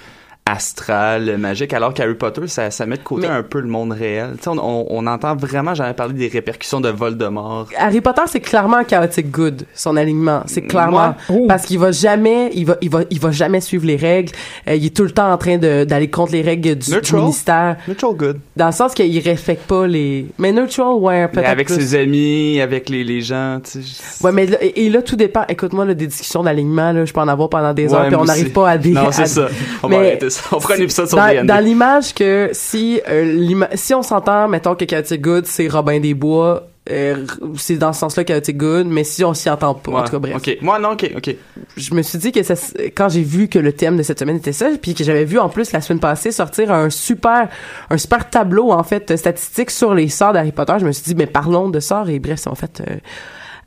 astral, 0.46 1.36
magique, 1.38 1.72
alors 1.72 1.92
qu'Harry 1.92 2.14
Potter, 2.14 2.46
ça, 2.46 2.70
ça 2.70 2.86
met 2.86 2.96
de 2.96 3.02
côté 3.02 3.26
Mais- 3.28 3.34
un 3.34 3.42
peu 3.42 3.60
le 3.60 3.66
monde 3.68 3.92
réel. 3.92 4.30
Tu 4.38 4.44
sais, 4.44 4.48
on, 4.50 4.58
on, 4.58 4.86
on 4.88 5.06
entend 5.06 5.34
vraiment, 5.36 5.74
j'avais 5.74 5.92
parlé 5.94 6.14
des 6.14 6.28
répercussions 6.28 6.80
de 6.80 6.88
Voldemort. 6.88 7.68
Harry 7.76 8.00
Potter 8.00 8.22
c'est 8.26 8.40
clairement 8.40 8.84
chaotic 8.84 9.30
good 9.30 9.64
son 9.74 9.96
alignement 9.96 10.42
c'est 10.46 10.62
clairement. 10.62 11.14
Oh. 11.28 11.44
parce 11.48 11.66
qu'il 11.66 11.78
va 11.78 11.90
jamais 11.92 12.50
il 12.54 12.64
va 12.66 12.76
il 12.80 12.90
va 12.90 13.00
il 13.10 13.20
va 13.20 13.30
jamais 13.30 13.60
suivre 13.60 13.86
les 13.86 13.96
règles 13.96 14.32
Euh, 14.68 14.74
il 14.74 14.86
est 14.86 14.96
tout 14.96 15.02
le 15.04 15.10
temps 15.10 15.30
en 15.32 15.36
train 15.36 15.58
de 15.58 15.84
d'aller 15.84 16.08
contre 16.10 16.32
les 16.32 16.42
règles 16.42 16.76
du, 16.76 16.86
du 16.88 16.94
Neutral. 16.94 17.20
ministère 17.20 17.76
Neutral 17.88 18.12
good. 18.14 18.38
dans 18.56 18.66
le 18.66 18.72
sens 18.72 18.94
qu'il 18.94 19.18
respecte 19.20 19.66
pas 19.66 19.86
les 19.86 20.26
mais 20.38 20.52
neutral 20.52 20.94
ouais 20.94 21.22
Mais 21.22 21.28
peut-être 21.28 21.48
avec 21.48 21.66
plus. 21.66 21.76
ses 21.76 21.94
amis, 21.96 22.60
avec 22.60 22.88
les, 22.88 23.04
les 23.04 23.20
gens, 23.20 23.60
tu 23.62 23.82
sais. 23.82 24.24
ouais 24.24 24.32
mais 24.32 24.46
là, 24.46 24.58
et, 24.62 24.86
et 24.86 24.90
là 24.90 25.02
tout 25.02 25.16
dépend 25.16 25.44
écoute-moi 25.48 25.84
là, 25.84 25.94
des 25.94 26.06
discussions 26.06 26.42
d'alignement 26.42 26.92
là 26.92 27.04
je 27.04 27.12
peux 27.12 27.20
en 27.20 27.28
avoir 27.28 27.48
pendant 27.48 27.72
des 27.74 27.86
Ouais, 27.88 27.94
heures 27.94 28.06
puis 28.06 28.16
on 28.16 28.24
n'arrive 28.24 28.52
pas 28.52 28.70
à 28.70 28.78
des 28.78 28.90
Non, 28.90 29.08
à- 29.08 29.12
c'est 29.12 29.26
ça. 29.26 29.48
On 29.82 29.88
va 29.88 29.96
arrêter 29.98 30.30
ça. 30.30 30.35
On 30.52 30.60
fera 30.60 30.74
un 30.74 30.78
épisode 30.78 31.08
sur 31.08 31.16
dans, 31.16 31.26
D&D. 31.26 31.46
dans 31.46 31.64
l'image 31.64 32.14
que 32.14 32.50
si 32.52 33.00
euh, 33.08 33.66
si 33.74 33.94
on 33.94 34.02
s'entend 34.02 34.48
mettons 34.48 34.74
que 34.74 34.84
Chaotic 34.84 35.20
Good 35.20 35.46
c'est 35.46 35.68
Robin 35.68 36.00
des 36.00 36.14
Bois 36.14 36.68
euh, 36.88 37.26
c'est 37.56 37.76
dans 37.76 37.92
ce 37.92 38.00
sens-là 38.00 38.24
Chaotic 38.24 38.56
Good 38.56 38.86
mais 38.86 39.02
si 39.02 39.24
on 39.24 39.34
s'y 39.34 39.50
entend 39.50 39.74
pas 39.74 39.92
en 39.92 40.04
tout 40.04 40.12
cas 40.12 40.18
bref 40.18 40.36
Ok. 40.36 40.58
Moi, 40.60 40.78
non, 40.78 40.90
ok, 40.92 41.10
ok. 41.16 41.34
je 41.76 41.94
me 41.94 42.02
suis 42.02 42.18
dit 42.18 42.30
que 42.30 42.42
ça, 42.42 42.54
quand 42.94 43.08
j'ai 43.08 43.22
vu 43.22 43.48
que 43.48 43.58
le 43.58 43.72
thème 43.72 43.96
de 43.96 44.02
cette 44.02 44.20
semaine 44.20 44.36
était 44.36 44.52
ça, 44.52 44.68
puis 44.80 44.94
que 44.94 45.02
j'avais 45.02 45.24
vu 45.24 45.38
en 45.38 45.48
plus 45.48 45.72
la 45.72 45.80
semaine 45.80 45.98
passée 45.98 46.30
sortir 46.30 46.70
un 46.70 46.90
super, 46.90 47.48
un 47.90 47.98
super 47.98 48.30
tableau 48.30 48.70
en 48.70 48.84
fait 48.84 49.16
statistique 49.16 49.70
sur 49.70 49.94
les 49.94 50.08
sorts 50.08 50.32
d'Harry 50.32 50.52
Potter, 50.52 50.74
je 50.78 50.86
me 50.86 50.92
suis 50.92 51.02
dit 51.02 51.14
mais 51.16 51.26
parlons 51.26 51.70
de 51.70 51.80
sorts 51.80 52.08
et 52.08 52.20
bref, 52.20 52.38
c'est 52.40 52.50
en 52.50 52.54
fait 52.54 52.82
euh, 52.88 52.96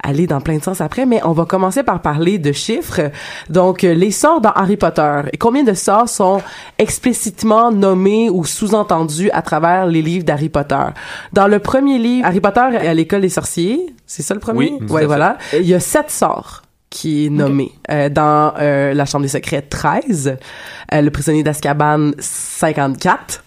aller 0.03 0.27
dans 0.27 0.41
plein 0.41 0.57
de 0.57 0.63
sens 0.63 0.81
après, 0.81 1.05
mais 1.05 1.21
on 1.23 1.33
va 1.33 1.45
commencer 1.45 1.83
par 1.83 2.01
parler 2.01 2.37
de 2.37 2.51
chiffres. 2.51 3.11
Donc 3.49 3.83
euh, 3.83 3.93
les 3.93 4.11
sorts 4.11 4.41
dans 4.41 4.51
Harry 4.51 4.77
Potter 4.77 5.21
et 5.33 5.37
combien 5.37 5.63
de 5.63 5.73
sorts 5.73 6.09
sont 6.09 6.41
explicitement 6.77 7.71
nommés 7.71 8.29
ou 8.29 8.45
sous-entendus 8.45 9.29
à 9.31 9.41
travers 9.41 9.85
les 9.85 10.01
livres 10.01 10.25
d'Harry 10.25 10.49
Potter? 10.49 10.85
Dans 11.33 11.47
le 11.47 11.59
premier 11.59 11.97
livre, 11.97 12.25
Harry 12.27 12.39
Potter 12.39 12.59
à 12.59 12.93
l'école 12.93 13.21
des 13.21 13.29
sorciers, 13.29 13.93
c'est 14.05 14.23
ça 14.23 14.33
le 14.33 14.39
premier? 14.39 14.73
Oui, 14.79 14.87
Ouais, 14.89 15.05
voilà. 15.05 15.37
Il 15.53 15.67
y 15.67 15.73
a 15.73 15.79
sept 15.79 16.09
sorts 16.09 16.63
qui 16.89 17.25
est 17.25 17.29
nommé 17.29 17.71
Euh, 17.91 18.09
dans 18.09 18.53
euh, 18.59 18.93
la 18.93 19.05
chambre 19.05 19.23
des 19.23 19.29
secrets 19.29 19.61
13 19.61 20.37
euh, 20.93 21.01
le 21.01 21.11
prisonnier 21.11 21.43
d'Azkaban 21.43 22.11
54 22.19 23.43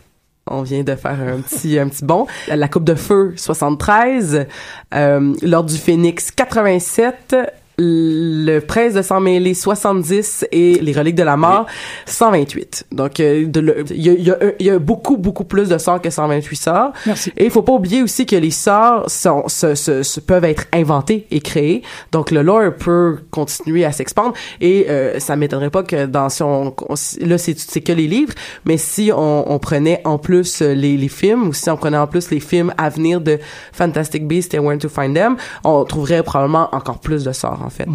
on 0.47 0.63
vient 0.63 0.83
de 0.83 0.95
faire 0.95 1.21
un 1.21 1.41
petit 1.41 1.79
un 1.79 1.89
petit 1.89 2.05
bond. 2.05 2.27
La 2.49 2.69
coupe 2.69 2.85
de 2.85 2.95
feu 2.95 3.35
73 3.37 4.47
euh, 4.95 5.35
l'ordre 5.43 5.71
du 5.71 5.79
phénix 5.79 6.31
87 6.31 7.37
le 7.79 8.59
presse 8.61 8.95
de 8.95 9.03
sang 9.03 9.21
mêlé 9.21 9.55
70 9.55 10.47
et 10.53 10.75
les 10.81 10.93
reliques 10.93 11.15
de 11.15 11.23
la 11.23 11.37
mort 11.37 11.67
128 12.07 12.85
donc 12.93 13.19
euh, 13.21 13.47
il 13.91 14.05
y 14.05 14.31
a, 14.31 14.37
y 14.59 14.65
y 14.67 14.79
beaucoup 14.79 15.17
beaucoup 15.17 15.45
plus 15.45 15.69
de 15.69 15.79
sorts 15.79 16.01
que 16.01 16.11
128 16.11 16.57
sorts. 16.57 16.93
Merci. 17.07 17.33
et 17.37 17.45
il 17.47 17.51
faut 17.51 17.63
pas 17.63 17.73
oublier 17.73 18.03
aussi 18.03 18.27
que 18.27 18.37
les 18.37 18.51
sorts 18.51 19.11
sont, 19.11 19.45
se, 19.49 19.75
se- 19.75 20.03
se- 20.03 20.21
peuvent 20.21 20.45
être 20.45 20.65
inventés 20.73 21.27
et 21.31 21.41
créés. 21.41 21.83
Donc 22.13 22.31
le 22.31 22.43
lore 22.43 22.73
peut 22.79 23.19
continuer 23.31 23.85
à 23.85 23.93
s'expandre. 23.93 24.35
Et 24.61 24.87
euh, 24.89 25.19
ça 25.19 25.37
m'étonnerait 25.37 25.71
pas 25.71 25.83
que 25.83 26.07
dans 26.07 26.29
si 26.29 26.43
on, 26.43 26.75
là 27.21 27.39
c'est 27.39 27.81
que 27.81 27.93
les 27.93 28.07
livres, 28.07 28.35
mais 28.65 28.77
si 28.77 29.11
on, 29.15 29.51
on 29.53 29.59
prenait 29.59 30.01
en 30.05 30.19
plus 30.19 30.61
euh, 30.63 30.75
les, 30.75 30.97
les 30.97 31.09
films 31.09 31.49
ou 31.49 31.53
si 31.53 31.69
on 31.71 31.77
prenait 31.77 31.97
en 31.99 32.07
plus 32.07 32.31
les 32.31 32.41
films 32.41 32.73
à 32.79 32.89
venir 32.89 33.21
de 33.21 33.39
Fantastic 33.73 34.27
Beasts 34.27 34.55
et 34.55 34.59
Where 34.59 34.79
to 34.79 34.89
Find 34.89 35.15
Them, 35.15 35.37
on 35.65 35.85
trouverait 35.85 36.23
probablement 36.23 36.69
encore 36.73 36.99
plus 36.99 37.25
de 37.25 37.33
sorts 37.33 37.62
en 37.63 37.71
fait. 37.71 37.87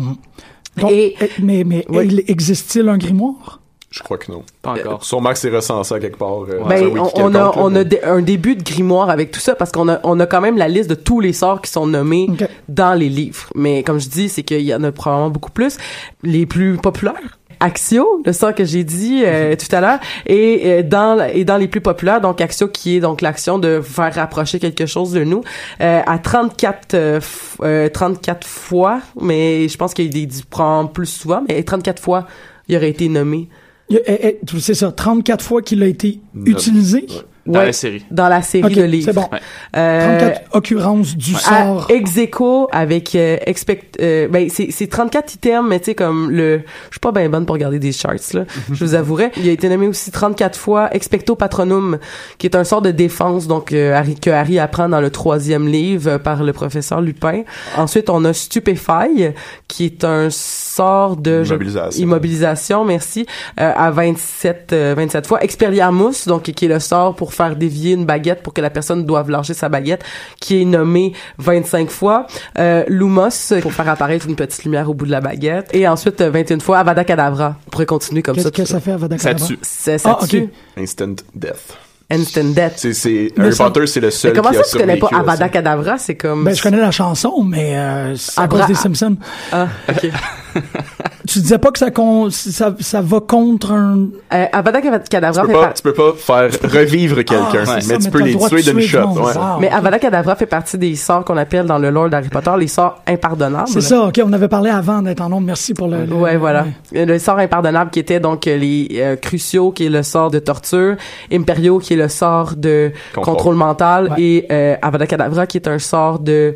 Donc, 0.78 0.92
Et- 0.92 1.16
eh, 1.20 1.30
mais 1.42 1.64
mais 1.64 1.86
existe-t-il 2.28 2.88
un 2.90 2.98
grimoire? 2.98 3.62
Je 3.90 4.04
crois 4.04 4.18
que 4.18 4.32
non. 4.32 4.44
Pas 4.62 4.74
encore. 4.74 5.04
Sûrement 5.04 5.32
que 5.32 5.40
c'est 5.40 5.50
recensé 5.50 5.94
à 5.96 6.00
quelque 6.00 6.18
part. 6.18 6.42
euh, 6.44 6.60
Ben, 6.68 6.86
on, 6.98 7.10
on 7.16 7.34
a, 7.34 7.54
on 7.58 7.74
un 7.74 8.22
début 8.22 8.56
de 8.56 8.62
grimoire 8.62 9.10
avec 9.10 9.32
tout 9.32 9.40
ça 9.40 9.56
parce 9.56 9.72
qu'on 9.72 9.88
a, 9.88 10.00
on 10.04 10.20
a 10.20 10.26
quand 10.28 10.42
même 10.42 10.58
la 10.58 10.68
liste 10.68 10.90
de 10.90 10.96
tous 10.96 11.20
les 11.22 11.32
sorts 11.34 11.62
qui 11.62 11.72
sont 11.72 11.88
nommés 11.88 12.30
dans 12.68 12.94
les 12.94 13.08
livres. 13.10 13.48
Mais 13.56 13.84
comme 13.84 14.00
je 14.00 14.10
dis, 14.10 14.28
c'est 14.30 14.44
qu'il 14.44 14.62
y 14.62 14.76
en 14.76 14.84
a 14.84 14.92
probablement 14.92 15.30
beaucoup 15.30 15.52
plus. 15.52 15.78
Les 16.22 16.46
plus 16.46 16.78
populaires. 16.78 17.40
Axio, 17.60 18.22
le 18.26 18.34
sort 18.34 18.54
que 18.54 18.64
j'ai 18.66 18.84
dit 18.84 19.24
euh, 19.26 19.56
tout 19.56 19.74
à 19.76 19.82
l'heure, 19.82 20.00
et 20.26 20.62
euh, 20.66 20.84
dans 20.84 21.20
et 21.34 21.44
dans 21.46 21.58
les 21.58 21.68
plus 21.68 21.82
populaires, 21.82 22.22
donc 22.22 22.40
Axio 22.42 22.68
qui 22.68 22.98
est 22.98 23.00
donc 23.00 23.22
l'action 23.22 23.60
de 23.60 23.82
faire 23.82 24.14
rapprocher 24.14 24.60
quelque 24.60 24.86
chose 24.86 25.12
de 25.12 25.24
nous 25.24 25.42
euh, 25.82 26.02
à 26.06 26.20
34 26.20 26.94
euh, 26.94 27.20
f- 27.20 27.56
euh, 27.64 27.90
34 27.90 28.46
fois, 28.48 29.02
mais 29.22 29.68
je 29.68 29.78
pense 29.78 29.94
qu'il 29.94 30.06
y 30.06 30.24
a 30.24 30.26
des 30.26 30.34
prend 30.50 30.86
plus 30.88 31.06
souvent, 31.08 31.44
mais 31.48 31.64
34 31.64 32.02
fois 32.02 32.28
il 32.68 32.76
aurait 32.76 32.90
été 32.90 33.08
nommé 33.10 33.48
eh, 33.90 34.02
eh, 34.08 34.40
C'est 34.60 34.74
ça, 34.74 34.92
34 34.92 35.44
fois 35.44 35.62
qu'il 35.62 35.82
a 35.84 35.88
été 35.88 36.20
utilisé. 36.46 37.06
Ouais. 37.10 37.16
Dans 37.48 37.60
Ouais. 37.60 37.66
la 37.68 37.74
série. 37.74 38.06
dans 38.12 38.28
la 38.30 38.42
série 38.42 38.66
Ok, 38.66 38.74
de 38.74 38.84
livres. 38.84 39.06
c'est 39.06 39.14
bon. 39.16 39.28
Ouais. 39.32 39.40
Euh, 39.76 40.18
34 40.20 40.42
occurrences 40.56 41.16
du 41.16 41.34
sort. 41.34 41.88
ex 41.90 42.18
aequo 42.18 42.68
avec 42.72 43.16
euh, 43.16 43.38
expect 43.46 43.98
euh, 44.02 44.28
ben 44.28 44.50
c'est 44.50 44.70
c'est 44.72 44.88
34 44.88 45.36
items 45.36 45.66
mais 45.68 45.80
tu 45.80 45.86
sais 45.86 45.96
comme 45.96 46.30
le 46.30 46.62
je 46.90 46.94
suis 46.96 47.00
pas 47.00 47.12
bien 47.12 47.30
bonne 47.30 47.46
pour 47.46 47.54
regarder 47.54 47.80
des 47.80 47.92
charts 47.92 48.14
là 48.34 48.46
je 48.72 48.84
vous 48.84 48.94
avouerai 48.96 49.32
il 49.38 49.48
a 49.50 49.52
été 49.52 49.70
nommé 49.70 49.88
aussi 49.88 50.12
34 50.12 50.58
fois 50.58 50.90
expecto 50.94 51.36
patronum 51.36 51.98
qui 52.38 52.48
est 52.48 52.56
un 52.56 52.64
sort 52.64 52.82
de 52.82 52.92
défense 52.92 53.48
donc 53.48 53.72
euh, 53.74 53.94
Harry, 53.96 54.16
que 54.16 54.30
Harry 54.30 54.60
apprend 54.60 54.90
dans 54.90 55.02
le 55.02 55.10
troisième 55.10 55.68
livre 55.68 56.10
euh, 56.12 56.18
par 56.20 56.44
le 56.44 56.54
professeur 56.54 57.02
Lupin 57.02 57.44
ensuite 57.78 58.10
on 58.10 58.24
a 58.26 58.34
stupefy 58.34 59.30
qui 59.68 59.86
est 59.86 60.04
un 60.04 60.30
sort 60.30 61.16
de 61.18 61.44
je- 61.44 61.50
Immobilisation. 61.54 62.04
immobilisation 62.04 62.86
merci 62.86 63.26
euh, 63.60 63.72
à 63.76 63.92
27 63.92 64.74
euh, 64.74 64.94
27 64.98 65.28
fois 65.28 65.44
expelliarmus 65.44 66.28
donc 66.28 66.44
qui 66.44 66.66
est 66.66 66.68
le 66.68 66.80
sort 66.80 67.16
pour 67.16 67.34
faire 67.38 67.56
dévier 67.56 67.94
une 67.94 68.06
baguette 68.06 68.44
pour 68.44 68.54
que 68.54 68.62
la 68.62 68.70
personne 68.70 69.06
doive 69.06 69.30
lâcher 69.30 69.54
sa 69.54 69.70
baguette 69.70 70.04
qui 70.42 70.62
est 70.62 70.66
nommé 70.66 71.14
25 71.38 71.90
fois 71.90 72.28
euh, 72.58 72.84
lumos 72.88 73.54
pour 73.62 73.72
faire 73.74 73.88
apparaître 73.90 74.28
une 74.28 74.36
petite 74.36 74.64
lumière 74.66 74.90
au 74.90 74.94
bout 74.94 75.06
de 75.06 75.12
la 75.12 75.22
baguette 75.22 75.70
et 75.74 75.88
ensuite 75.88 76.20
euh, 76.22 76.30
21 76.32 76.60
fois 76.60 76.80
avada 76.80 77.04
kedavra 77.06 77.56
on 77.68 77.70
pourrait 77.70 77.86
continuer 77.86 78.22
comme 78.24 78.36
Qu'est-ce 78.36 78.46
ça 78.48 78.52
que 78.52 78.62
tout 78.64 78.68
ça 78.68 78.80
fait 78.80 78.92
Avada 78.92 79.18
Ça 79.18 79.30
Kedavra? 79.34 79.48
tue. 79.48 79.60
ça, 79.62 79.98
ça 79.98 80.18
Ah, 80.22 80.26
tue 80.28 80.50
Instant 80.78 81.16
death. 81.36 81.78
instant 82.10 82.44
death 82.46 82.74
C'est, 82.94 83.32
Harry 83.38 83.54
ça- 83.54 83.64
Potter, 83.66 83.86
c'est 83.88 84.00
le 84.00 84.08
mais 84.08 84.12
seul 84.12 84.34
comment 84.34 84.50
qui 84.50 84.56
ça 84.56 84.62
a 84.62 84.64
tu 84.66 84.78
connais 84.78 84.98
pas 84.98 85.10
avada 85.14 85.38
ça. 85.46 85.50
kedavra? 85.50 85.98
C'est 85.98 86.16
comme 86.16 86.44
Ben, 86.46 86.56
je 86.56 86.62
connais 86.64 86.78
la 86.80 86.92
chanson, 86.92 87.44
mais 87.44 87.78
euh, 87.78 88.16
c'est 88.16 88.40
à 88.40 88.44
Abra- 88.46 88.60
cause 88.60 88.68
des 88.68 88.76
Simpsons. 88.76 89.18
ah 89.52 89.68
ok 89.90 90.10
Tu 91.28 91.40
disais 91.40 91.58
pas 91.58 91.72
que 91.72 91.80
ça, 91.80 91.92
con, 91.92 92.30
ça, 92.30 92.74
ça 92.80 93.02
va 93.02 93.20
contre 93.20 93.72
un... 93.72 94.08
Euh, 94.34 94.46
Avada 94.52 94.82
Kedavra 94.82 95.42
Tu 95.42 95.48
fait 95.48 95.54
peux, 95.54 95.60
pas, 95.60 95.66
par- 95.66 95.74
tu 95.74 95.84
peux 95.84 95.94
pas 95.94 96.14
faire 96.16 96.72
revivre 96.72 97.16
quelqu'un, 97.18 97.64
Ah, 97.66 97.66
c'est 97.66 97.76
mais 97.76 97.82
ça, 97.82 97.98
tu 97.98 98.10
peux 98.10 98.22
les 98.24 98.36
tuer 98.38 98.62
d'une 98.64 98.82
shot. 98.82 99.00
ouais. 99.00 99.22
Wow. 99.36 99.60
Mais 99.60 99.70
Avada 99.70 100.00
Kedavra 100.00 100.36
fait 100.36 100.46
partie 100.46 100.78
des 100.78 100.96
sorts 100.96 101.24
qu'on 101.26 101.38
appelle 101.38 101.66
dans 101.66 101.78
le 101.78 101.90
lore 101.90 102.10
d'Harry 102.10 102.30
Potter 102.30 102.52
les 102.58 102.68
sorts 102.68 103.02
impardonnables. 103.08 103.68
C'est 103.68 103.82
ça, 103.82 104.02
ok, 104.04 104.22
on 104.26 104.34
avait 104.34 104.48
parlé 104.48 104.70
avant 104.70 105.02
d'être 105.02 105.22
en 105.22 105.30
nombre. 105.30 105.46
Merci 105.48 105.74
pour 105.74 105.88
le... 105.88 106.06
le- 106.06 106.14
Ouais, 106.16 106.38
voilà. 106.38 106.66
ouais. 106.94 107.06
Le 107.06 107.20
sort 107.20 107.40
impardonnable 107.40 107.92
qui 107.92 108.00
était 108.00 108.20
donc 108.20 108.48
euh, 108.48 108.58
les 108.58 108.88
euh, 108.96 109.16
Cruciaux, 109.18 109.72
qui 109.72 109.86
est 109.86 109.90
le 109.90 110.04
sort 110.04 110.32
de 110.32 110.40
torture, 110.40 110.96
Imperio, 111.32 111.80
qui 111.80 111.94
est 111.94 111.98
le 111.98 112.08
sort 112.08 112.56
de 112.56 112.92
Contrôle. 113.14 113.34
contrôle, 113.36 113.56
mental, 113.56 114.04
Ouais. 114.12 114.22
et 114.22 114.46
euh, 114.52 114.76
Avada 114.82 115.06
Kedavra, 115.08 115.46
qui 115.48 115.58
est 115.58 115.68
un 115.68 115.80
sort 115.80 116.20
de 116.20 116.56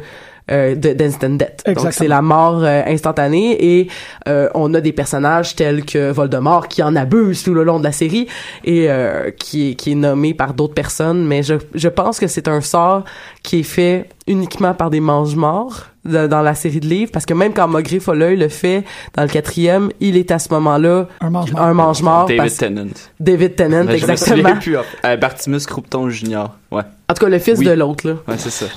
euh, 0.49 0.75
de- 0.75 0.93
d'instant 0.93 1.29
death. 1.29 1.61
Donc 1.65 1.77
Exactement. 1.77 1.91
c'est 1.91 2.07
la 2.07 2.21
mort 2.21 2.63
euh, 2.63 2.81
instantanée 2.87 3.57
et 3.79 3.87
euh, 4.27 4.49
on 4.55 4.73
a 4.73 4.81
des 4.81 4.91
personnages 4.91 5.55
tels 5.55 5.85
que 5.85 6.11
Voldemort 6.11 6.67
qui 6.67 6.81
en 6.81 6.95
abuse 6.95 7.43
tout 7.43 7.53
le 7.53 7.63
long 7.63 7.79
de 7.79 7.83
la 7.83 7.91
série 7.91 8.27
et 8.63 8.89
euh, 8.89 9.29
qui 9.31 9.71
est 9.71 9.75
qui 9.75 9.91
est 9.91 9.95
nommé 9.95 10.33
par 10.33 10.53
d'autres 10.53 10.73
personnes 10.73 11.25
mais 11.25 11.43
je 11.43 11.55
je 11.75 11.87
pense 11.89 12.19
que 12.19 12.27
c'est 12.27 12.47
un 12.47 12.61
sort 12.61 13.03
qui 13.43 13.59
est 13.59 13.63
fait 13.63 14.09
uniquement 14.27 14.73
par 14.73 14.89
des 14.89 14.99
mange-morts 14.99 15.87
de- 16.05 16.27
dans 16.27 16.41
la 16.41 16.55
série 16.55 16.79
de 16.79 16.87
livres 16.87 17.11
parce 17.11 17.25
que 17.25 17.33
même 17.33 17.53
quand 17.53 17.67
Maugrey 17.67 17.99
Folleuil 17.99 18.35
le 18.37 18.49
fait 18.49 18.83
dans 19.15 19.23
le 19.23 19.27
quatrième 19.29 19.89
il 19.99 20.17
est 20.17 20.31
à 20.31 20.39
ce 20.39 20.49
moment-là 20.53 21.07
Un 21.21 21.29
mange-mort. 21.29 21.61
un 21.61 21.73
mange-mort 21.73 22.25
David 22.25 22.41
parce- 22.41 22.57
Tennant. 22.57 22.87
David 23.19 23.55
Tennant 23.55 23.85
Ben, 23.85 23.97
je 23.97 24.05
me 24.05 24.11
exactement 24.11 24.55
plus. 24.55 24.75
Euh, 25.05 25.17
Bartimus 25.17 25.65
Croupton 25.67 26.09
Jr. 26.09 26.45
Ouais, 26.71 26.81
en 27.09 27.13
tout 27.13 27.23
cas 27.25 27.29
le 27.29 27.39
fils 27.39 27.59
Oui. 27.59 27.65
de 27.65 27.71
l'autre 27.71 28.07
là 28.07 28.13
ouais, 28.27 28.35
c'est 28.37 28.49
ça. 28.51 28.65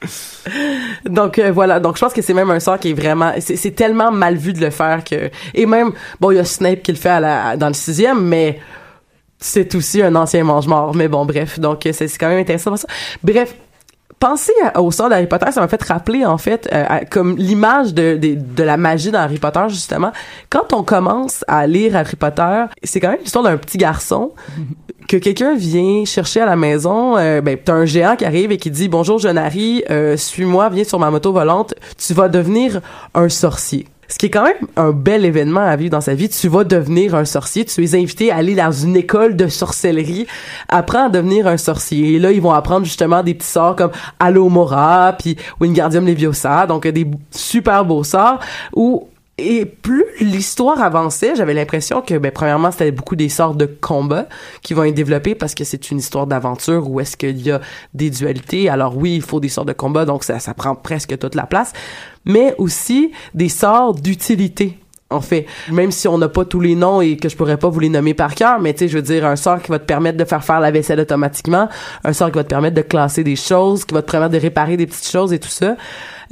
Donc 1.04 1.38
euh, 1.38 1.52
voilà, 1.52 1.80
donc 1.80 1.96
je 1.96 2.00
pense 2.00 2.12
que 2.12 2.22
c'est 2.22 2.34
même 2.34 2.50
un 2.50 2.60
sort 2.60 2.78
qui 2.78 2.90
est 2.90 2.94
vraiment, 2.94 3.32
c'est 3.38 3.74
tellement 3.74 4.10
mal 4.10 4.36
vu 4.36 4.52
de 4.52 4.60
le 4.60 4.70
faire 4.70 5.04
que 5.04 5.30
et 5.54 5.66
même 5.66 5.92
bon 6.18 6.30
il 6.30 6.36
y 6.36 6.38
a 6.38 6.44
Snape 6.44 6.82
qui 6.82 6.92
le 6.92 6.96
fait 6.96 7.10
à 7.10 7.20
la, 7.20 7.56
dans 7.56 7.68
le 7.68 7.74
sixième, 7.74 8.22
mais 8.26 8.58
c'est 9.38 9.74
aussi 9.74 10.02
un 10.02 10.14
ancien 10.14 10.44
mange-mort. 10.44 10.94
Mais 10.94 11.08
bon 11.08 11.24
bref, 11.24 11.58
donc 11.58 11.86
euh, 11.86 11.92
c'est 11.92 12.08
quand 12.18 12.28
même 12.28 12.40
intéressant. 12.40 12.74
Bref. 13.22 13.54
Penser 14.20 14.52
à- 14.62 14.80
au 14.82 14.90
sort 14.90 15.08
d'Harry 15.08 15.26
Potter, 15.26 15.50
ça 15.50 15.60
m'a 15.62 15.66
fait 15.68 15.82
rappeler 15.82 16.24
en 16.26 16.36
fait 16.38 16.68
euh, 16.72 16.84
à- 16.88 17.04
comme 17.06 17.36
l'image 17.38 17.94
de, 17.94 18.16
de 18.16 18.34
de 18.36 18.62
la 18.62 18.76
magie 18.76 19.10
dans 19.10 19.20
Harry 19.20 19.38
Potter 19.38 19.64
justement. 19.68 20.12
Quand 20.50 20.72
on 20.74 20.82
commence 20.82 21.42
à 21.48 21.66
lire 21.66 21.96
Harry 21.96 22.16
Potter, 22.16 22.64
c'est 22.84 23.00
quand 23.00 23.08
même 23.10 23.20
l'histoire 23.22 23.44
d'un 23.44 23.56
petit 23.56 23.78
garçon 23.78 24.32
que 25.08 25.16
quelqu'un 25.16 25.54
vient 25.54 26.04
chercher 26.04 26.42
à 26.42 26.46
la 26.46 26.54
maison, 26.56 27.16
euh, 27.16 27.40
ben 27.40 27.56
t'as 27.64 27.72
un 27.72 27.86
géant 27.86 28.14
qui 28.14 28.26
arrive 28.26 28.52
et 28.52 28.58
qui 28.58 28.70
dit 28.70 28.88
bonjour 28.88 29.18
jeune 29.18 29.38
Harry, 29.38 29.82
euh, 29.90 30.16
suis-moi, 30.18 30.68
viens 30.68 30.84
sur 30.84 30.98
ma 30.98 31.10
moto 31.10 31.32
volante, 31.32 31.74
tu 31.96 32.12
vas 32.12 32.28
devenir 32.28 32.80
un 33.14 33.28
sorcier. 33.30 33.88
Ce 34.10 34.18
qui 34.18 34.26
est 34.26 34.30
quand 34.30 34.42
même 34.42 34.66
un 34.76 34.90
bel 34.90 35.24
événement 35.24 35.60
à 35.60 35.76
vivre 35.76 35.92
dans 35.92 36.00
sa 36.00 36.14
vie. 36.14 36.28
Tu 36.28 36.48
vas 36.48 36.64
devenir 36.64 37.14
un 37.14 37.24
sorcier. 37.24 37.64
Tu 37.64 37.84
es 37.84 37.94
invité 37.94 38.32
à 38.32 38.36
aller 38.36 38.56
dans 38.56 38.72
une 38.72 38.96
école 38.96 39.36
de 39.36 39.46
sorcellerie. 39.46 40.26
Apprends 40.68 41.06
à 41.06 41.08
devenir 41.08 41.46
un 41.46 41.56
sorcier. 41.56 42.14
Et 42.14 42.18
là, 42.18 42.32
ils 42.32 42.42
vont 42.42 42.50
apprendre 42.50 42.84
justement 42.84 43.22
des 43.22 43.34
petits 43.34 43.46
sorts 43.46 43.76
comme 43.76 43.92
Alomora, 44.18 45.14
puis 45.16 45.36
Wingardium 45.60 46.06
Leviosa. 46.06 46.66
Donc, 46.66 46.88
des 46.88 47.06
super 47.30 47.84
beaux 47.84 48.02
sorts 48.02 48.40
où 48.74 49.06
et 49.40 49.64
plus 49.64 50.04
l'histoire 50.20 50.82
avançait, 50.82 51.34
j'avais 51.34 51.54
l'impression 51.54 52.02
que, 52.02 52.18
ben, 52.18 52.30
premièrement, 52.30 52.70
c'était 52.70 52.92
beaucoup 52.92 53.16
des 53.16 53.28
sorts 53.28 53.54
de 53.54 53.66
combat 53.66 54.26
qui 54.62 54.74
vont 54.74 54.84
être 54.84 54.94
développés 54.94 55.34
parce 55.34 55.54
que 55.54 55.64
c'est 55.64 55.90
une 55.90 55.98
histoire 55.98 56.26
d'aventure 56.26 56.88
où 56.88 57.00
est-ce 57.00 57.16
qu'il 57.16 57.40
y 57.40 57.50
a 57.50 57.60
des 57.94 58.10
dualités. 58.10 58.68
Alors 58.68 58.96
oui, 58.96 59.14
il 59.16 59.22
faut 59.22 59.40
des 59.40 59.48
sorts 59.48 59.64
de 59.64 59.72
combat, 59.72 60.04
donc 60.04 60.24
ça, 60.24 60.38
ça 60.38 60.54
prend 60.54 60.74
presque 60.74 61.18
toute 61.18 61.34
la 61.34 61.46
place. 61.46 61.72
Mais 62.24 62.54
aussi 62.58 63.12
des 63.34 63.48
sorts 63.48 63.94
d'utilité. 63.94 64.76
En 65.12 65.20
fait, 65.20 65.46
même 65.72 65.90
si 65.90 66.06
on 66.06 66.18
n'a 66.18 66.28
pas 66.28 66.44
tous 66.44 66.60
les 66.60 66.76
noms 66.76 67.00
et 67.00 67.16
que 67.16 67.28
je 67.28 67.36
pourrais 67.36 67.56
pas 67.56 67.68
vous 67.68 67.80
les 67.80 67.88
nommer 67.88 68.14
par 68.14 68.36
cœur, 68.36 68.60
mais 68.60 68.72
tu 68.74 68.80
sais, 68.80 68.88
je 68.88 68.96
veux 68.96 69.02
dire, 69.02 69.26
un 69.26 69.34
sort 69.34 69.60
qui 69.60 69.68
va 69.72 69.80
te 69.80 69.84
permettre 69.84 70.16
de 70.16 70.24
faire 70.24 70.44
faire 70.44 70.60
la 70.60 70.70
vaisselle 70.70 71.00
automatiquement, 71.00 71.68
un 72.04 72.12
sort 72.12 72.28
qui 72.30 72.36
va 72.36 72.44
te 72.44 72.48
permettre 72.48 72.76
de 72.76 72.82
classer 72.82 73.24
des 73.24 73.34
choses, 73.34 73.84
qui 73.84 73.92
va 73.92 74.02
te 74.02 74.10
permettre 74.10 74.34
de 74.34 74.38
réparer 74.38 74.76
des 74.76 74.86
petites 74.86 75.10
choses 75.10 75.32
et 75.32 75.40
tout 75.40 75.48
ça. 75.48 75.74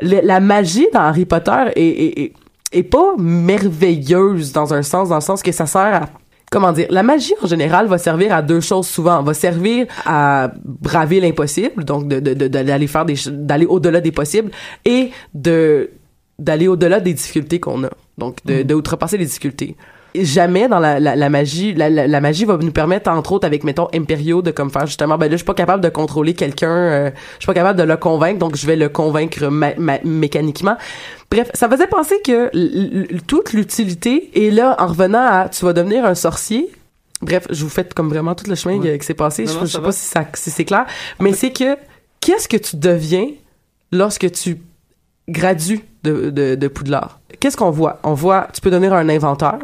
La 0.01 0.39
magie 0.39 0.87
dans 0.93 1.01
Harry 1.01 1.25
Potter 1.25 1.73
est, 1.75 1.83
est, 1.83 2.21
est, 2.21 2.33
est 2.73 2.83
pas 2.83 3.15
merveilleuse 3.19 4.53
dans 4.53 4.73
un 4.75 4.83
sens, 4.83 5.09
dans 5.09 5.17
le 5.17 5.21
sens 5.21 5.43
que 5.43 5.53
ça 5.53 5.67
sert 5.67 5.81
à 6.03 6.09
comment 6.51 6.73
dire, 6.73 6.87
la 6.91 7.03
magie 7.03 7.35
en 7.43 7.47
général 7.47 7.89
va 7.89 7.99
servir 7.99 8.33
à 8.35 8.41
deux 8.43 8.61
choses 8.61 8.87
souvent. 8.87 9.23
Va 9.23 9.35
servir 9.35 9.87
à 10.07 10.51
braver 10.65 11.21
l'impossible, 11.21 11.85
donc 11.85 12.09
de, 12.09 12.21
de, 12.21 12.33
de- 12.35 12.49
d'aller 12.49 12.87
faire 12.87 13.05
des, 13.05 13.17
d'aller 13.29 13.67
au-delà 13.67 14.01
des 14.01 14.13
possibles 14.13 14.51
et 14.85 15.11
de 15.35 15.91
d'aller 16.39 16.69
au-delà 16.69 17.01
des 17.01 17.13
difficultés 17.15 17.59
qu'on 17.61 17.83
a. 17.85 17.91
Donc 18.17 18.39
de, 18.47 18.63
de 18.63 18.75
outrepasser 18.75 19.19
les 19.19 19.27
difficultés. 19.27 19.77
Et 20.15 20.25
Jamais 20.25 20.69
dans 20.69 20.79
la, 20.79 20.99
la, 21.01 21.15
la 21.17 21.29
magie, 21.29 21.75
la, 21.75 22.21
magie 22.21 22.45
va 22.45 22.57
nous 22.57 22.73
permettre 22.73 23.11
entre 23.11 23.33
autres 23.33 23.47
avec 23.47 23.63
mettons 23.63 23.89
Imperio 23.95 24.41
de 24.43 24.51
comme 24.51 24.71
faire 24.71 24.87
justement 24.87 25.19
ben 25.19 25.27
là 25.27 25.33
je 25.33 25.37
suis 25.37 25.45
pas 25.45 25.55
capable 25.55 25.83
de 25.83 25.89
contrôler 25.91 26.35
quelqu'un, 26.35 26.71
euh, 26.75 27.11
je 27.35 27.41
suis 27.41 27.47
pas 27.47 27.55
capable 27.55 27.79
de 27.79 27.85
le 27.85 27.97
convaincre 27.97 28.39
donc 28.39 28.57
je 28.57 28.67
vais 28.67 28.77
le 28.77 28.89
convaincre 28.89 29.47
ma- 29.49 29.75
ma- 29.77 30.01
mécaniquement. 30.05 30.77
Bref, 31.31 31.51
ça 31.55 31.69
faisait 31.69 31.87
penser 31.87 32.17
que 32.25 32.51
toute 33.27 33.53
l'utilité 33.53 34.31
est 34.47 34.51
là 34.51 34.77
en 34.79 34.87
revenant 34.87 35.25
à 35.27 35.49
tu 35.51 35.65
vas 35.65 35.73
devenir 35.75 36.05
un 36.07 36.15
sorcier. 36.15 36.71
Bref, 37.21 37.47
je 37.51 37.63
vous 37.65 37.71
fais 37.71 37.87
comme 37.95 38.09
vraiment 38.09 38.35
tout 38.35 38.49
le 38.49 38.55
chemin 38.55 38.79
Ouais. 38.79 38.99
qui 38.99 39.05
s'est 39.07 39.15
passé. 39.15 39.45
Non, 39.45 39.53
je 39.53 39.59
non, 39.59 39.67
je 39.67 39.73
sais 39.73 39.79
va. 39.79 39.85
pas 39.85 39.93
si, 39.93 40.07
ça, 40.07 40.25
si 40.35 40.51
c'est 40.51 40.65
clair, 40.65 40.87
mais 41.21 41.33
c'est 41.35 41.51
que 41.53 41.77
qu'est-ce 42.21 42.49
que 42.49 42.57
tu 42.57 42.77
deviens 42.77 43.27
lorsque 43.93 44.31
tu 44.33 44.59
gradues 45.29 45.81
de, 46.05 46.31
de, 46.31 46.55
de 46.55 46.69
Poudlard? 46.69 47.21
Qu'est-ce 47.41 47.57
qu'on 47.57 47.71
voit? 47.71 47.99
On 48.05 48.15
voit, 48.15 48.49
tu 48.55 48.61
peux 48.61 48.71
devenir 48.71 48.95
un 48.95 49.09
inventeur, 49.09 49.59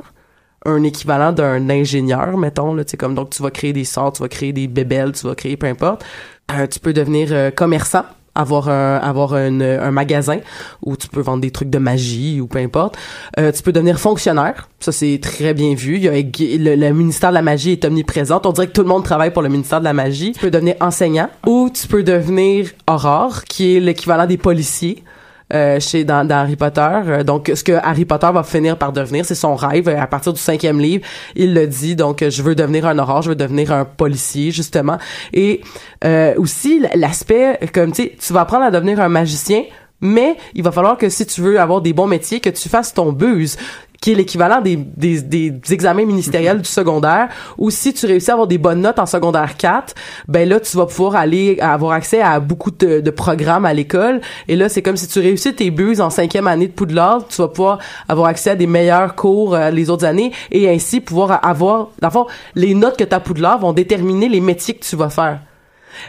un 0.64 0.82
équivalent 0.82 1.32
d'un 1.32 1.68
ingénieur, 1.70 2.36
mettons, 2.36 2.74
là, 2.74 2.84
tu 2.84 2.96
comme, 2.96 3.14
donc 3.14 3.30
tu 3.30 3.42
vas 3.42 3.50
créer 3.50 3.72
des 3.72 3.84
sorts, 3.84 4.12
tu 4.12 4.22
vas 4.22 4.28
créer 4.28 4.52
des 4.52 4.66
bébelles, 4.66 5.12
tu 5.12 5.26
vas 5.26 5.34
créer 5.34 5.56
peu 5.56 5.66
importe. 5.66 6.04
Euh, 6.52 6.66
tu 6.66 6.78
peux 6.78 6.92
devenir 6.92 7.28
euh, 7.30 7.50
commerçant, 7.50 8.04
avoir 8.34 8.68
un, 8.68 8.96
avoir 8.96 9.34
un, 9.34 9.90
magasin 9.90 10.38
où 10.82 10.96
tu 10.96 11.08
peux 11.08 11.20
vendre 11.20 11.40
des 11.40 11.50
trucs 11.50 11.70
de 11.70 11.78
magie 11.78 12.40
ou 12.40 12.46
peu 12.46 12.58
importe. 12.58 12.96
Euh, 13.38 13.52
tu 13.52 13.62
peux 13.62 13.72
devenir 13.72 13.98
fonctionnaire, 13.98 14.68
ça 14.80 14.92
c'est 14.92 15.20
très 15.22 15.54
bien 15.54 15.74
vu. 15.74 15.98
Le, 15.98 16.74
le 16.76 16.92
ministère 16.92 17.30
de 17.30 17.34
la 17.34 17.42
magie 17.42 17.72
est 17.72 17.84
omniprésent. 17.84 18.42
On 18.44 18.52
dirait 18.52 18.66
que 18.66 18.72
tout 18.72 18.82
le 18.82 18.88
monde 18.88 19.04
travaille 19.04 19.32
pour 19.32 19.42
le 19.42 19.48
ministère 19.48 19.80
de 19.80 19.84
la 19.84 19.92
magie. 19.92 20.32
Tu 20.32 20.40
peux 20.40 20.50
devenir 20.50 20.74
enseignant 20.80 21.28
ou 21.46 21.70
tu 21.72 21.86
peux 21.86 22.02
devenir 22.02 22.70
Aurore, 22.88 23.44
qui 23.44 23.76
est 23.76 23.80
l'équivalent 23.80 24.26
des 24.26 24.38
policiers 24.38 25.02
euh, 25.54 25.80
chez 25.80 26.04
dans, 26.04 26.26
dans 26.26 26.36
Harry 26.36 26.56
Potter. 26.56 26.80
Euh, 26.80 27.22
donc, 27.22 27.50
ce 27.54 27.62
que 27.62 27.72
Harry 27.72 28.04
Potter 28.04 28.28
va 28.32 28.42
finir 28.42 28.76
par 28.76 28.92
devenir, 28.92 29.24
c'est 29.24 29.34
son 29.34 29.54
rêve. 29.54 29.88
Euh, 29.88 30.00
À 30.00 30.06
partir 30.06 30.32
du 30.32 30.40
cinquième 30.40 30.80
livre, 30.80 31.04
il 31.36 31.54
le 31.54 31.66
dit. 31.66 31.96
Donc, 31.96 32.24
je 32.28 32.42
veux 32.42 32.54
devenir 32.54 32.86
un 32.86 32.98
aurore, 32.98 33.22
je 33.22 33.30
veux 33.30 33.36
devenir 33.36 33.72
un 33.72 33.84
policier, 33.84 34.50
justement. 34.50 34.98
Et 35.32 35.60
euh, 36.04 36.34
aussi, 36.36 36.82
l'aspect, 36.94 37.58
comme 37.72 37.92
tu 37.92 38.02
sais, 38.02 38.16
tu 38.20 38.32
vas 38.32 38.40
apprendre 38.40 38.64
à 38.64 38.70
devenir 38.70 39.00
un 39.00 39.08
magicien, 39.08 39.62
mais 40.00 40.36
il 40.54 40.62
va 40.62 40.72
falloir 40.72 40.98
que 40.98 41.08
si 41.08 41.24
tu 41.24 41.40
veux 41.40 41.58
avoir 41.60 41.80
des 41.80 41.92
bons 41.92 42.06
métiers, 42.06 42.40
que 42.40 42.50
tu 42.50 42.68
fasses 42.68 42.92
ton 42.92 43.12
buse 43.12 43.56
qui 44.04 44.12
est 44.12 44.16
l'équivalent 44.16 44.60
des, 44.60 44.76
des, 44.76 45.22
des 45.22 45.54
examens 45.72 46.04
ministériels 46.04 46.60
du 46.60 46.68
secondaire, 46.68 47.30
ou 47.56 47.70
si 47.70 47.94
tu 47.94 48.04
réussis 48.04 48.30
à 48.30 48.34
avoir 48.34 48.46
des 48.46 48.58
bonnes 48.58 48.82
notes 48.82 48.98
en 48.98 49.06
secondaire 49.06 49.56
4, 49.56 49.94
ben 50.28 50.46
là, 50.46 50.60
tu 50.60 50.76
vas 50.76 50.84
pouvoir 50.84 51.16
aller 51.16 51.58
avoir 51.58 51.92
accès 51.92 52.20
à 52.20 52.38
beaucoup 52.38 52.70
de, 52.70 53.00
de 53.00 53.10
programmes 53.10 53.64
à 53.64 53.72
l'école. 53.72 54.20
Et 54.46 54.56
là, 54.56 54.68
c'est 54.68 54.82
comme 54.82 54.98
si 54.98 55.08
tu 55.08 55.20
réussis 55.20 55.54
tes 55.54 55.70
buses 55.70 56.02
en 56.02 56.10
cinquième 56.10 56.46
année 56.46 56.66
de 56.66 56.72
Poudlard, 56.72 57.26
tu 57.28 57.40
vas 57.40 57.48
pouvoir 57.48 57.78
avoir 58.06 58.28
accès 58.28 58.50
à 58.50 58.56
des 58.56 58.66
meilleurs 58.66 59.14
cours 59.14 59.54
euh, 59.54 59.70
les 59.70 59.88
autres 59.88 60.04
années, 60.04 60.32
et 60.50 60.68
ainsi 60.68 61.00
pouvoir 61.00 61.42
avoir, 61.42 61.88
dans 62.02 62.26
les 62.54 62.74
notes 62.74 62.98
que 62.98 63.04
tu 63.04 63.14
as 63.14 63.20
Poudlard 63.20 63.58
vont 63.58 63.72
déterminer 63.72 64.28
les 64.28 64.42
métiers 64.42 64.74
que 64.74 64.84
tu 64.84 64.96
vas 64.96 65.08
faire. 65.08 65.40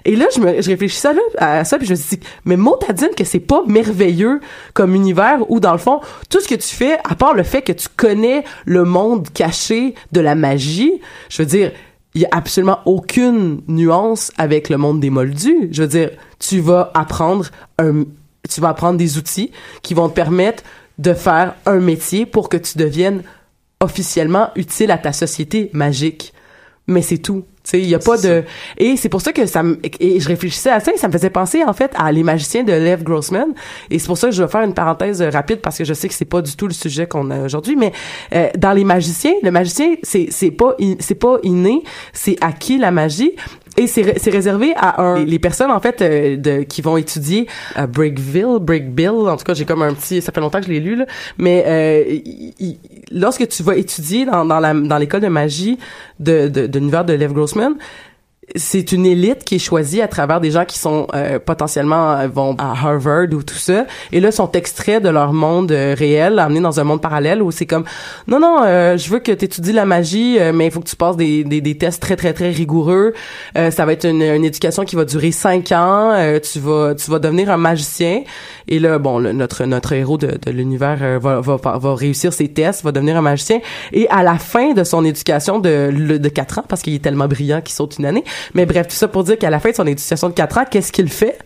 Et 0.05 0.15
là, 0.15 0.25
je, 0.33 0.39
me, 0.39 0.61
je 0.61 1.07
là, 1.07 1.21
à 1.37 1.63
ça, 1.65 1.77
puis 1.77 1.87
je 1.87 1.93
me 1.93 1.97
suis 1.97 2.17
dit, 2.17 2.27
mais 2.45 2.57
motadine 2.57 3.09
que 3.15 3.23
c'est 3.23 3.39
pas 3.39 3.63
merveilleux 3.67 4.39
comme 4.73 4.95
univers 4.95 5.49
où, 5.49 5.59
dans 5.59 5.71
le 5.71 5.77
fond, 5.77 5.99
tout 6.29 6.39
ce 6.39 6.47
que 6.47 6.55
tu 6.55 6.75
fais, 6.75 6.97
à 7.03 7.15
part 7.15 7.33
le 7.33 7.43
fait 7.43 7.61
que 7.61 7.71
tu 7.71 7.87
connais 7.95 8.43
le 8.65 8.83
monde 8.83 9.27
caché 9.33 9.95
de 10.11 10.21
la 10.21 10.35
magie, 10.35 11.01
je 11.29 11.41
veux 11.41 11.47
dire, 11.47 11.71
il 12.13 12.21
y 12.21 12.25
a 12.25 12.29
absolument 12.31 12.79
aucune 12.85 13.61
nuance 13.67 14.31
avec 14.37 14.69
le 14.69 14.77
monde 14.77 15.01
des 15.01 15.09
moldus. 15.09 15.67
Je 15.71 15.81
veux 15.81 15.87
dire, 15.87 16.11
tu 16.39 16.61
vas 16.61 16.91
apprendre 16.93 17.45
un, 17.77 18.05
tu 18.49 18.61
vas 18.61 18.69
apprendre 18.69 18.97
des 18.97 19.17
outils 19.17 19.51
qui 19.81 19.93
vont 19.93 20.09
te 20.09 20.13
permettre 20.13 20.63
de 20.97 21.13
faire 21.13 21.55
un 21.65 21.79
métier 21.79 22.25
pour 22.25 22.47
que 22.47 22.55
tu 22.55 22.77
deviennes 22.77 23.21
officiellement 23.81 24.49
utile 24.55 24.91
à 24.91 24.97
ta 24.97 25.11
société 25.11 25.69
magique. 25.73 26.33
Mais 26.87 27.01
c'est 27.01 27.17
tout. 27.17 27.45
Tu 27.65 27.71
sais, 27.71 27.79
il 27.81 27.89
y 27.89 27.95
a 27.95 27.99
pas 27.99 28.17
de 28.17 28.43
et 28.77 28.95
c'est 28.95 29.09
pour 29.09 29.21
ça 29.21 29.33
que 29.33 29.45
ça 29.47 29.63
me 29.63 29.79
et 29.99 30.19
je 30.19 30.27
réfléchissais 30.27 30.69
à 30.69 30.79
ça 30.79 30.93
et 30.93 30.97
ça 30.97 31.07
me 31.07 31.11
faisait 31.13 31.31
penser 31.31 31.63
en 31.63 31.73
fait 31.73 31.91
à 31.95 32.11
les 32.11 32.21
magiciens 32.21 32.63
de 32.63 32.71
Lev 32.71 33.01
Grossman 33.03 33.47
et 33.89 33.97
c'est 33.99 34.05
pour 34.05 34.17
ça 34.19 34.27
que 34.29 34.35
je 34.35 34.43
vais 34.43 34.49
faire 34.49 34.61
une 34.61 34.75
parenthèse 34.75 35.21
euh, 35.21 35.31
rapide 35.31 35.61
parce 35.61 35.77
que 35.79 35.83
je 35.83 35.93
sais 35.95 36.07
que 36.07 36.13
c'est 36.13 36.25
pas 36.25 36.41
du 36.43 36.55
tout 36.55 36.67
le 36.67 36.73
sujet 36.73 37.07
qu'on 37.07 37.31
a 37.31 37.39
aujourd'hui 37.43 37.75
mais 37.75 37.91
euh, 38.35 38.49
dans 38.55 38.71
les 38.71 38.83
magiciens 38.83 39.33
le 39.41 39.49
magicien 39.49 39.95
c'est 40.03 40.27
c'est 40.29 40.51
pas 40.51 40.75
in- 40.79 40.95
c'est 40.99 41.15
pas 41.15 41.37
inné 41.43 41.81
c'est 42.13 42.37
acquis 42.41 42.77
la 42.77 42.91
magie 42.91 43.31
Et 43.77 43.87
c'est 43.87 44.03
ré- 44.03 44.17
c'est 44.17 44.31
réservé 44.31 44.73
à 44.77 45.01
un 45.01 45.25
les, 45.25 45.37
personnes 45.39 45.71
en 45.71 45.81
fait 45.81 46.01
euh, 46.01 46.37
de 46.37 46.63
qui 46.63 46.81
vont 46.81 46.95
étudier 46.95 47.45
à 47.75 47.87
Brickville, 47.87 48.59
Brickville. 48.61 49.27
En 49.27 49.35
tout 49.35 49.43
cas, 49.43 49.53
j'ai 49.53 49.65
comme 49.65 49.81
un 49.81 49.93
petit. 49.93 50.21
Ça 50.21 50.31
fait 50.31 50.39
longtemps 50.39 50.61
que 50.61 50.67
je 50.67 50.71
l'ai 50.71 50.79
lu 50.79 50.95
là. 50.95 51.05
Mais 51.37 51.57
euh, 51.67 52.19
lorsque 53.11 53.45
tu 53.49 53.63
vas 53.63 53.75
étudier 53.75 54.25
dans 54.25 54.45
dans 54.45 54.61
la 54.61 54.73
dans 54.73 54.97
l'école 54.97 55.19
de 55.21 55.27
magie 55.27 55.77
de 56.19 56.47
de, 56.47 56.67
de 56.67 56.79
l'univers 56.79 57.03
de 57.03 57.13
Lev 57.13 57.33
Grossman, 57.33 57.54
men 57.55 57.79
c'est 58.55 58.91
une 58.91 59.05
élite 59.05 59.43
qui 59.43 59.55
est 59.55 59.59
choisie 59.59 60.01
à 60.01 60.07
travers 60.07 60.39
des 60.39 60.51
gens 60.51 60.65
qui 60.65 60.77
sont 60.77 61.07
euh, 61.15 61.39
potentiellement 61.39 62.11
euh, 62.11 62.27
vont 62.27 62.55
à 62.57 62.71
Harvard 62.71 63.27
ou 63.31 63.41
tout 63.41 63.55
ça. 63.55 63.85
Et 64.11 64.19
là 64.19 64.31
sont 64.31 64.51
extraits 64.51 65.01
de 65.01 65.09
leur 65.09 65.33
monde 65.33 65.71
euh, 65.71 65.95
réel 65.97 66.37
amenés 66.37 66.61
dans 66.61 66.79
un 66.79 66.83
monde 66.83 67.01
parallèle 67.01 67.41
où 67.41 67.51
c'est 67.51 67.65
comme 67.65 67.85
non 68.27 68.39
non 68.39 68.59
euh, 68.63 68.97
je 68.97 69.09
veux 69.09 69.19
que 69.19 69.31
tu 69.31 69.45
étudies 69.45 69.73
la 69.73 69.85
magie 69.85 70.37
euh, 70.39 70.51
mais 70.53 70.67
il 70.67 70.71
faut 70.71 70.79
que 70.79 70.87
tu 70.87 70.95
passes 70.95 71.17
des, 71.17 71.43
des, 71.43 71.59
des 71.59 71.77
tests 71.77 72.01
très 72.01 72.15
très 72.15 72.33
très 72.33 72.51
rigoureux. 72.51 73.13
Ça 73.55 73.85
va 73.85 73.93
être 73.93 74.05
une, 74.05 74.21
une 74.21 74.45
éducation 74.45 74.83
qui 74.85 74.95
va 74.95 75.05
durer 75.05 75.31
cinq 75.31 75.71
ans. 75.71 76.13
Tu 76.41 76.59
vas 76.59 76.93
tu 76.95 77.09
vas 77.09 77.19
devenir 77.19 77.49
un 77.49 77.57
magicien. 77.57 78.23
Et 78.67 78.79
là 78.79 78.99
bon 78.99 79.19
notre 79.19 79.65
notre 79.65 79.93
héros 79.93 80.17
de, 80.17 80.37
de 80.43 80.51
l'univers 80.51 81.19
va, 81.19 81.41
va 81.41 81.57
va 81.57 81.95
réussir 81.95 82.33
ses 82.33 82.49
tests 82.49 82.83
va 82.83 82.91
devenir 82.91 83.17
un 83.17 83.21
magicien. 83.21 83.59
Et 83.91 84.07
à 84.09 84.23
la 84.23 84.37
fin 84.37 84.73
de 84.73 84.83
son 84.83 85.03
éducation 85.03 85.59
de 85.59 85.91
de 86.17 86.29
quatre 86.29 86.59
ans 86.59 86.63
parce 86.67 86.81
qu'il 86.81 86.93
est 86.93 87.03
tellement 87.03 87.27
brillant 87.27 87.61
qu'il 87.61 87.73
saute 87.73 87.97
une 87.97 88.05
année 88.05 88.23
mais 88.53 88.65
bref, 88.65 88.87
tout 88.87 88.95
ça 88.95 89.07
pour 89.07 89.23
dire 89.23 89.37
qu'à 89.37 89.49
la 89.49 89.59
fin 89.59 89.71
de 89.71 89.75
son 89.75 89.87
éducation 89.87 90.29
de 90.29 90.33
4 90.33 90.57
ans, 90.57 90.65
qu'est-ce 90.69 90.91
qu'il 90.91 91.09
fait? 91.09 91.37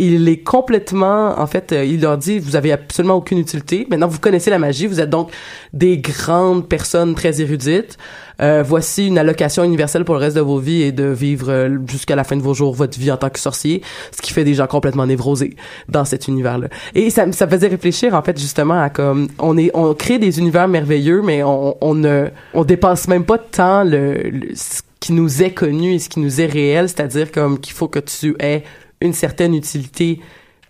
Il 0.00 0.28
est 0.28 0.44
complètement, 0.44 1.40
en 1.40 1.46
fait, 1.48 1.72
euh, 1.72 1.84
il 1.84 2.02
leur 2.02 2.16
dit, 2.18 2.38
vous 2.38 2.54
avez 2.54 2.70
absolument 2.70 3.14
aucune 3.16 3.38
utilité. 3.38 3.84
Maintenant, 3.90 4.06
vous 4.06 4.20
connaissez 4.20 4.48
la 4.48 4.60
magie, 4.60 4.86
vous 4.86 5.00
êtes 5.00 5.10
donc 5.10 5.32
des 5.72 5.98
grandes 5.98 6.68
personnes 6.68 7.16
très 7.16 7.40
érudites. 7.40 7.98
Euh, 8.40 8.62
voici 8.64 9.08
une 9.08 9.18
allocation 9.18 9.64
universelle 9.64 10.04
pour 10.04 10.14
le 10.14 10.20
reste 10.20 10.36
de 10.36 10.40
vos 10.40 10.60
vies 10.60 10.82
et 10.82 10.92
de 10.92 11.02
vivre 11.06 11.50
euh, 11.50 11.78
jusqu'à 11.88 12.14
la 12.14 12.22
fin 12.22 12.36
de 12.36 12.42
vos 12.42 12.54
jours 12.54 12.72
votre 12.72 12.96
vie 12.96 13.10
en 13.10 13.16
tant 13.16 13.28
que 13.28 13.40
sorcier, 13.40 13.82
ce 14.14 14.22
qui 14.22 14.32
fait 14.32 14.44
des 14.44 14.54
gens 14.54 14.68
complètement 14.68 15.04
névrosés 15.04 15.56
dans 15.88 16.04
cet 16.04 16.28
univers-là. 16.28 16.68
Et 16.94 17.10
ça, 17.10 17.32
ça 17.32 17.48
faisait 17.48 17.66
réfléchir, 17.66 18.14
en 18.14 18.22
fait, 18.22 18.38
justement, 18.38 18.80
à 18.80 18.90
comme, 18.90 19.26
on 19.40 19.58
est, 19.58 19.72
on 19.74 19.94
crée 19.94 20.20
des 20.20 20.38
univers 20.38 20.68
merveilleux, 20.68 21.22
mais 21.22 21.42
on, 21.42 21.76
on 21.80 21.96
ne, 21.96 22.28
on 22.54 22.62
dépasse 22.62 23.08
même 23.08 23.24
pas 23.24 23.38
tant 23.38 23.82
le, 23.82 24.12
le- 24.14 24.54
ce 24.54 24.82
qui 25.00 25.12
nous 25.12 25.42
est 25.42 25.52
connu 25.52 25.94
et 25.94 25.98
ce 25.98 26.08
qui 26.08 26.20
nous 26.20 26.40
est 26.40 26.46
réel, 26.46 26.88
c'est-à-dire 26.88 27.30
comme 27.32 27.58
qu'il 27.60 27.72
faut 27.74 27.88
que 27.88 27.98
tu 28.00 28.34
aies 28.40 28.64
une 29.00 29.12
certaine 29.12 29.54
utilité 29.54 30.20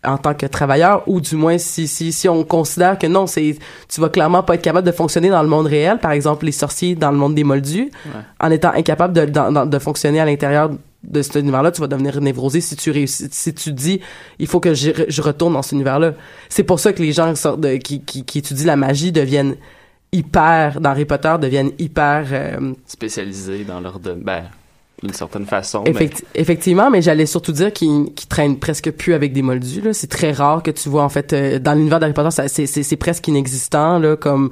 en 0.04 0.16
tant 0.16 0.32
que 0.34 0.46
travailleur 0.46 1.02
ou 1.08 1.20
du 1.20 1.34
moins 1.34 1.58
si 1.58 1.88
si 1.88 2.12
si 2.12 2.28
on 2.28 2.44
considère 2.44 2.98
que 2.98 3.06
non 3.08 3.26
c'est 3.26 3.56
tu 3.88 4.00
vas 4.00 4.08
clairement 4.08 4.44
pas 4.44 4.54
être 4.54 4.62
capable 4.62 4.86
de 4.86 4.92
fonctionner 4.92 5.28
dans 5.28 5.42
le 5.42 5.48
monde 5.48 5.66
réel 5.66 5.98
par 5.98 6.12
exemple 6.12 6.46
les 6.46 6.52
sorciers 6.52 6.94
dans 6.94 7.10
le 7.10 7.16
monde 7.16 7.34
des 7.34 7.42
moldus 7.42 7.90
en 8.38 8.50
étant 8.52 8.70
incapable 8.72 9.12
de 9.12 9.64
de 9.66 9.78
fonctionner 9.80 10.20
à 10.20 10.24
l'intérieur 10.24 10.70
de 11.04 11.22
cet 11.22 11.36
univers-là, 11.36 11.70
tu 11.72 11.80
vas 11.80 11.86
devenir 11.86 12.20
névrosé 12.20 12.60
si 12.60 12.74
tu 12.74 12.90
réussis, 12.90 13.28
si 13.30 13.54
tu 13.54 13.72
dis, 13.72 14.00
il 14.40 14.48
faut 14.48 14.58
que 14.58 14.74
je, 14.74 14.90
je 15.08 15.22
retourne 15.22 15.52
dans 15.52 15.62
cet 15.62 15.72
univers-là. 15.72 16.14
C'est 16.48 16.64
pour 16.64 16.80
ça 16.80 16.92
que 16.92 17.00
les 17.00 17.12
gens 17.12 17.32
sortent 17.36 17.60
de- 17.60 17.76
qui, 17.76 18.00
qui, 18.02 18.24
qui 18.24 18.38
étudient 18.40 18.66
la 18.66 18.74
magie 18.76 19.12
deviennent 19.12 19.54
hyper, 20.12 20.80
dans 20.80 20.90
Harry 20.90 21.04
Potter, 21.04 21.34
deviennent 21.40 21.72
hyper, 21.78 22.26
euh, 22.32 22.72
spécialisés 22.86 23.64
dans 23.64 23.80
leur 23.80 23.98
de 23.98 24.12
ben 24.12 24.44
d'une 25.00 25.12
certaine 25.12 25.46
façon 25.46 25.84
mais- 25.86 25.92
effectivement, 26.34 26.90
mais 26.90 27.02
j'allais 27.02 27.26
surtout 27.26 27.52
dire 27.52 27.72
qu'ils 27.72 28.12
qu'ils 28.14 28.26
traînent 28.26 28.59
presque 28.59 28.90
plus 28.90 29.14
avec 29.14 29.32
des 29.32 29.42
moldus. 29.42 29.80
là. 29.80 29.92
C'est 29.92 30.09
très 30.09 30.32
rare 30.32 30.61
que 30.64 30.72
tu 30.72 30.88
vois 30.88 31.04
en 31.04 31.09
fait 31.09 31.32
euh, 31.32 31.59
dans 31.61 31.74
l'univers 31.74 32.00
d'Harry 32.00 32.14
Potter, 32.14 32.30
c'est 32.48 32.66
c'est- 32.66 32.82
c'est 32.82 32.96
presque 32.96 33.28
inexistant 33.28 34.00
là, 34.00 34.16
comme 34.16 34.50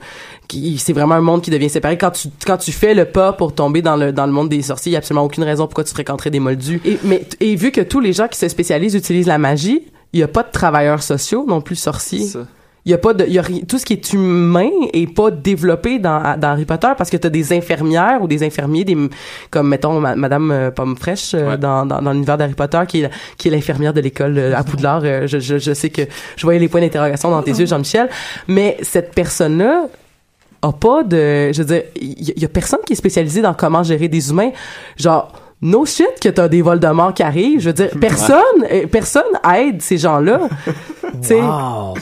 c'est 0.79 0.93
vraiment 0.93 1.17
un 1.17 1.21
monde 1.21 1.43
qui 1.43 1.51
devient 1.51 1.69
séparé. 1.69 1.99
Quand 1.99 2.13
tu 2.13 2.29
quand 2.47 2.59
tu 2.59 2.71
fais 2.71 2.95
le 2.95 3.07
pas 3.07 3.33
pour 3.33 3.57
tomber 3.57 3.83
dans 3.83 3.97
le 3.97 4.13
dans 4.13 4.27
le 4.27 4.31
monde 4.33 4.49
des 4.49 4.63
sorciers, 4.63 4.91
il 4.91 4.93
y 4.93 4.97
a 4.97 4.99
absolument 4.99 5.25
aucune 5.25 5.43
raison 5.43 5.65
pourquoi 5.67 5.83
tu 5.83 5.93
fréquenterais 5.93 6.31
des 6.31 6.39
moldus. 6.39 6.81
Et 6.85 6.99
mais 7.03 7.27
et 7.41 7.57
vu 7.57 7.73
que 7.73 7.81
tous 7.81 7.99
les 7.99 8.13
gens 8.13 8.29
qui 8.29 8.39
se 8.39 8.47
spécialisent 8.49 8.95
utilisent 8.95 9.27
la 9.27 9.39
magie, 9.39 9.83
il 10.13 10.21
y 10.21 10.23
a 10.23 10.29
pas 10.29 10.45
de 10.45 10.53
travailleurs 10.53 11.03
sociaux 11.03 11.45
non 11.49 11.61
plus 11.61 11.75
sorciers. 11.77 12.23
ça. 12.25 12.47
Il 12.87 12.91
y 12.91 12.95
a 12.95 12.99
pas 12.99 13.13
de, 13.15 13.27
y 13.27 13.39
a 13.39 13.43
ri- 13.43 13.67
tout 13.67 13.79
ce 13.79 13.85
qui 13.85 13.95
est 13.95 14.13
humain 14.13 14.71
est 14.93 15.13
pas 15.13 15.33
développé 15.33 15.99
dans, 15.99 16.39
dans 16.39 16.49
Harry 16.51 16.65
Potter 16.65 16.87
parce 16.97 17.11
que 17.11 17.17
t'as 17.17 17.29
des 17.29 17.53
infirmières 17.53 18.23
ou 18.23 18.29
des 18.29 18.45
infirmiers, 18.45 18.85
des, 18.85 18.97
comme 19.51 19.69
mettons 19.69 19.99
ma- 20.01 20.15
Madame 20.15 20.51
euh, 20.53 20.71
Pomme 20.71 20.97
Fraîche 20.97 21.35
euh, 21.35 21.51
Ouais. 21.51 21.59
dans, 21.59 21.85
dans, 21.85 22.01
dans 22.01 22.13
l'univers 22.13 22.39
d'Harry 22.39 22.55
Potter 22.55 22.81
qui 22.87 23.03
est, 23.03 23.11
qui 23.39 23.49
est 23.49 23.51
l'infirmière 23.51 23.93
de 23.93 24.01
l'école 24.01 24.39
euh, 24.39 24.57
à 24.57 24.63
Poudlard. 24.63 25.01
Euh, 25.05 25.27
je, 25.27 25.39
je, 25.41 25.59
je 25.59 25.75
sais 25.75 25.91
que 25.91 26.03
je 26.37 26.43
voyais 26.47 26.61
les 26.61 26.69
points 26.69 26.81
d'interrogation 26.81 27.31
dans 27.31 27.43
tes 27.43 27.51
yeux, 27.51 27.67
Jean-Michel, 27.67 28.09
mais 28.47 28.77
cette 28.83 29.13
personne-là 29.15 29.87
a 30.63 30.73
pas 30.73 31.03
de, 31.03 31.53
je 31.53 31.59
veux 31.63 31.65
dire, 31.75 31.83
il 32.01 32.39
y, 32.41 32.45
a 32.45 32.49
personne 32.49 32.81
qui 32.87 32.93
est 32.93 32.97
spécialisé 32.97 33.43
dans 33.43 33.53
comment 33.55 33.83
gérer 33.83 34.07
des 34.09 34.31
humains, 34.31 34.51
genre. 34.97 35.33
No 35.63 35.87
shit 35.87 36.21
que 36.23 36.29
t'as 36.29 36.49
des 36.49 36.61
vols 36.61 36.81
de 36.81 36.87
mort 36.89 37.15
qui 37.15 37.23
arrivent. 37.23 37.61
Je 37.61 37.69
veux 37.69 37.73
dire, 37.73 37.89
personne, 38.01 38.37
euh, 38.71 38.87
personne 38.87 39.23
aide 39.57 39.81
ces 39.81 39.97
gens-là. 39.97 40.41
Tu 41.27 41.33
Wow. 41.35 41.95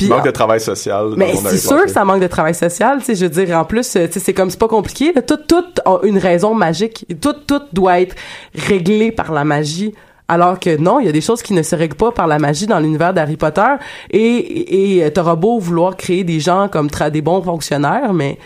Puis- 0.00 0.08
manque 0.08 0.24
de 0.24 0.30
travail 0.30 0.60
social. 0.60 1.14
mais 1.16 1.34
c'est 1.36 1.58
sûr 1.58 1.84
que 1.84 1.90
ça 1.90 2.04
manque 2.04 2.20
de 2.20 2.26
travail 2.26 2.54
social, 2.54 2.98
tu 2.98 3.06
sais, 3.06 3.14
je 3.14 3.24
veux 3.24 3.44
dire, 3.44 3.56
en 3.56 3.64
plus, 3.64 3.96
euh, 3.96 4.06
tu 4.06 4.14
sais, 4.14 4.20
c'est 4.20 4.34
comme, 4.34 4.50
c'est 4.50 4.58
pas 4.58 4.68
compliqué, 4.68 5.12
là. 5.12 5.22
tout, 5.22 5.38
tout 5.48 5.64
a 5.84 5.98
une 6.04 6.18
raison 6.18 6.54
magique, 6.54 7.06
tout, 7.20 7.34
tout 7.46 7.62
doit 7.72 8.00
être 8.00 8.14
réglé 8.54 9.12
par 9.12 9.32
la 9.32 9.44
magie, 9.44 9.94
alors 10.28 10.60
que 10.60 10.76
non, 10.76 11.00
il 11.00 11.06
y 11.06 11.08
a 11.08 11.12
des 11.12 11.20
choses 11.20 11.42
qui 11.42 11.54
ne 11.54 11.62
se 11.62 11.74
règlent 11.74 11.96
pas 11.96 12.12
par 12.12 12.26
la 12.26 12.38
magie 12.38 12.66
dans 12.66 12.78
l'univers 12.78 13.12
d'Harry 13.12 13.36
Potter, 13.36 13.74
et, 14.10 14.96
et 14.96 15.04
euh, 15.04 15.10
t'auras 15.10 15.36
beau 15.36 15.58
vouloir 15.58 15.96
créer 15.96 16.24
des 16.24 16.40
gens 16.40 16.68
comme 16.68 16.88
des 17.12 17.22
bons 17.22 17.42
fonctionnaires, 17.42 18.12
mais 18.12 18.38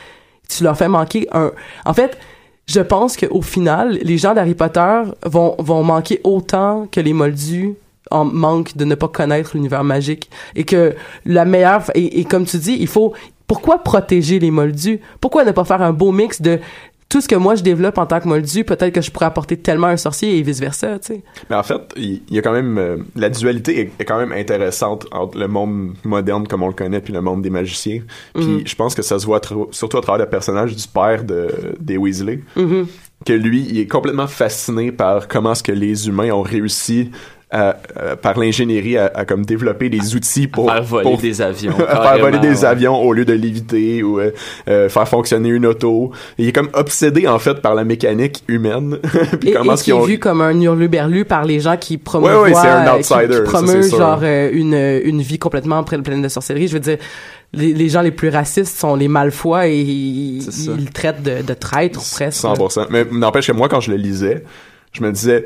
tu 0.48 0.64
leur 0.64 0.76
fais 0.76 0.88
manquer 0.88 1.26
un... 1.32 1.52
En 1.84 1.94
fait, 1.94 2.18
je 2.66 2.80
pense 2.80 3.16
qu'au 3.16 3.42
final, 3.42 3.98
les 4.02 4.16
gens 4.18 4.34
d'Harry 4.34 4.54
Potter 4.54 5.02
vont, 5.24 5.54
vont 5.58 5.82
manquer 5.82 6.20
autant 6.24 6.86
que 6.90 7.00
les 7.00 7.12
moldus 7.12 7.74
en 8.10 8.24
manque 8.24 8.76
de 8.76 8.84
ne 8.84 8.94
pas 8.94 9.08
connaître 9.08 9.52
l'univers 9.54 9.84
magique. 9.84 10.30
Et 10.56 10.64
que 10.64 10.94
la 11.24 11.44
meilleure... 11.44 11.82
Et, 11.94 12.20
et 12.20 12.24
comme 12.24 12.44
tu 12.44 12.58
dis, 12.58 12.76
il 12.78 12.88
faut... 12.88 13.12
Pourquoi 13.46 13.78
protéger 13.84 14.38
les 14.38 14.50
moldus? 14.50 15.00
Pourquoi 15.20 15.44
ne 15.44 15.52
pas 15.52 15.64
faire 15.64 15.82
un 15.82 15.92
beau 15.92 16.12
mix 16.12 16.40
de 16.40 16.58
tout 17.10 17.20
ce 17.20 17.28
que 17.28 17.34
moi 17.36 17.54
je 17.54 17.62
développe 17.62 17.98
en 17.98 18.06
tant 18.06 18.18
que 18.18 18.26
moldu, 18.26 18.64
peut-être 18.64 18.92
que 18.92 19.02
je 19.02 19.10
pourrais 19.10 19.26
apporter 19.26 19.56
tellement 19.58 19.88
à 19.88 19.90
un 19.90 19.96
sorcier 19.98 20.36
et 20.38 20.42
vice-versa, 20.42 20.98
tu 20.98 21.06
sais. 21.14 21.22
Mais 21.50 21.54
en 21.54 21.62
fait, 21.62 21.80
il 21.96 22.22
y, 22.30 22.38
a 22.38 22.42
quand 22.42 22.52
même 22.54 22.78
euh, 22.78 22.96
la 23.14 23.28
dualité 23.28 23.78
est, 23.80 23.92
est 24.00 24.04
quand 24.04 24.18
même 24.18 24.32
intéressante 24.32 25.06
entre 25.12 25.38
le 25.38 25.46
monde 25.46 25.92
moderne 26.04 26.48
comme 26.48 26.62
on 26.62 26.68
le 26.68 26.72
connaît 26.72 27.00
puis 27.00 27.12
le 27.12 27.20
monde 27.20 27.42
des 27.42 27.50
magiciens. 27.50 28.00
Puis 28.34 28.44
Mhm. 28.46 28.62
je 28.66 28.74
pense 28.74 28.94
que 28.94 29.02
ça 29.02 29.18
se 29.18 29.26
voit 29.26 29.40
surtout 29.70 29.98
à 29.98 30.00
travers 30.00 30.24
le 30.24 30.30
personnage 30.30 30.74
du 30.74 30.88
père 30.88 31.22
de 31.22 31.48
des 31.78 31.98
Weasley, 31.98 32.40
Mhm. 32.56 32.86
que 33.26 33.32
lui, 33.34 33.64
il 33.68 33.78
est 33.78 33.86
complètement 33.86 34.26
fasciné 34.26 34.90
par 34.90 35.28
comment 35.28 35.52
est-ce 35.52 35.62
que 35.62 35.72
les 35.72 36.08
humains 36.08 36.30
ont 36.32 36.42
réussi 36.42 37.10
à, 37.50 37.76
par 38.20 38.38
l'ingénierie 38.38 38.96
à, 38.98 39.12
à 39.14 39.24
comme 39.24 39.44
développer 39.44 39.88
des 39.88 40.16
outils 40.16 40.48
pour 40.48 40.70
faire 40.70 40.82
voler 40.82 41.02
pour- 41.10 41.18
des 41.20 41.40
avions 41.40 41.72
faire 41.76 42.18
voler 42.18 42.38
des 42.40 42.60
ouais. 42.60 42.64
avions 42.64 43.00
au 43.00 43.12
lieu 43.12 43.24
de 43.24 43.32
léviter 43.32 44.02
ou 44.02 44.18
euh, 44.18 44.32
euh, 44.68 44.88
faire 44.88 45.06
fonctionner 45.06 45.50
une 45.50 45.66
auto. 45.66 46.10
Il 46.38 46.48
est 46.48 46.52
comme 46.52 46.70
obsédé 46.72 47.28
en 47.28 47.38
fait 47.38 47.60
par 47.60 47.74
la 47.76 47.84
mécanique 47.84 48.42
humaine. 48.48 48.98
Puis 49.40 49.50
Et, 49.50 49.52
comment 49.52 49.72
et 49.72 49.74
est-ce 49.74 49.84
qui 49.84 49.90
est 49.90 49.94
ont 49.94 50.02
vu 50.02 50.18
comme 50.18 50.40
un 50.40 50.58
hurluberlu 50.60 51.24
par 51.24 51.44
les 51.44 51.60
gens 51.60 51.76
qui 51.76 51.96
promouvoient, 51.98 52.42
Ouais, 52.42 52.52
ouais, 52.52 52.60
c'est 52.60 52.66
un 52.66 52.86
euh, 52.86 52.98
qui- 53.00 53.12
outsider, 53.12 53.26
qui, 53.28 53.34
ça, 53.34 53.42
promeuvent 53.42 53.82
c'est 53.82 53.88
sûr. 53.90 53.98
genre 53.98 54.20
euh, 54.22 54.50
une 54.52 54.74
une 55.04 55.22
vie 55.22 55.38
complètement 55.38 55.84
pleine 55.84 56.02
pleine 56.02 56.22
de 56.22 56.28
sorcellerie. 56.28 56.66
Je 56.68 56.72
veux 56.74 56.80
dire, 56.80 56.98
les, 57.52 57.72
les 57.72 57.88
gens 57.88 58.02
les 58.02 58.10
plus 58.10 58.30
racistes 58.30 58.76
sont 58.76 58.96
les 58.96 59.06
malfois 59.06 59.68
et 59.68 59.78
ils, 59.78 60.42
ils 60.78 60.90
traitent 60.90 61.22
de, 61.22 61.42
de 61.42 61.54
traître 61.54 62.00
presque. 62.14 62.42
100%. 62.44 62.86
Mais 62.90 63.04
n'empêche 63.12 63.46
que 63.46 63.52
moi, 63.52 63.68
quand 63.68 63.80
je 63.80 63.92
le 63.92 63.96
lisais, 63.96 64.42
je 64.92 65.02
me 65.04 65.12
disais, 65.12 65.44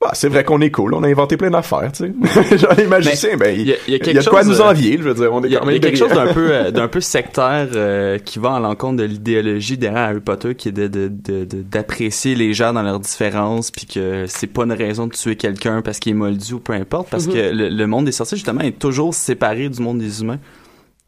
bah, 0.00 0.10
c'est 0.14 0.28
vrai 0.28 0.44
qu'on 0.44 0.60
est 0.62 0.70
cool, 0.70 0.94
on 0.94 1.02
a 1.02 1.08
inventé 1.08 1.36
plein 1.36 1.50
d'affaires, 1.50 1.92
tu 1.92 2.04
sais. 2.04 2.56
Genre, 2.58 2.72
les 2.78 2.86
magiciens, 2.86 3.36
ben, 3.36 3.54
il 3.54 3.68
y 3.68 3.72
a- 3.72 3.76
il 3.86 3.92
y 3.92 3.94
a 3.94 3.96
il 3.96 3.96
y, 3.96 3.98
quelque 4.00 4.18
a 4.18 4.22
de 4.22 4.28
quoi 4.30 4.40
chose, 4.42 4.48
nous 4.48 4.60
euh, 4.62 4.70
envier, 4.70 4.96
je 4.98 5.02
veux 5.02 5.12
dire, 5.14 5.30
on 5.32 5.42
est 5.44 5.48
Il 5.48 5.52
y 5.52 5.56
a, 5.56 5.60
quand 5.60 5.66
il 5.68 5.72
y 5.72 5.74
même 5.74 5.82
a 5.82 5.86
quelque 5.86 5.98
chose 5.98 6.08
brillants. 6.08 6.24
d'un 6.26 6.32
peu 6.32 6.48
euh, 6.52 6.70
d'un 6.70 6.88
peu 6.88 7.00
sectaire 7.02 7.68
euh, 7.74 8.16
qui 8.18 8.38
va 8.38 8.54
à 8.54 8.60
l'encontre 8.60 8.96
de 8.96 9.04
l'idéologie 9.04 9.76
derrière 9.76 10.02
Harry 10.08 10.20
Potter 10.20 10.54
qui 10.54 10.68
est 10.68 10.72
de 10.72 10.88
de- 10.88 11.08
de- 11.08 11.44
de- 11.44 11.62
d'apprécier 11.62 12.34
les 12.34 12.54
gens 12.54 12.72
dans 12.72 12.82
leurs 12.82 13.00
différences 13.00 13.70
puis 13.70 13.84
que 13.86 14.24
c'est 14.26 14.46
pas 14.46 14.62
une 14.64 14.72
raison 14.72 15.06
de 15.06 15.12
tuer 15.12 15.36
quelqu'un 15.36 15.82
parce 15.82 15.98
qu'il 15.98 16.12
est 16.12 16.14
moldu 16.16 16.54
ou 16.54 16.60
peu 16.60 16.72
importe 16.72 17.10
parce 17.10 17.26
Mhm. 17.26 17.32
que 17.34 17.38
le, 17.54 17.68
le 17.68 17.86
monde 17.86 18.06
des 18.06 18.12
sorciers 18.12 18.38
justement 18.38 18.62
est 18.62 18.78
toujours 18.78 19.12
séparé 19.12 19.68
du 19.68 19.82
monde 19.82 19.98
des 19.98 20.22
humains 20.22 20.38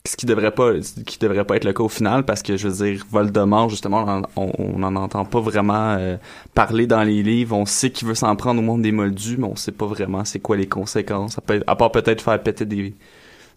ce 0.04 0.16
qui 0.16 0.26
devrait 0.26 0.50
pas 0.50 0.72
qui 1.06 1.16
devrait 1.18 1.44
pas 1.44 1.56
être 1.56 1.64
le 1.64 1.72
cas 1.72 1.84
au 1.84 1.88
final 1.88 2.24
parce 2.24 2.42
que 2.42 2.56
je 2.56 2.66
veux 2.66 2.84
dire 2.84 3.04
Voldemort 3.10 3.68
justement 3.70 4.22
on 4.36 4.50
on 4.58 4.78
n'en 4.78 4.96
entend 4.96 5.24
pas 5.24 5.40
vraiment 5.40 5.94
euh, 5.96 6.16
parler 6.54 6.88
dans 6.88 7.04
les 7.04 7.22
livres 7.22 7.56
on 7.56 7.66
sait 7.66 7.90
qu'il 7.90 8.08
veut 8.08 8.16
s'en 8.16 8.34
prendre 8.34 8.60
au 8.60 8.64
monde 8.64 8.82
des 8.82 8.90
moldus 8.90 9.36
mais 9.38 9.46
on 9.46 9.54
sait 9.54 9.70
pas 9.70 9.86
vraiment 9.86 10.24
c'est 10.24 10.40
quoi 10.40 10.56
les 10.56 10.66
conséquences 10.66 11.34
ça 11.34 11.40
peut 11.40 11.54
être- 11.54 11.64
à 11.68 11.76
part 11.76 11.92
peut-être 11.92 12.20
faire 12.20 12.42
péter 12.42 12.64
des 12.64 12.94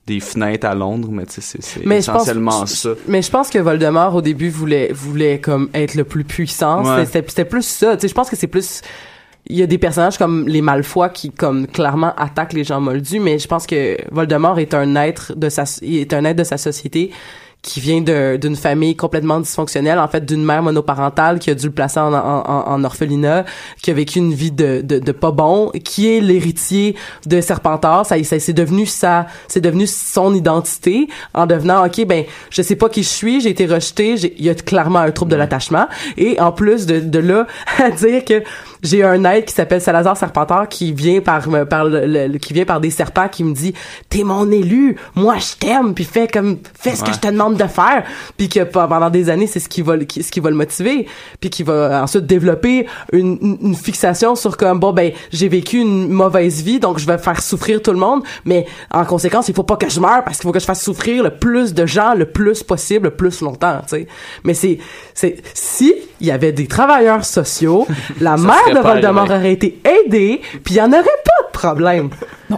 des 0.06 0.20
fenêtres 0.20 0.68
à 0.68 0.76
Londres 0.76 1.10
mais 1.12 1.26
tu 1.26 1.42
sais 1.42 1.58
c'est 1.62 1.82
je 1.82 1.88
pense- 1.88 1.94
essentiellement 1.98 2.66
ça 2.68 2.90
Mais 3.08 3.24
je 3.24 3.32
pense 3.32 3.50
que 3.50 3.58
Voldemort 3.58 4.14
au 4.14 4.22
début 4.22 4.50
voulait 4.50 4.92
voulait 4.94 5.40
comme 5.42 5.68
être 5.74 5.96
le 5.96 6.04
plus 6.04 6.24
puissant. 6.26 6.86
Ouais. 6.86 7.06
C'était 7.08 7.44
plus 7.46 7.64
ça. 7.66 7.96
Tu 7.98 8.02
sais, 8.02 8.08
je 8.10 8.14
pense 8.14 8.30
que 8.30 8.36
c'est 8.36 8.46
plus 8.46 8.82
il 9.48 9.58
y 9.58 9.62
a 9.64 9.68
des 9.68 9.78
personnages 9.78 10.18
comme 10.18 10.48
les 10.48 10.62
Malfois 10.62 11.10
qui 11.10 11.30
comme 11.32 11.68
clairement 11.68 12.14
attaquent 12.18 12.54
les 12.54 12.64
gens 12.64 12.82
moldus, 12.82 13.20
mais 13.20 13.38
je 13.40 13.48
pense 13.48 13.68
que 13.68 13.98
Voldemort 14.12 14.60
est 14.60 14.74
un 14.74 14.96
être 14.96 15.34
de 15.36 15.50
sa 15.50 15.64
est 15.82 16.14
un 16.14 16.26
être 16.26 16.38
de 16.38 16.44
sa 16.44 16.58
société 16.58 17.12
qui 17.62 17.80
vient 17.80 18.00
d'une 18.38 18.56
famille 18.56 18.96
complètement 18.96 19.40
dysfonctionnelle, 19.40 19.98
en 19.98 20.08
fait 20.08 20.24
d'une 20.24 20.46
mère 20.46 20.62
monoparentale 20.62 21.40
qui 21.40 21.50
a 21.50 21.56
dû 21.56 21.66
le 21.66 21.72
placer 21.72 22.00
en, 22.00 22.14
en, 22.14 22.18
en- 22.48 22.68
en 22.68 22.84
orphelinat, 22.84 23.44
qui 23.82 23.90
a 23.90 23.94
vécu 23.96 24.20
une 24.20 24.36
vie 24.36 24.52
de, 24.52 24.82
de, 24.84 25.00
de 25.00 25.12
pas 25.12 25.32
bon, 25.32 25.72
qui 25.84 26.16
est 26.16 26.20
l'héritier 26.22 26.96
de 27.26 27.42
Serpentard. 27.42 28.06
Ça, 28.06 28.24
ça 28.24 28.40
c'est 28.40 28.54
devenu 28.54 28.86
sa, 28.86 29.26
c'est 29.48 29.62
devenu 29.62 29.88
son 29.88 30.36
identité 30.36 31.08
en 31.34 31.48
devenant, 31.48 31.84
ok, 31.84 32.06
ben 32.06 32.26
je 32.52 32.62
sais 32.62 32.76
pas 32.76 32.88
qui 32.88 33.02
je 33.02 33.10
suis, 33.10 33.42
j'ai 33.42 33.50
été 33.50 33.66
rejeté, 33.66 34.14
il 34.38 34.46
y 34.46 34.50
a 34.52 34.54
clairement 34.54 35.00
un 35.00 35.10
trouble 35.10 35.32
de 35.32 35.36
l'attachement 35.38 35.88
et 36.18 36.40
en 36.40 36.52
plus 36.52 36.86
de, 36.86 37.00
de 37.00 37.20
là 37.20 37.48
à 37.84 37.90
dire 37.90 38.24
que 38.26 38.44
j'ai 38.86 39.04
un 39.04 39.24
être 39.26 39.46
qui 39.46 39.54
s'appelle 39.54 39.82
Salazar 39.82 40.16
Serpentard 40.16 40.70
qui 40.70 40.94
vient 40.94 41.20
par 41.20 41.48
me- 41.50 41.66
par 41.66 41.86
le, 41.86 42.06
le- 42.06 42.28
le- 42.28 42.38
qui 42.38 42.54
vient 42.54 42.66
par 42.66 42.80
des 42.80 42.90
serpents 42.90 43.28
qui 43.28 43.44
me 43.44 43.54
dit 43.54 43.74
t'es 44.10 44.24
mon 44.24 44.50
élu 44.52 44.96
moi 45.16 45.36
je 45.40 45.58
t'aime 45.60 45.94
puis 45.94 46.04
fais 46.06 46.28
comme 46.28 46.60
fais 46.80 46.96
ce 46.96 47.04
que 47.04 47.12
je 47.12 47.20
te 47.20 47.28
demande 47.28 47.58
de 47.58 47.68
faire 47.68 48.04
puis 48.38 48.48
que 48.50 48.62
pe- 48.62 48.88
pendant 48.88 49.10
des 49.10 49.30
années 49.30 49.48
c'est 49.48 49.60
ce 49.60 49.68
qui 49.70 49.82
va 49.82 49.96
le- 49.96 50.06
qui- 50.06 50.24
ce 50.24 50.32
qui 50.32 50.40
va 50.40 50.50
le 50.50 50.56
motiver 50.56 51.08
puis 51.40 51.50
qui 51.50 51.64
va 51.64 52.02
ensuite 52.04 52.26
développer 52.26 52.86
une, 53.12 53.38
une- 53.42 53.58
une 53.62 53.76
fixation 53.76 54.36
sur 54.36 54.56
comme 54.58 54.80
bon 54.80 54.94
ben 54.94 55.12
j'ai 55.32 55.48
vécu 55.50 55.80
une 55.80 56.10
mauvaise 56.10 56.62
vie 56.62 56.80
donc 56.80 57.00
je 57.00 57.06
vais 57.08 57.18
faire 57.18 57.42
souffrir 57.42 57.82
tout 57.82 57.92
le 57.92 57.98
monde 57.98 58.22
mais 58.46 58.66
en 58.92 59.04
conséquence 59.06 59.48
il 59.50 59.56
faut 59.56 59.64
pas 59.64 59.78
que 59.78 59.90
je 59.90 60.00
meure 60.00 60.24
parce 60.24 60.38
qu'il 60.38 60.44
faut 60.48 60.52
que 60.54 60.60
je 60.60 60.66
fasse 60.66 60.84
souffrir 60.84 61.24
le 61.24 61.32
plus 61.32 61.74
de 61.74 61.86
gens 61.86 62.14
le 62.14 62.26
plus 62.26 62.64
possible 62.64 63.06
le 63.06 63.12
plus 63.16 63.42
longtemps 63.42 63.80
tu 63.88 63.96
sais. 63.96 64.08
Mais 64.44 64.54
c'est 64.54 64.78
c'est 65.14 65.38
si 65.54 65.94
il 66.22 66.28
y 66.28 66.32
avait 66.32 66.52
des 66.52 66.68
travailleurs 66.68 67.26
sociaux 67.26 67.88
la 68.22 68.38
mère 68.38 68.75
de 68.76 68.80
Voldemort 68.88 69.26
aurait 69.30 69.54
été 69.54 69.82
aidée 69.84 70.42
puis 70.64 70.76
il 70.76 70.78
y 70.78 70.82
en 70.82 70.90
aurait 70.92 71.02
pas 71.04 71.48
de 71.48 71.52
problème 71.52 72.10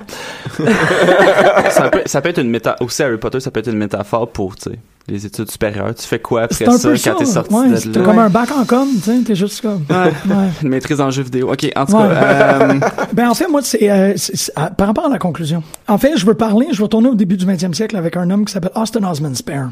ça, 1.70 1.90
peut, 1.90 2.02
ça 2.06 2.22
peut 2.22 2.30
être 2.30 2.40
une 2.42 2.50
méta 2.50 2.76
aussi 2.82 3.02
Harry 3.04 3.18
Potter 3.18 3.40
ça 3.40 3.52
peut 3.52 3.60
être 3.60 3.70
une 3.70 3.78
métaphore 3.78 4.30
pour 4.30 4.56
tu 4.56 4.72
sais 4.72 4.80
les 5.08 5.26
études 5.26 5.50
supérieures 5.50 5.96
tu 5.96 6.06
fais 6.06 6.20
quoi 6.20 6.42
après 6.44 6.56
C'est 6.56 6.68
un 6.68 6.78
ça 6.78 6.90
peu 6.90 6.96
quand 6.96 7.00
ça. 7.02 7.16
t'es 7.16 7.26
sorti 7.26 7.54
ouais, 7.56 7.70
de 7.70 7.76
c'est 7.78 7.96
là? 7.96 8.02
comme 8.04 8.20
un 8.20 8.30
bac 8.30 8.50
en 8.52 8.66
com, 8.66 8.86
tu 8.96 9.00
sais, 9.00 9.18
t'es 9.26 9.36
juste 9.36 9.62
comme. 9.62 9.86
Ouais. 9.90 10.12
une 10.62 10.68
maîtrise 10.70 11.00
en 11.00 11.10
jeux 11.12 11.24
vidéo 11.24 11.50
ok 11.54 11.72
en 11.78 11.86
tout 11.86 11.94
Ouais. 11.96 12.10
cas 12.10 12.62
euh, 12.70 12.74
Ben 13.14 13.30
en 13.30 13.34
fait, 13.34 13.48
moi, 13.48 13.62
c'est, 13.64 13.90
euh, 13.90 14.14
ah, 14.58 14.70
par 14.72 14.88
rapport 14.88 15.06
à 15.06 15.10
la 15.10 15.18
conclusion. 15.18 15.64
En 15.88 15.98
fait, 15.98 16.18
je 16.18 16.26
veux 16.26 16.34
parler, 16.34 16.68
je 16.72 16.78
veux 16.80 16.84
retourner 16.84 17.08
au 17.08 17.16
début 17.16 17.38
du 17.38 17.46
20e 17.46 17.74
siècle 17.74 17.96
avec 17.96 18.18
un 18.18 18.30
homme 18.30 18.44
qui 18.44 18.52
s'appelle 18.52 18.72
Austin 18.76 19.10
Osman 19.10 19.34
Spare, 19.34 19.70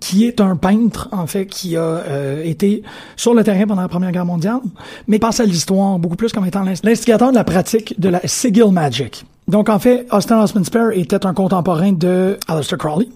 qui 0.00 0.26
est 0.26 0.40
un 0.40 0.56
peintre, 0.56 1.08
en 1.12 1.26
fait, 1.26 1.46
qui 1.46 1.76
a 1.76 1.80
euh, 1.80 2.42
été 2.44 2.82
sur 3.16 3.34
le 3.34 3.44
terrain 3.44 3.66
pendant 3.66 3.82
la 3.82 3.88
Première 3.88 4.12
Guerre 4.12 4.26
mondiale, 4.26 4.60
mais 5.06 5.18
passe 5.18 5.40
à 5.40 5.44
l'histoire 5.44 5.98
beaucoup 5.98 6.16
plus 6.16 6.32
comme 6.32 6.46
étant 6.46 6.62
l'inst- 6.62 6.84
l'instigateur 6.84 7.30
de 7.30 7.34
la 7.36 7.44
pratique 7.44 7.98
de 8.00 8.08
la 8.08 8.20
sigil 8.26 8.70
magic. 8.72 9.24
Donc, 9.46 9.68
en 9.70 9.78
fait, 9.78 10.06
Austin 10.12 10.42
Osman 10.42 10.64
Spare 10.64 10.90
était 10.92 11.24
un 11.24 11.32
contemporain 11.32 11.92
de 11.92 12.36
Aleister 12.48 12.76
Crowley. 12.76 13.08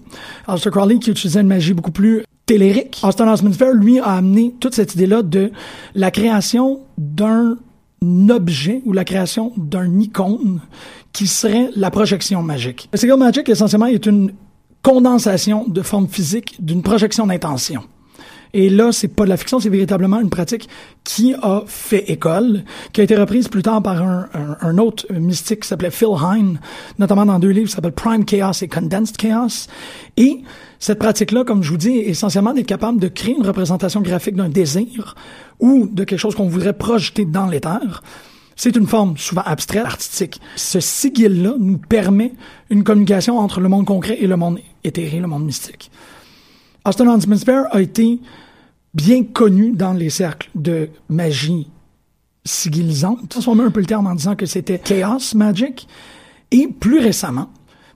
Aleister 0.47 0.71
Crowley 0.71 0.97
qui 0.97 1.11
utilisait 1.11 1.41
une 1.41 1.47
magie 1.47 1.73
beaucoup 1.73 1.91
plus 1.91 2.23
tellérique. 2.47 3.01
Austin 3.03 3.31
Osman 3.31 3.53
Spare, 3.53 3.73
lui, 3.73 3.99
a 3.99 4.13
amené 4.13 4.55
toute 4.59 4.73
cette 4.73 4.95
idée-là 4.95 5.21
de 5.21 5.51
la 5.93 6.09
création 6.09 6.79
d'un 6.97 7.57
objet 8.29 8.81
ou 8.85 8.93
la 8.93 9.05
création 9.05 9.53
d'un 9.55 9.99
icône 9.99 10.59
qui 11.13 11.27
serait 11.27 11.69
la 11.75 11.91
projection 11.91 12.41
magique. 12.41 12.89
Le 12.91 12.97
Sigil 12.97 13.15
Magic, 13.15 13.47
essentiellement, 13.47 13.85
est 13.85 14.05
une 14.07 14.31
condensation 14.83 15.65
de 15.67 15.81
forme 15.81 16.07
physique 16.07 16.55
d'une 16.59 16.83
projection 16.83 17.25
d'intention. 17.25 17.83
Et 18.55 18.69
là, 18.69 18.91
c'est 18.91 19.07
pas 19.07 19.23
de 19.23 19.29
la 19.29 19.37
fiction, 19.37 19.59
c'est 19.59 19.69
véritablement 19.69 20.19
une 20.19 20.29
pratique 20.29 20.69
qui 21.03 21.33
a 21.41 21.63
fait 21.65 22.11
école, 22.11 22.63
qui 22.91 23.01
a 23.01 23.03
été 23.03 23.15
reprise 23.15 23.47
plus 23.47 23.63
tard 23.63 23.81
par 23.81 23.99
un, 24.03 24.27
un- 24.61 24.77
autre 24.77 25.11
mystique 25.11 25.61
qui 25.61 25.67
s'appelait 25.67 25.89
Phil 25.89 26.09
Hine, 26.21 26.59
notamment 26.99 27.25
dans 27.25 27.39
deux 27.39 27.49
livres 27.49 27.65
qui 27.67 27.73
s'appellent 27.73 27.93
Prime 27.93 28.25
Chaos 28.25 28.51
et 28.61 28.67
Condensed 28.67 29.17
Chaos. 29.17 29.67
Et 30.17 30.43
cette 30.77 30.99
pratique-là, 30.99 31.45
comme 31.45 31.63
je 31.63 31.71
vous 31.71 31.77
dis, 31.77 31.97
est 31.97 32.09
essentiellement 32.09 32.53
d'être 32.53 32.67
capable 32.67 32.99
de 32.99 33.07
créer 33.07 33.33
une 33.35 33.47
représentation 33.47 34.01
graphique 34.01 34.35
d'un 34.35 34.49
désir 34.49 35.15
ou 35.59 35.87
de 35.91 36.03
quelque 36.03 36.19
chose 36.19 36.35
qu'on 36.35 36.47
voudrait 36.47 36.73
projeter 36.77 37.25
dans 37.25 37.47
l'éther. 37.47 38.03
C'est 38.55 38.75
une 38.75 38.87
forme 38.87 39.17
souvent 39.17 39.41
abstraite, 39.43 39.85
artistique. 39.85 40.39
Ce 40.55 40.79
sigil-là 40.79 41.55
nous 41.59 41.77
permet 41.77 42.33
une 42.69 42.83
communication 42.83 43.39
entre 43.39 43.59
le 43.59 43.69
monde 43.69 43.85
concret 43.85 44.17
et 44.19 44.27
le 44.27 44.37
monde 44.37 44.59
éthéré, 44.83 45.19
le 45.19 45.27
monde 45.27 45.45
mystique. 45.45 45.91
Austin 46.85 47.07
Huntsman 47.07 47.37
Spare 47.37 47.65
a 47.71 47.81
été 47.81 48.19
bien 48.93 49.23
connu 49.23 49.71
dans 49.71 49.93
les 49.93 50.09
cercles 50.09 50.49
de 50.55 50.89
magie 51.09 51.69
sigilisante. 52.45 53.29
Transformer 53.29 53.63
un 53.63 53.71
peu 53.71 53.79
le 53.79 53.85
terme 53.85 54.07
en 54.07 54.15
disant 54.15 54.35
que 54.35 54.45
c'était 54.45 54.79
Chaos 54.79 55.35
Magic. 55.35 55.87
Et 56.51 56.67
plus 56.67 56.99
récemment, 56.99 57.49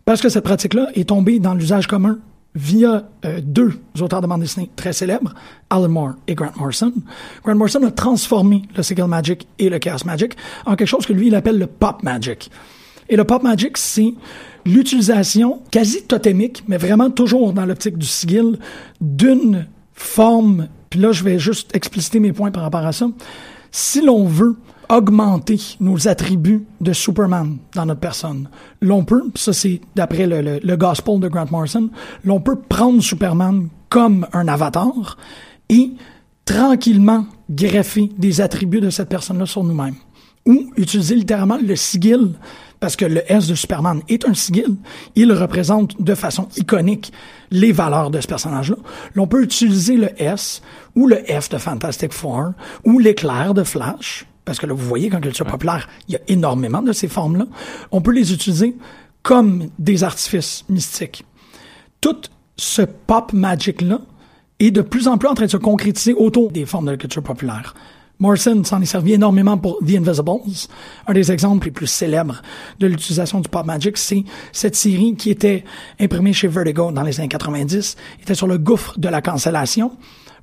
parce 0.03 0.21
que 0.21 0.29
cette 0.29 0.43
pratique-là 0.43 0.87
est 0.95 1.09
tombée 1.09 1.37
dans 1.39 1.53
l'usage 1.53 1.85
commun 1.85 2.17
via 2.57 3.07
euh, 3.23 3.39
deux 3.41 3.73
auteurs 4.01 4.19
de 4.19 4.27
bande 4.27 4.41
dessinée 4.41 4.69
très 4.75 4.91
célèbres, 4.91 5.33
Alan 5.69 5.89
Moore 5.89 6.13
et 6.27 6.33
Grant 6.33 6.51
Morrison. 6.57 6.91
Grant 7.43 7.55
Morrison 7.55 7.83
a 7.83 7.91
transformé 7.91 8.63
le 8.75 8.81
Sigil 8.81 9.05
Magic 9.05 9.47
et 9.59 9.69
le 9.69 9.77
Chaos 9.77 10.05
Magic 10.05 10.35
en 10.65 10.75
quelque 10.75 10.87
chose 10.87 11.05
que 11.05 11.13
lui, 11.13 11.27
il 11.27 11.35
appelle 11.35 11.59
le 11.59 11.67
Pop 11.67 12.01
Magic. 12.01 12.49
Et 13.09 13.15
le 13.15 13.23
Pop 13.23 13.43
Magic, 13.43 13.77
c'est 13.77 14.13
l'utilisation 14.65 15.61
quasi 15.71 16.03
totémique, 16.03 16.63
mais 16.67 16.77
vraiment 16.77 17.11
toujours 17.11 17.53
dans 17.53 17.65
l'optique 17.65 17.97
du 17.97 18.07
sigil, 18.07 18.57
d'une 18.99 19.67
forme, 19.93 20.67
puis 20.89 20.99
là 20.99 21.11
je 21.11 21.23
vais 21.23 21.39
juste 21.39 21.75
expliciter 21.75 22.19
mes 22.19 22.33
points 22.33 22.51
par 22.51 22.63
rapport 22.63 22.85
à 22.85 22.91
ça, 22.91 23.07
si 23.71 24.01
l'on 24.01 24.25
veut 24.25 24.57
augmenter 24.89 25.59
nos 25.79 26.07
attributs 26.07 26.65
de 26.81 26.93
Superman 26.93 27.57
dans 27.73 27.85
notre 27.85 27.99
personne, 27.99 28.49
l'on 28.81 29.03
peut, 29.03 29.23
ça 29.35 29.53
c'est 29.53 29.81
d'après 29.95 30.27
le, 30.27 30.41
le, 30.41 30.59
le 30.63 30.77
gospel 30.77 31.19
de 31.19 31.27
Grant 31.27 31.47
Morrison, 31.51 31.89
l'on 32.23 32.39
peut 32.39 32.57
prendre 32.57 33.01
Superman 33.01 33.69
comme 33.89 34.27
un 34.33 34.47
avatar 34.47 35.17
et 35.69 35.91
tranquillement 36.45 37.25
greffer 37.49 38.09
des 38.17 38.41
attributs 38.41 38.81
de 38.81 38.89
cette 38.89 39.09
personne-là 39.09 39.45
sur 39.45 39.63
nous-mêmes. 39.63 39.95
Ou 40.45 40.71
utiliser 40.77 41.15
littéralement 41.15 41.57
le 41.61 41.75
sigil, 41.75 42.31
parce 42.79 42.95
que 42.95 43.05
le 43.05 43.21
S 43.29 43.47
de 43.47 43.55
Superman 43.55 44.01
est 44.07 44.25
un 44.25 44.33
sigil, 44.33 44.77
il 45.15 45.31
représente 45.33 46.01
de 46.01 46.15
façon 46.15 46.47
iconique 46.55 47.11
les 47.51 47.73
valeurs 47.73 48.11
de 48.11 48.21
ce 48.21 48.27
personnage-là. 48.27 48.77
L'on 49.13 49.27
peut 49.27 49.43
utiliser 49.43 49.97
le 49.97 50.09
S 50.21 50.61
ou 50.95 51.07
le 51.07 51.17
F 51.17 51.49
de 51.49 51.57
Fantastic 51.57 52.13
Four 52.13 52.51
ou 52.85 52.99
l'éclair 52.99 53.53
de 53.53 53.63
Flash, 53.63 54.25
parce 54.47 54.59
que 54.59 54.65
là, 54.65 54.73
vous 54.73 54.87
voyez, 54.87 55.09
qu'en 55.09 55.19
culture 55.19 55.45
populaire, 55.45 55.89
il 56.07 56.13
y 56.13 56.15
a 56.15 56.21
énormément 56.29 56.81
de 56.81 56.93
ces 56.93 57.09
formes-là. 57.09 57.45
On 57.91 57.99
peut 57.99 58.13
les 58.13 58.31
utiliser 58.31 58.77
comme 59.23 59.67
des 59.77 60.05
artifices 60.05 60.63
mystiques. 60.69 61.25
Tout 61.99 62.15
ce 62.55 62.81
pop 62.81 63.33
magic-là 63.33 63.99
est 64.59 64.71
de 64.71 64.81
plus 64.81 65.09
en 65.09 65.17
plus 65.17 65.27
en 65.27 65.33
train 65.33 65.47
de 65.47 65.51
se 65.51 65.57
concrétiser 65.57 66.13
autour 66.13 66.49
des 66.49 66.65
formes 66.65 66.85
de 66.85 66.91
la 66.91 66.97
culture 66.97 67.21
populaire. 67.21 67.73
Morrison 68.19 68.63
s'en 68.63 68.81
est 68.81 68.85
servi 68.85 69.13
énormément 69.13 69.57
pour 69.57 69.79
The 69.79 69.97
Invisibles. 69.97 70.69
Un 71.07 71.13
des 71.13 71.29
exemples 71.29 71.65
les 71.65 71.71
plus 71.71 71.87
célèbres 71.87 72.41
de 72.79 72.87
l'utilisation 72.87 73.41
du 73.41 73.49
pop 73.49 73.65
magic, 73.65 73.97
c'est 73.97 74.23
cette 74.53 74.77
série 74.77 75.15
qui 75.15 75.29
était 75.29 75.65
imprimée 75.99 76.31
chez 76.31 76.47
Vertigo 76.47 76.93
dans 76.93 77.03
les 77.03 77.19
années 77.19 77.27
90, 77.27 77.97
était 78.21 78.33
sur 78.33 78.47
le 78.47 78.57
gouffre 78.57 78.97
de 78.97 79.09
la 79.09 79.21
cancellation. 79.21 79.91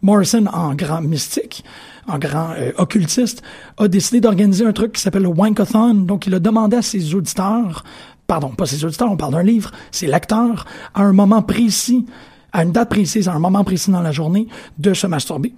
Morrison, 0.03 0.47
en 0.53 0.75
grand 0.75 1.01
mystique, 1.01 1.65
en 2.07 2.19
grand 2.19 2.51
euh, 2.57 2.73
occultiste, 2.79 3.43
a 3.79 3.89
décidé 3.89 4.21
d'organiser 4.21 4.67
un 4.67 4.73
truc 4.73 4.93
qui 4.93 5.01
s'appelle 5.01 5.23
le 5.23 5.29
Wankathon. 5.29 5.95
Donc, 5.95 6.27
il 6.27 6.35
a 6.35 6.41
demandé 6.41 6.77
à 6.77 6.83
ses 6.83 7.15
auditeurs, 7.15 7.85
pardon, 8.27 8.51
pas 8.51 8.67
ses 8.67 8.85
auditeurs, 8.85 9.11
on 9.11 9.17
parle 9.17 9.33
d'un 9.33 9.43
livre, 9.43 9.71
ses 9.91 10.07
lecteurs, 10.07 10.67
à 10.95 11.03
un 11.03 11.13
moment 11.13 11.43
précis, 11.43 12.07
à 12.53 12.63
une 12.63 12.73
date 12.73 12.91
précise, 12.91 13.29
à 13.29 13.33
un 13.33 13.39
moment 13.39 13.65
précis 13.65 13.91
dans 13.91 14.03
la 14.03 14.13
journée, 14.13 14.47
de 14.79 14.95
se 14.95 15.07
masturber 15.07 15.55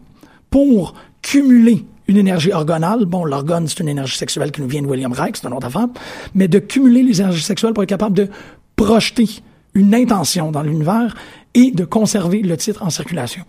pour 0.50 0.94
cumuler 1.22 1.84
une 2.08 2.16
énergie 2.16 2.52
orgonale. 2.52 3.04
Bon, 3.04 3.24
l'orgone, 3.24 3.66
c'est 3.66 3.80
une 3.80 3.88
énergie 3.88 4.16
sexuelle 4.16 4.52
qui 4.52 4.60
nous 4.60 4.68
vient 4.68 4.82
de 4.82 4.86
William 4.86 5.12
Reich, 5.12 5.36
c'est 5.40 5.48
une 5.48 5.54
autre 5.54 5.66
affaire. 5.66 5.88
Mais 6.34 6.48
de 6.48 6.58
cumuler 6.58 7.02
les 7.02 7.20
énergies 7.20 7.42
sexuelles 7.42 7.72
pour 7.72 7.82
être 7.82 7.88
capable 7.88 8.16
de 8.16 8.28
projeter 8.76 9.28
une 9.74 9.94
intention 9.94 10.52
dans 10.52 10.62
l'univers 10.62 11.14
et 11.56 11.70
de 11.70 11.84
conserver 11.86 12.42
le 12.42 12.56
titre 12.56 12.82
en 12.82 12.90
circulation. 12.90 13.42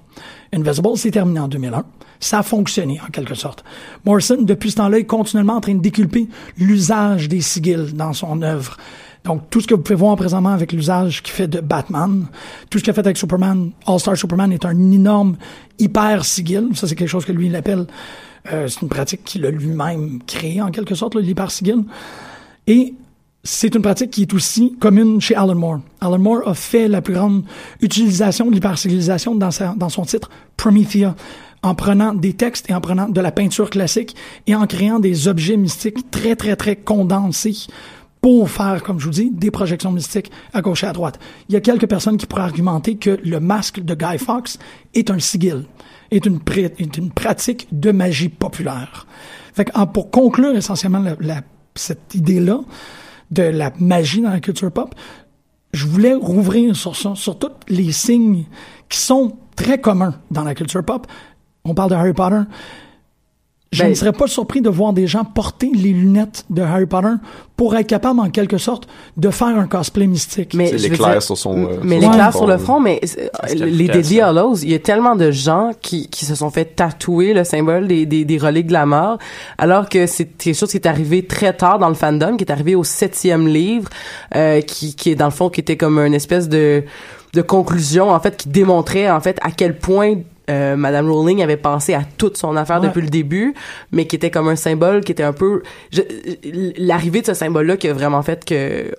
Invisible 0.54 0.98
s'est 0.98 1.12
terminé 1.12 1.42
en 1.42 1.50
2001. 1.50 1.84
Ça 2.22 2.40
a 2.40 2.44
fonctionné, 2.44 3.00
en 3.06 3.12
quelque 3.12 3.36
sorte. 3.36 3.66
Morrison, 4.06 4.42
depuis 4.42 4.72
ce 4.72 4.78
temps-là, 4.78 4.98
est 4.98 5.04
continuellement 5.04 5.58
en 5.58 5.62
train 5.62 5.76
de 5.76 5.82
déculper 5.82 6.28
l'usage 6.58 7.28
des 7.28 7.42
sigils 7.42 7.94
dans 7.94 8.14
son 8.14 8.42
œuvre. 8.42 8.78
Donc, 9.26 9.50
tout 9.50 9.60
ce 9.60 9.68
que 9.68 9.76
vous 9.76 9.82
pouvez 9.82 9.96
voir 9.96 10.16
présentement 10.16 10.54
avec 10.54 10.72
l'usage 10.72 11.22
qu'il 11.22 11.34
fait 11.34 11.50
de 11.50 11.60
Batman, 11.60 12.28
tout 12.70 12.80
ce 12.80 12.84
qu'il 12.84 12.92
a 12.92 12.94
fait 12.94 13.06
avec 13.06 13.18
Superman, 13.18 13.72
All-Star 13.86 14.16
Superman 14.16 14.54
est 14.54 14.64
un 14.64 14.92
énorme 14.92 15.36
hyper 15.78 16.24
sigil. 16.24 16.70
Ça, 16.76 16.88
c'est 16.88 16.96
quelque 16.96 17.10
chose 17.10 17.26
que 17.26 17.34
lui, 17.34 17.48
il 17.48 17.56
appelle, 17.58 17.88
euh, 18.54 18.70
c'est 18.70 18.84
une 18.84 18.90
pratique 18.90 19.26
qu'il 19.26 19.46
a 19.46 19.52
lui-même 19.52 20.20
créée, 20.26 20.62
en 20.62 20.72
quelque 20.72 20.96
sorte, 20.96 21.16
l'hyper 21.16 21.52
sigil. 21.52 21.84
Et 22.68 22.94
c'est 23.48 23.74
une 23.76 23.82
pratique 23.82 24.12
qui 24.12 24.24
est 24.24 24.34
aussi 24.34 24.76
commune 24.78 25.22
chez 25.22 25.34
Alan 25.34 25.56
Moore. 25.56 25.80
Alan 26.02 26.20
Moore 26.20 26.46
a 26.50 26.54
fait 26.54 26.90
la 26.90 27.02
plus 27.02 27.14
grande 27.14 27.44
utilisation 27.82 28.48
de 28.48 28.52
l'hypercivilisation 28.52 29.36
dans, 29.36 29.50
dans 29.78 29.88
son 29.88 30.04
titre 30.04 30.30
Promethea, 30.58 31.16
en 31.64 31.74
prenant 31.74 32.14
des 32.14 32.34
textes 32.34 32.70
et 32.70 32.74
en 32.74 32.82
prenant 32.82 33.08
de 33.08 33.22
la 33.22 33.32
peinture 33.32 33.70
classique 33.70 34.18
et 34.48 34.56
en 34.56 34.68
créant 34.68 35.00
des 35.00 35.30
objets 35.30 35.56
mystiques 35.56 36.12
très, 36.12 36.36
très, 36.36 36.58
très 36.58 36.76
condensés 36.76 37.68
pour 38.20 38.50
faire, 38.50 38.84
comme 38.84 39.00
je 39.00 39.06
vous 39.06 39.12
dis, 39.12 39.32
des 39.32 39.50
projections 39.50 39.94
mystiques 39.94 40.30
à 40.54 40.62
gauche 40.62 40.84
et 40.84 40.88
à 40.88 40.92
droite. 40.92 41.18
Il 41.48 41.54
y 41.54 41.56
a 41.56 41.62
quelques 41.62 41.88
personnes 41.88 42.18
qui 42.18 42.26
pourraient 42.26 42.42
argumenter 42.42 42.98
que 42.98 43.18
le 43.24 43.40
masque 43.40 43.80
de 43.80 43.96
Guy 43.96 44.18
Fawkes 44.18 44.58
est 44.94 45.10
un 45.10 45.20
sigil, 45.20 45.64
est 46.12 46.26
une, 46.26 46.42
pratique 46.42 47.68
de 47.72 47.92
magie 47.92 48.30
populaire. 48.30 49.08
Fait 49.54 49.64
que, 49.64 49.86
pour 49.86 50.12
conclure 50.12 50.54
essentiellement 50.54 51.02
cette 51.76 52.14
idée-là 52.14 52.60
de 53.32 53.44
la 53.44 53.72
magie 53.80 54.22
dans 54.22 54.32
la 54.32 54.40
culture 54.40 54.72
pop, 54.72 54.96
je 55.74 55.86
voulais 55.86 56.14
rouvrir 56.14 56.76
sur 56.76 56.96
ça, 56.96 57.14
sur 57.16 57.38
tous 57.38 57.52
les 57.68 57.92
signes 57.92 58.46
qui 58.90 59.00
sont 59.00 59.38
très 59.56 59.80
communs 59.80 60.16
dans 60.32 60.44
la 60.44 60.56
culture 60.56 60.84
pop. 60.84 61.08
On 61.66 61.74
parle 61.74 61.90
de 61.90 61.96
Harry 61.96 62.14
Potter. 62.14 62.42
Je 63.72 63.84
ben, 63.84 63.90
ne 63.90 63.96
serais 63.96 64.14
pas 64.14 64.28
surpris 64.28 64.62
de 64.62 64.70
voir 64.70 64.94
des 64.94 65.08
gens 65.08 65.26
porter 65.26 65.70
les 65.74 65.92
lunettes 65.92 66.46
de 66.50 66.62
Harry 66.62 66.86
Potter 66.86 67.16
pour 67.58 67.76
être 67.76 67.88
capable, 67.88 68.20
en 68.20 68.30
quelque 68.30 68.58
sorte, 68.58 68.88
de 69.18 69.30
faire 69.30 69.48
un 69.48 69.68
cosplay 69.68 70.08
mystique. 70.08 70.54
Mais 70.54 70.72
l'éclair 70.72 71.22
sur 71.22 71.38
son. 71.38 71.66
Euh, 71.66 71.80
mais 71.84 72.00
l'éclair 72.00 72.34
sur 72.34 72.48
le 72.48 72.58
front, 72.58 72.80
mais 72.80 73.02
euh, 73.18 73.54
les 73.54 73.88
Deadly 73.90 74.22
Hallows, 74.22 74.58
il 74.64 74.72
y 74.72 74.76
a 74.76 74.80
tellement 74.80 75.16
de 75.16 75.32
gens 75.32 75.72
qui, 75.82 76.08
qui 76.08 76.24
se 76.24 76.36
sont 76.36 76.50
fait 76.50 76.66
tatouer 76.66 77.34
le 77.34 77.44
symbole 77.44 77.88
des, 77.88 78.06
des, 78.06 78.24
des 78.24 78.38
reliques 78.38 78.68
de 78.68 78.74
la 78.74 78.86
mort, 78.86 79.18
alors 79.58 79.90
que 79.90 80.08
c'est 80.08 80.26
quelque 80.26 80.56
chose 80.56 80.72
qui 80.72 80.78
est 80.78 80.88
arrivé 80.88 81.26
très 81.26 81.54
tard 81.54 81.80
dans 81.80 81.90
le 81.90 81.96
fandom, 81.96 82.38
qui 82.38 82.46
est 82.46 82.52
arrivé 82.52 82.76
au 82.76 82.86
septième 82.86 83.48
livre, 83.48 83.90
euh, 84.36 84.62
qui, 84.62 84.96
qui 84.96 85.12
est 85.12 85.16
dans 85.16 85.26
le 85.26 85.32
fond, 85.32 85.50
qui 85.50 85.60
était 85.60 85.78
comme 85.78 86.00
une 86.00 86.14
espèce 86.14 86.48
de 86.48 86.84
de 87.34 87.42
conclusion 87.42 88.10
en 88.10 88.20
fait 88.20 88.38
qui 88.38 88.50
démontrait 88.50 89.12
en 89.12 89.20
fait 89.20 89.38
à 89.42 89.52
quel 89.52 89.78
point 89.78 90.16
euh, 90.50 90.76
Madame 90.76 91.10
Rowling 91.10 91.42
avait 91.42 91.58
pensé 91.58 91.94
à 91.94 92.02
toute 92.18 92.38
son 92.38 92.56
affaire 92.56 92.80
depuis 92.80 93.02
le 93.02 93.10
début, 93.10 93.54
mais 93.92 94.08
qui 94.08 94.16
était 94.16 94.32
comme 94.32 94.48
un 94.48 94.56
symbole 94.56 95.04
qui 95.04 95.12
était 95.12 95.24
un 95.24 95.34
peu 95.34 95.62
l'arrivée 96.78 97.22
de 97.22 97.26
ce 97.26 97.34
symbole-là 97.34 97.78
qui 97.78 97.88
a 97.90 97.94
vraiment 97.94 98.22
fait 98.22 98.46
que 98.46 98.94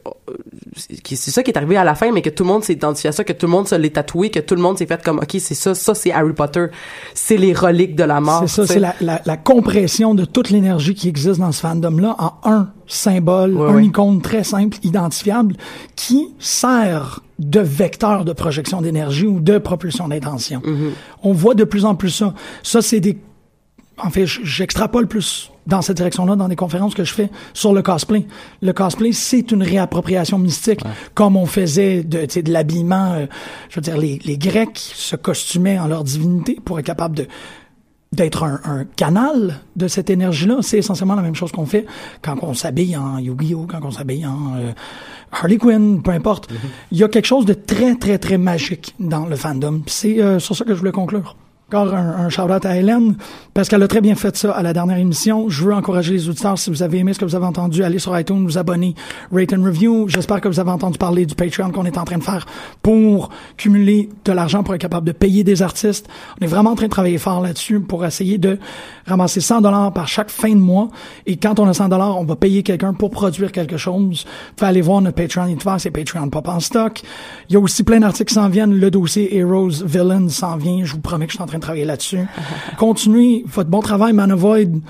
c'est 0.77 1.31
ça 1.31 1.43
qui 1.43 1.51
est 1.51 1.57
arrivé 1.57 1.77
à 1.77 1.85
la 1.85 1.95
fin, 1.95 2.13
mais 2.13 2.23
que 2.23 2.31
tout 2.31 2.45
le 2.45 2.49
monde 2.49 2.65
s'est 2.65 2.75
identifié 2.75 3.09
à 3.09 3.13
ça, 3.13 3.25
que 3.25 3.33
tout 3.33 3.47
le 3.47 3.53
monde 3.53 3.67
se 3.67 3.75
l'est 3.75 3.95
tatoué, 3.95 4.31
que 4.31 4.41
tout 4.41 4.55
le 4.55 4.61
monde 4.61 4.79
s'est 4.79 4.87
fait 4.87 5.03
comme 5.03 5.19
ok 5.19 5.37
c'est 5.39 5.55
ça, 5.55 5.75
ça 5.75 5.95
c'est 5.95 6.13
Harry 6.13 6.33
Potter, 6.33 6.67
c'est 7.15 7.37
les 7.37 7.53
reliques 7.53 7.97
de 7.97 8.05
la 8.05 8.21
mort. 8.21 8.45
C'est 8.47 8.67
ça, 8.67 8.67
c'est 8.67 8.79
la, 8.79 8.95
la, 9.01 9.23
la, 9.25 9.37
compression 9.37 10.15
de 10.15 10.25
toute 10.25 10.51
l'énergie 10.51 10.95
qui 10.95 11.09
existe 11.09 11.41
dans 11.41 11.53
ce 11.53 11.61
fandom-là 11.61 12.17
en 12.19 12.33
un 12.45 12.69
symbole, 12.89 13.57
un 13.61 13.81
icône 13.81 14.21
très 14.21 14.43
simple, 14.43 14.79
identifiable, 14.83 15.55
qui 15.95 16.35
sert 16.39 17.21
de 17.39 17.61
vecteur 17.61 18.25
de 18.25 18.33
projection 18.33 18.83
d'énergie 18.83 19.27
ou 19.27 19.39
de 19.41 19.59
propulsion 19.59 20.09
d'intention. 20.09 20.61
Mm-hmm. 20.61 20.91
On 21.23 21.33
voit 21.33 21.55
de 21.55 21.65
plus 21.65 21.85
en 21.85 21.95
plus 21.95 22.11
ça. 22.11 22.35
Ça, 22.65 22.83
c'est 22.83 22.99
des... 22.99 23.19
En 23.99 24.11
fait, 24.11 24.27
j'extrapole 24.27 25.07
plus 25.07 25.51
dans 25.67 25.83
cette 25.83 25.97
direction-là 25.97 26.37
dans 26.37 26.49
des 26.49 26.57
conférences 26.57 26.95
que 26.95 27.05
je 27.05 27.13
fais 27.13 27.31
sur 27.53 27.75
le 27.75 27.83
cosplay. 27.83 28.27
Le 28.63 28.73
cosplay, 28.73 29.13
c'est 29.13 29.51
une 29.51 29.63
réappropriation 29.63 30.39
mystique, 30.39 30.81
comme 31.15 31.37
on 31.37 31.47
faisait 31.47 32.03
de, 32.05 32.25
de 32.41 32.53
l'habillement. 32.53 33.13
Euh, 33.13 33.27
je 33.69 33.77
veux 33.77 33.83
dire, 33.83 33.99
les, 33.99 34.19
les 34.25 34.39
Grecs 34.39 34.79
se 34.79 35.17
costumaient 35.17 35.79
en 35.79 35.89
leur 35.89 36.05
divinité 36.05 36.59
pour 36.65 36.79
être 36.79 36.87
capables 36.87 37.17
de 37.17 37.27
d'être 38.19 38.43
un, 38.43 38.61
un, 38.65 38.85
canal 38.85 39.61
de 39.77 39.89
cette 39.89 40.11
énergie-là. 40.11 40.59
C'est 40.61 40.79
essentiellement 40.79 41.15
la 41.15 41.23
même 41.23 41.37
chose 41.37 41.53
qu'on 41.53 41.67
fait 41.67 41.87
quand 42.21 42.37
on 42.43 42.53
s'habille 42.53 42.97
en 42.97 43.19
Yu-Gi-Oh, 43.19 43.67
quand 43.69 43.81
on 43.83 43.91
s'habille 43.91 44.27
en 44.27 44.57
euh, 44.57 44.73
Harley 45.31 45.57
Quinn, 45.57 46.03
peu 46.03 46.11
importe. 46.11 46.51
Mm-hmm. 46.51 46.57
Il 46.93 46.99
y 46.99 47.05
a 47.05 47.09
quelque 47.09 47.27
chose 47.27 47.47
de 47.47 47.55
très, 47.55 47.95
très, 47.95 48.19
très 48.19 48.37
magique 48.37 48.95
dans 48.99 49.27
le 49.27 49.37
fandom. 49.37 49.83
C'est 49.87 50.21
euh, 50.21 50.39
sur 50.39 50.57
ça 50.57 50.65
que 50.65 50.75
je 50.75 50.79
voulais 50.79 50.93
conclure. 50.93 51.37
Encore 51.71 51.95
un, 51.95 52.25
un 52.25 52.29
shout-out 52.31 52.65
à 52.65 52.77
Hélène, 52.77 53.17
parce 53.53 53.69
qu'elle 53.69 53.83
a 53.83 53.89
très 53.89 54.01
bien 54.01 54.15
fait 54.15 54.35
ça 54.35 54.53
à 54.53 54.63
la 54.63 54.73
dernière 54.73 54.97
émission. 54.97 55.51
Je 55.51 55.65
veux 55.65 55.75
encourager 55.75 56.15
les 56.15 56.27
auditeurs, 56.31 56.57
si 56.57 56.71
vous 56.71 56.83
avez 56.83 56.97
aimé 56.97 57.13
ce 57.13 57.19
que 57.19 57.27
vous 57.27 57.35
avez 57.35 57.45
entendu, 57.45 57.85
allez 57.85 57.99
sur 57.99 58.19
iTunes, 58.19 58.43
vous 58.43 58.57
abonner, 58.57 58.95
rate 59.31 59.53
and 59.53 59.63
review. 59.63 60.09
J'espère 60.09 60.41
que 60.41 60.49
vous 60.49 60.61
avez 60.61 60.71
entendu 60.71 60.97
parler 60.97 61.27
du 61.27 61.35
Patreon 61.35 61.71
qu'on 61.71 61.85
est 61.85 61.99
en 61.99 62.05
train 62.05 62.17
de 62.17 62.23
faire 62.23 62.47
pour 62.81 63.29
cumuler 63.59 64.09
de 64.25 64.33
l'argent 64.33 64.63
pour 64.63 64.75
être 64.75 64.81
capable 64.81 65.07
de 65.07 65.13
payer 65.13 65.45
des 65.45 65.61
artistes. 65.61 66.09
On 66.41 66.45
est 66.47 66.49
vraiment 66.49 66.71
en 66.71 66.75
train 66.75 66.87
de 66.87 66.91
travailler 66.91 67.19
fort 67.19 67.43
là-dessus 67.43 67.81
pour 67.81 68.07
essayer 68.07 68.39
de 68.39 68.59
ramasser 69.07 69.43
100 69.43 69.61
dollars 69.61 69.93
par 69.93 70.09
chaque 70.09 70.31
fin 70.31 70.55
de 70.55 70.61
mois. 70.61 70.89
Et 71.27 71.37
quand 71.37 71.61
on 71.61 71.69
a 71.69 71.75
100 71.75 71.91
dollars, 71.91 72.17
on 72.17 72.25
va 72.25 72.37
payer 72.37 72.63
quelqu'un 72.63 72.95
pour 72.95 73.11
produire 73.11 73.53
quelque 73.53 73.77
chose. 73.77 74.25
Vous 74.57 74.65
aller 74.65 74.81
voir 74.81 75.03
notre 75.03 75.17
Patreon 75.17 75.49
il 75.49 75.59
c'est 75.79 75.91
Patreon 75.91 76.31
Pop 76.31 76.49
en 76.49 76.61
stock. 76.61 77.03
Il 77.51 77.53
y 77.53 77.57
a 77.57 77.61
aussi 77.61 77.83
plein 77.83 78.01
d'articles 78.01 78.29
qui 78.29 78.35
s'en 78.35 78.49
viennent. 78.49 78.75
Le 78.75 78.91
dossier 78.91 79.37
Heroes 79.37 79.85
Villains 79.85 80.31
s'en 80.31 80.57
vient. 80.57 80.85
Je 80.85 80.93
vous 80.93 81.01
promets 81.01 81.27
que 81.27 81.33
je 81.33 81.37
suis 81.37 81.43
en 81.43 81.47
train 81.47 81.58
de 81.59 81.63
travailler 81.63 81.85
là-dessus. 81.85 82.21
Continuez 82.79 83.45
votre 83.47 83.71
bon 83.71 83.81
travail, 83.81 84.13
Man 84.13 84.33
of 84.33 84.41
Void. 84.41 84.81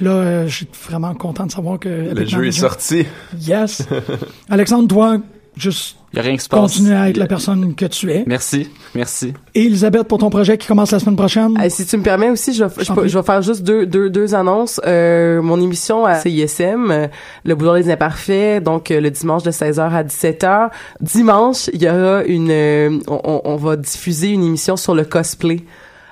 Là, 0.00 0.10
euh, 0.10 0.48
je 0.48 0.54
suis 0.54 0.68
vraiment 0.88 1.14
content 1.14 1.46
de 1.46 1.52
savoir 1.52 1.78
que... 1.78 1.88
Le 1.88 2.26
jeu 2.26 2.46
est 2.46 2.52
sorti. 2.52 3.06
Yes. 3.40 3.82
Alexandre, 4.50 4.88
toi, 4.88 5.18
juste 5.56 5.96
y 6.16 6.20
a 6.20 6.22
rien 6.22 6.36
qui 6.36 6.44
se 6.44 6.48
passe. 6.48 6.60
Continuer 6.60 6.94
à 6.94 7.08
être 7.08 7.16
la 7.16 7.26
personne 7.26 7.74
que 7.74 7.86
tu 7.86 8.10
es. 8.10 8.24
Merci, 8.26 8.68
merci. 8.94 9.34
Et 9.54 9.66
Elisabeth, 9.66 10.08
pour 10.08 10.18
ton 10.18 10.30
projet 10.30 10.56
qui 10.58 10.66
commence 10.66 10.90
la 10.90 10.98
semaine 10.98 11.16
prochaine? 11.16 11.56
si 11.68 11.86
tu 11.86 11.96
me 11.96 12.02
permets 12.02 12.30
aussi, 12.30 12.54
je, 12.54 12.64
vais, 12.64 12.84
je, 12.84 13.18
vais 13.18 13.22
faire 13.22 13.42
juste 13.42 13.62
deux, 13.62 13.86
deux, 13.86 14.10
deux 14.10 14.34
annonces. 14.34 14.80
Euh, 14.86 15.42
mon 15.42 15.60
émission 15.60 16.04
à 16.04 16.16
CISM, 16.16 16.90
euh, 16.90 17.06
Le 17.44 17.54
Boulot 17.54 17.76
des 17.76 17.90
Imparfaits, 17.90 18.62
donc 18.62 18.90
euh, 18.90 19.00
le 19.00 19.10
dimanche 19.10 19.42
de 19.42 19.50
16h 19.50 19.80
à 19.80 20.02
17h. 20.02 20.70
Dimanche, 21.00 21.68
il 21.72 21.82
y 21.82 21.88
aura 21.88 22.24
une... 22.24 23.02
on, 23.08 23.40
on 23.44 23.56
va 23.56 23.76
diffuser 23.76 24.28
une 24.28 24.44
émission 24.44 24.76
sur 24.76 24.94
le 24.94 25.04
cosplay. 25.04 25.64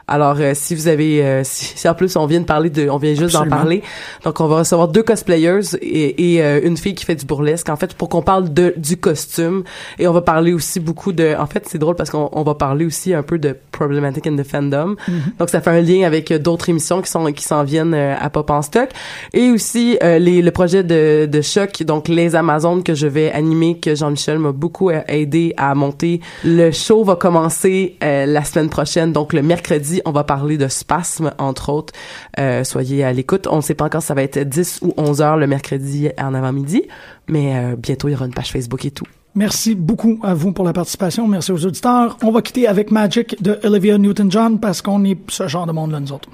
Alors, 0.07 0.37
euh, 0.39 0.53
si 0.55 0.75
vous 0.75 0.89
avez, 0.89 1.25
euh, 1.25 1.41
si, 1.45 1.89
en 1.89 1.95
plus 1.95 2.17
on 2.17 2.27
vient 2.27 2.41
de 2.41 2.45
parler 2.45 2.71
de, 2.71 2.89
on 2.89 2.99
vient 2.99 3.15
juste 3.15 3.35
d'en 3.35 3.47
parler, 3.47 3.83
donc 4.25 4.41
on 4.41 4.47
va 4.47 4.59
recevoir 4.59 4.89
deux 4.89 5.03
cosplayers 5.03 5.75
et, 5.81 6.35
et 6.35 6.43
euh, 6.43 6.61
une 6.63 6.77
fille 6.77 6.95
qui 6.95 7.05
fait 7.05 7.15
du 7.15 7.25
burlesque, 7.25 7.69
en 7.69 7.77
fait, 7.77 7.95
pour 7.95 8.09
qu'on 8.09 8.23
parle 8.23 8.53
de 8.53 8.75
du 8.77 8.97
costume. 8.97 9.65
Et 9.99 10.07
on 10.07 10.13
va 10.13 10.21
parler 10.21 10.53
aussi 10.53 10.81
beaucoup 10.81 11.13
de, 11.13 11.35
en 11.39 11.47
fait, 11.47 11.65
c'est 11.67 11.79
drôle 11.79 11.97
parce 11.97 12.11
qu'on 12.11 12.43
va 12.43 12.55
parler 12.55 12.85
aussi 12.85 13.15
un 13.15 13.23
peu 13.23 13.39
de 13.39 13.57
problematic 13.73 14.27
in 14.27 14.37
the 14.37 14.45
fandom, 14.45 14.95
mm-hmm. 14.95 15.39
donc 15.39 15.51
ça 15.51 15.61
fait 15.61 15.71
un 15.71 15.81
lien 15.81 16.07
avec 16.07 16.33
d'autres 16.33 16.69
émissions 16.69 17.01
qui 17.01 17.11
sont 17.11 17.25
qui 17.33 17.45
s'en 17.45 17.65
viennent 17.65 17.95
à 17.95 18.29
Pop 18.31 18.51
en 18.51 18.63
stock. 18.63 18.91
Et 19.33 19.51
aussi 19.51 19.99
les, 20.03 20.43
le 20.43 20.51
projet 20.51 20.83
de, 20.83 21.27
de 21.27 21.41
choc, 21.41 21.83
donc 21.83 22.09
les 22.09 22.37
Amazones 22.37 22.83
que 22.83 22.95
je 22.95 23.07
vais 23.07 23.33
animer, 23.33 23.79
que 23.79 23.95
Jean-Michel 23.95 24.39
m'a 24.39 24.53
beaucoup 24.53 24.91
aidé 24.91 25.55
à 25.57 25.75
monter. 25.75 26.21
Le 26.45 26.71
show 26.71 27.05
va 27.05 27.17
commencer 27.17 27.97
la 28.01 28.45
semaine 28.45 28.69
prochaine, 28.69 29.13
donc 29.13 29.33
le 29.33 29.43
mercredi 29.43 29.94
on 30.05 30.13
va 30.13 30.25
parler 30.25 30.59
de 30.59 30.69
spasme, 30.69 31.33
entre 31.39 31.71
autres. 31.71 31.93
Euh, 32.39 32.65
soyez 32.65 33.05
à 33.05 33.13
l'écoute. 33.13 33.47
On 33.51 33.57
ne 33.57 33.61
sait 33.61 33.75
pas 33.75 33.87
encore 33.87 34.03
si 34.03 34.09
ça 34.09 34.15
va 34.15 34.23
être 34.23 34.39
10 34.39 34.81
ou 34.83 34.95
11 34.97 35.21
heures 35.21 35.37
le 35.37 35.47
mercredi 35.47 36.09
en 36.19 36.35
avant-midi, 36.35 36.83
mais 37.29 37.57
euh, 37.57 37.77
bientôt, 37.77 38.09
il 38.09 38.13
y 38.13 38.15
aura 38.15 38.27
une 38.27 38.35
page 38.35 38.51
Facebook 38.51 38.85
et 38.85 38.91
tout. 38.91 39.07
Merci 39.35 39.75
beaucoup 39.75 40.21
à 40.23 40.33
vous 40.35 40.53
pour 40.53 40.65
la 40.65 40.73
participation. 40.73 41.27
Merci 41.27 41.51
aux 41.51 41.67
auditeurs. 41.67 42.17
On 42.23 42.31
va 42.31 42.41
quitter 42.41 42.69
avec 42.69 42.93
Magic 42.93 43.43
de 43.43 43.59
Olivia 43.65 43.99
Newton-John 43.99 44.61
parce 44.61 44.81
qu'on 44.81 45.05
est 45.05 45.19
ce 45.29 45.49
genre 45.49 45.67
de 45.67 45.73
monde-là, 45.73 45.99
nous 45.99 46.13
autres. 46.13 46.29